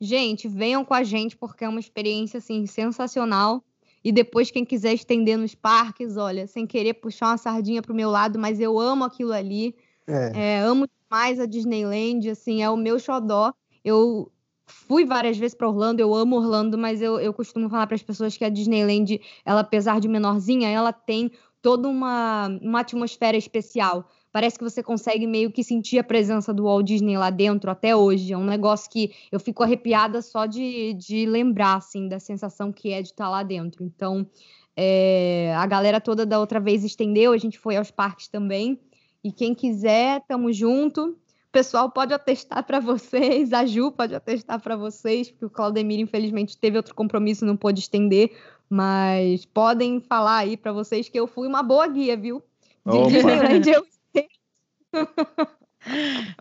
[0.02, 3.64] Gente, venham com a gente porque é uma experiência assim sensacional.
[4.04, 7.96] E depois, quem quiser estender nos parques, olha, sem querer puxar uma sardinha para o
[7.96, 9.76] meu lado, mas eu amo aquilo ali.
[10.08, 10.32] É.
[10.34, 13.54] É, amo demais a Disneyland, assim, é o meu xodó.
[13.84, 14.32] Eu
[14.66, 18.04] fui várias vezes para Orlando, eu amo Orlando, mas eu, eu costumo falar para as
[18.04, 21.32] pessoas que a Disneyland, ela, apesar de menorzinha, ela tem
[21.62, 24.08] toda uma, uma atmosfera especial.
[24.32, 27.96] Parece que você consegue meio que sentir a presença do Walt Disney lá dentro até
[27.96, 28.32] hoje.
[28.32, 32.92] É um negócio que eu fico arrepiada só de, de lembrar, assim, da sensação que
[32.92, 33.84] é de estar lá dentro.
[33.84, 34.28] Então,
[34.76, 38.80] é, a galera toda da outra vez estendeu, a gente foi aos parques também.
[39.24, 41.18] E quem quiser, tamo junto.
[41.50, 46.00] O pessoal pode atestar para vocês, a Ju pode atestar para vocês, porque o Claudemir,
[46.00, 48.32] infelizmente, teve outro compromisso e não pôde estender,
[48.70, 52.44] mas podem falar aí para vocês que eu fui uma boa guia, viu?
[52.86, 53.84] De Disneyland eu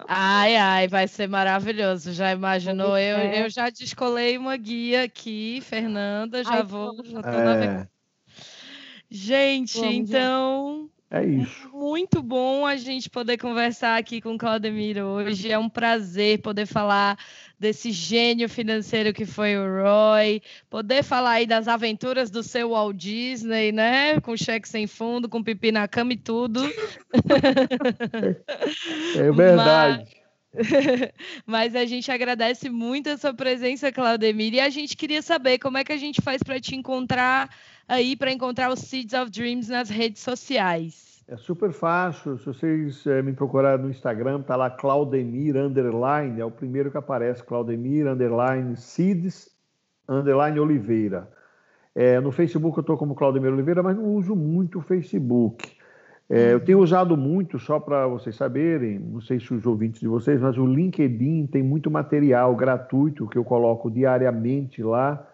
[0.08, 2.12] Ai, ai, vai ser maravilhoso.
[2.12, 2.98] Já imaginou?
[2.98, 7.04] Eu, eu já descolei uma guia aqui, Fernanda, já ai, vou.
[7.04, 7.88] Já tô é...
[9.10, 10.90] Gente, Vamos, então.
[11.10, 11.70] É isso.
[11.72, 15.50] Muito bom a gente poder conversar aqui com o Claudemir hoje.
[15.50, 17.18] É um prazer poder falar
[17.58, 22.94] desse gênio financeiro que foi o Roy, poder falar aí das aventuras do seu Walt
[22.94, 24.20] Disney, né?
[24.20, 26.60] Com cheque sem fundo, com pipi na cama e tudo.
[29.16, 30.04] É verdade.
[30.04, 30.18] Mas...
[31.46, 35.78] Mas a gente agradece muito a sua presença, Claudemir, e a gente queria saber como
[35.78, 37.50] é que a gente faz para te encontrar
[37.88, 41.24] aí para encontrar os Seeds of Dreams nas redes sociais?
[41.26, 42.38] É super fácil.
[42.38, 46.96] Se vocês é, me procurarem no Instagram, tá lá Claudemir underline, é o primeiro que
[46.96, 49.50] aparece, Claudemir underline Seeds
[50.08, 51.28] underline Oliveira.
[51.94, 55.76] É, no Facebook eu estou como Claudemir Oliveira, mas não uso muito o Facebook.
[56.30, 60.06] É, eu tenho usado muito, só para vocês saberem, não sei se os ouvintes de
[60.06, 65.26] vocês, mas o LinkedIn tem muito material gratuito que eu coloco diariamente lá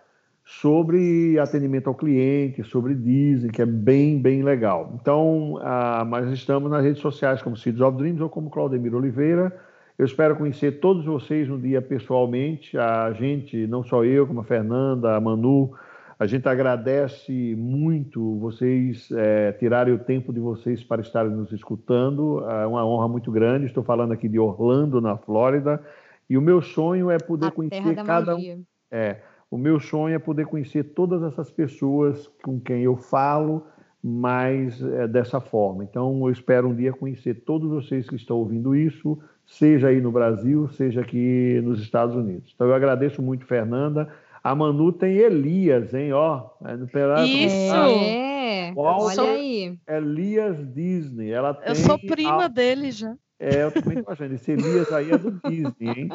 [0.44, 4.98] sobre atendimento ao cliente, sobre Disney, que é bem, bem legal.
[5.00, 9.56] Então, ah, mas estamos nas redes sociais como Seeds of Dreams ou como Claudemir Oliveira.
[9.98, 12.76] Eu espero conhecer todos vocês no dia pessoalmente.
[12.76, 15.72] A gente, não só eu, como a Fernanda, a Manu,
[16.18, 22.44] a gente agradece muito vocês é, tirarem o tempo de vocês para estarem nos escutando.
[22.48, 23.66] É uma honra muito grande.
[23.66, 25.82] Estou falando aqui de Orlando, na Flórida.
[26.28, 28.64] E o meu sonho é poder a conhecer cada um.
[28.90, 33.66] É, o meu sonho é poder conhecer todas essas pessoas com quem eu falo,
[34.02, 35.84] mas é, dessa forma.
[35.84, 40.12] Então, eu espero um dia conhecer todos vocês que estão ouvindo isso, seja aí no
[40.12, 42.52] Brasil, seja aqui nos Estados Unidos.
[42.54, 44.08] Então, eu agradeço muito, Fernanda.
[44.42, 46.12] A Manu tem Elias, hein?
[46.12, 47.24] Ó, é no pedaço.
[47.24, 47.74] Isso!
[47.74, 49.78] É, olha aí.
[49.88, 51.30] Elias Disney.
[51.30, 52.48] Ela eu sou prima a...
[52.48, 53.16] dele já.
[53.38, 54.32] É, eu também tô achando.
[54.34, 56.08] Esse Elias aí é do Disney, hein?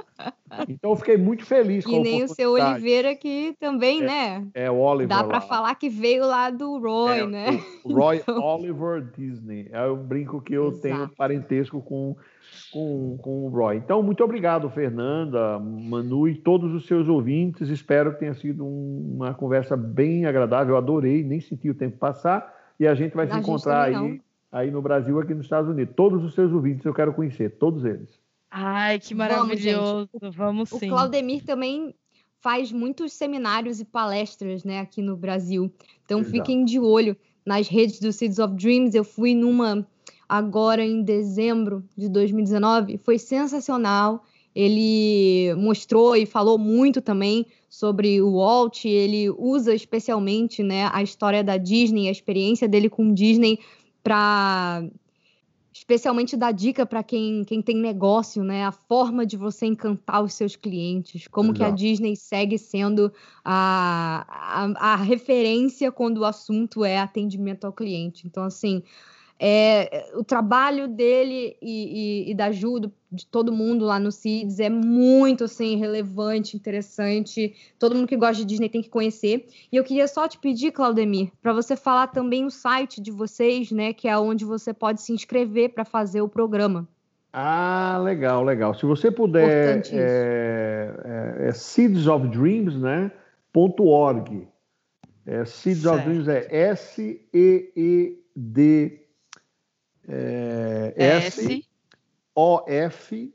[0.68, 4.48] Então eu fiquei muito feliz com E nem o seu Oliveira que também, é, né?
[4.54, 5.16] É, o Oliver.
[5.16, 7.60] Dá para falar que veio lá do Roy, é, né?
[7.84, 8.42] O Roy então...
[8.42, 9.68] Oliver Disney.
[9.72, 10.82] É o brinco que eu Exato.
[10.82, 12.16] tenho parentesco com,
[12.72, 13.78] com, com o Roy.
[13.78, 17.68] Então, muito obrigado, Fernanda, Manu e todos os seus ouvintes.
[17.68, 20.76] Espero que tenha sido um, uma conversa bem agradável.
[20.76, 22.56] Eu adorei, nem senti o tempo passar.
[22.80, 24.22] E a gente vai a se encontrar aí.
[24.52, 25.94] Aí no Brasil, aqui nos Estados Unidos.
[25.96, 28.10] Todos os seus ouvintes eu quero conhecer, todos eles.
[28.50, 30.10] Ai, que maravilhoso.
[30.20, 30.88] Vamos, Vamos sim.
[30.88, 31.94] O Claudemir também
[32.42, 35.72] faz muitos seminários e palestras, né, aqui no Brasil.
[36.06, 36.32] Então Exato.
[36.32, 37.16] fiquem de olho
[37.46, 38.96] nas redes do Seeds of Dreams.
[38.96, 39.86] Eu fui numa
[40.28, 44.24] agora em dezembro de 2019, foi sensacional.
[44.56, 48.86] Ele mostrou e falou muito também sobre o Walt.
[48.86, 53.60] Ele usa especialmente, né, a história da Disney, a experiência dele com Disney
[54.04, 54.84] para
[55.72, 58.66] especialmente dar dica para quem, quem tem negócio, né?
[58.66, 63.12] A forma de você encantar os seus clientes, como que a Disney segue sendo
[63.44, 68.28] a, a, a, referência quando o assunto é atendimento ao cliente.
[68.28, 68.84] Então, assim,
[69.42, 74.60] é, o trabalho dele e, e, e, da ajuda de todo mundo lá no CIDS
[74.60, 77.56] é muito assim relevante, interessante.
[77.80, 79.48] Todo mundo que gosta de Disney tem que conhecer.
[79.72, 83.72] E eu queria só te pedir, Claudemir, para você falar também o site de vocês,
[83.72, 86.86] né, que é onde você pode se inscrever para fazer o programa.
[87.32, 88.74] Ah, legal, legal.
[88.74, 93.10] Se você puder, é, é, é Seeds of Dreams, né?
[93.54, 94.48] .org.
[95.26, 95.96] É, Seeds certo.
[95.96, 97.70] of Dreams é S-E-E-D
[100.10, 101.64] é, S,
[102.36, 103.32] O F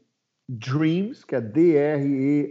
[0.49, 2.49] Dreams, que é D-R-E-A-M-S.org,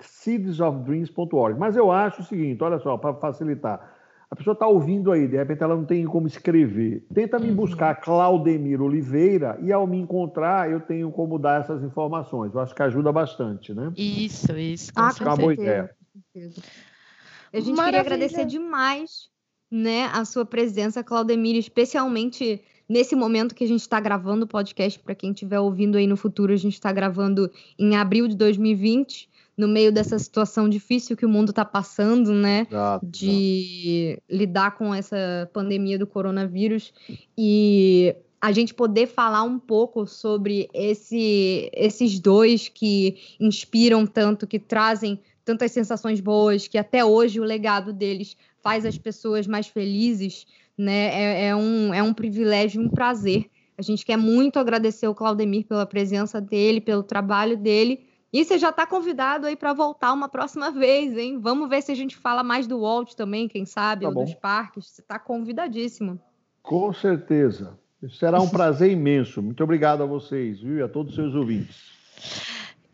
[0.00, 1.58] seedsofdreams.org.
[1.58, 3.96] Mas eu acho o seguinte: olha só, para facilitar.
[4.30, 7.02] A pessoa está ouvindo aí, de repente ela não tem como escrever.
[7.14, 7.56] Tenta me uhum.
[7.56, 12.52] buscar Claudemir Oliveira e ao me encontrar eu tenho como dar essas informações.
[12.54, 13.90] Eu acho que ajuda bastante, né?
[13.96, 14.92] Isso, isso.
[14.92, 15.90] Com ah, com uma boa ideia.
[16.36, 17.84] A gente Maravilha.
[17.84, 19.30] queria agradecer demais
[19.70, 24.98] né, a sua presença, Claudemir, especialmente nesse momento que a gente está gravando o podcast,
[24.98, 29.28] para quem estiver ouvindo aí no futuro, a gente está gravando em abril de 2020,
[29.56, 32.66] no meio dessa situação difícil que o mundo está passando, né,
[33.02, 36.92] de lidar com essa pandemia do coronavírus.
[37.36, 44.60] E a gente poder falar um pouco sobre esse, esses dois que inspiram tanto, que
[44.60, 50.46] trazem tantas sensações boas, que até hoje o legado deles faz as pessoas mais felizes,
[50.76, 51.06] né?
[51.06, 53.46] É, é, um, é um privilégio, um prazer.
[53.78, 58.06] A gente quer muito agradecer o Claudemir pela presença dele, pelo trabalho dele.
[58.30, 61.38] E você já está convidado aí para voltar uma próxima vez, hein?
[61.40, 64.24] Vamos ver se a gente fala mais do Walt também, quem sabe, tá ou bom.
[64.24, 64.84] dos parques.
[64.84, 66.20] Você está convidadíssimo.
[66.62, 67.78] Com certeza.
[68.18, 69.42] Será um prazer imenso.
[69.42, 70.76] Muito obrigado a vocês, viu?
[70.76, 71.96] E a todos os seus ouvintes.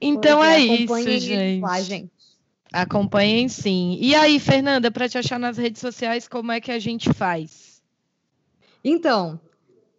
[0.00, 2.12] Então é, é isso, gente.
[2.74, 3.96] Acompanhem sim.
[4.00, 7.80] E aí, Fernanda, para te achar nas redes sociais, como é que a gente faz?
[8.82, 9.40] Então,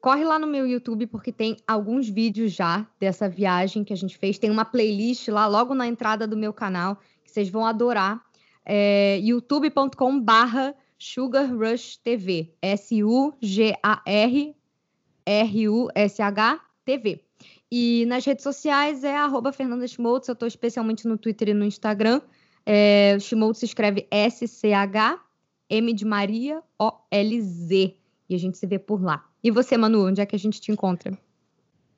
[0.01, 4.17] corre lá no meu YouTube porque tem alguns vídeos já dessa viagem que a gente
[4.17, 4.37] fez.
[4.37, 8.21] Tem uma playlist lá logo na entrada do meu canal que vocês vão adorar.
[8.65, 12.53] É youtube.com barra Sugar Rush TV.
[12.61, 14.53] S-U-G-A-R
[15.25, 17.21] R-U-S-H TV.
[17.71, 20.27] E nas redes sociais é arroba Fernanda Schmoltz.
[20.27, 22.21] Eu estou especialmente no Twitter e no Instagram.
[22.65, 27.95] É, Schmoltz se escreve S-C-H-M de Maria, O-L-Z.
[28.27, 29.23] E a gente se vê por lá.
[29.43, 31.17] E você, Manu, onde é que a gente te encontra?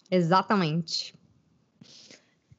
[0.09, 1.13] Exatamente.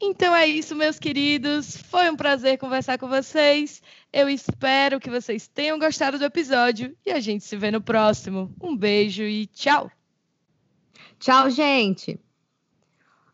[0.00, 1.76] Então é isso, meus queridos.
[1.76, 3.82] Foi um prazer conversar com vocês.
[4.12, 8.54] Eu espero que vocês tenham gostado do episódio e a gente se vê no próximo.
[8.60, 9.90] Um beijo e tchau.
[11.18, 12.20] Tchau, gente.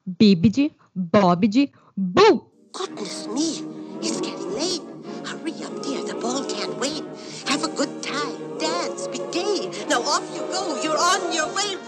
[0.07, 2.51] Bibidi, Bobidi, Boo!
[2.73, 3.65] Goodness me,
[4.01, 4.90] it's getting late.
[10.11, 10.82] Off you go.
[10.82, 11.78] You're on your way.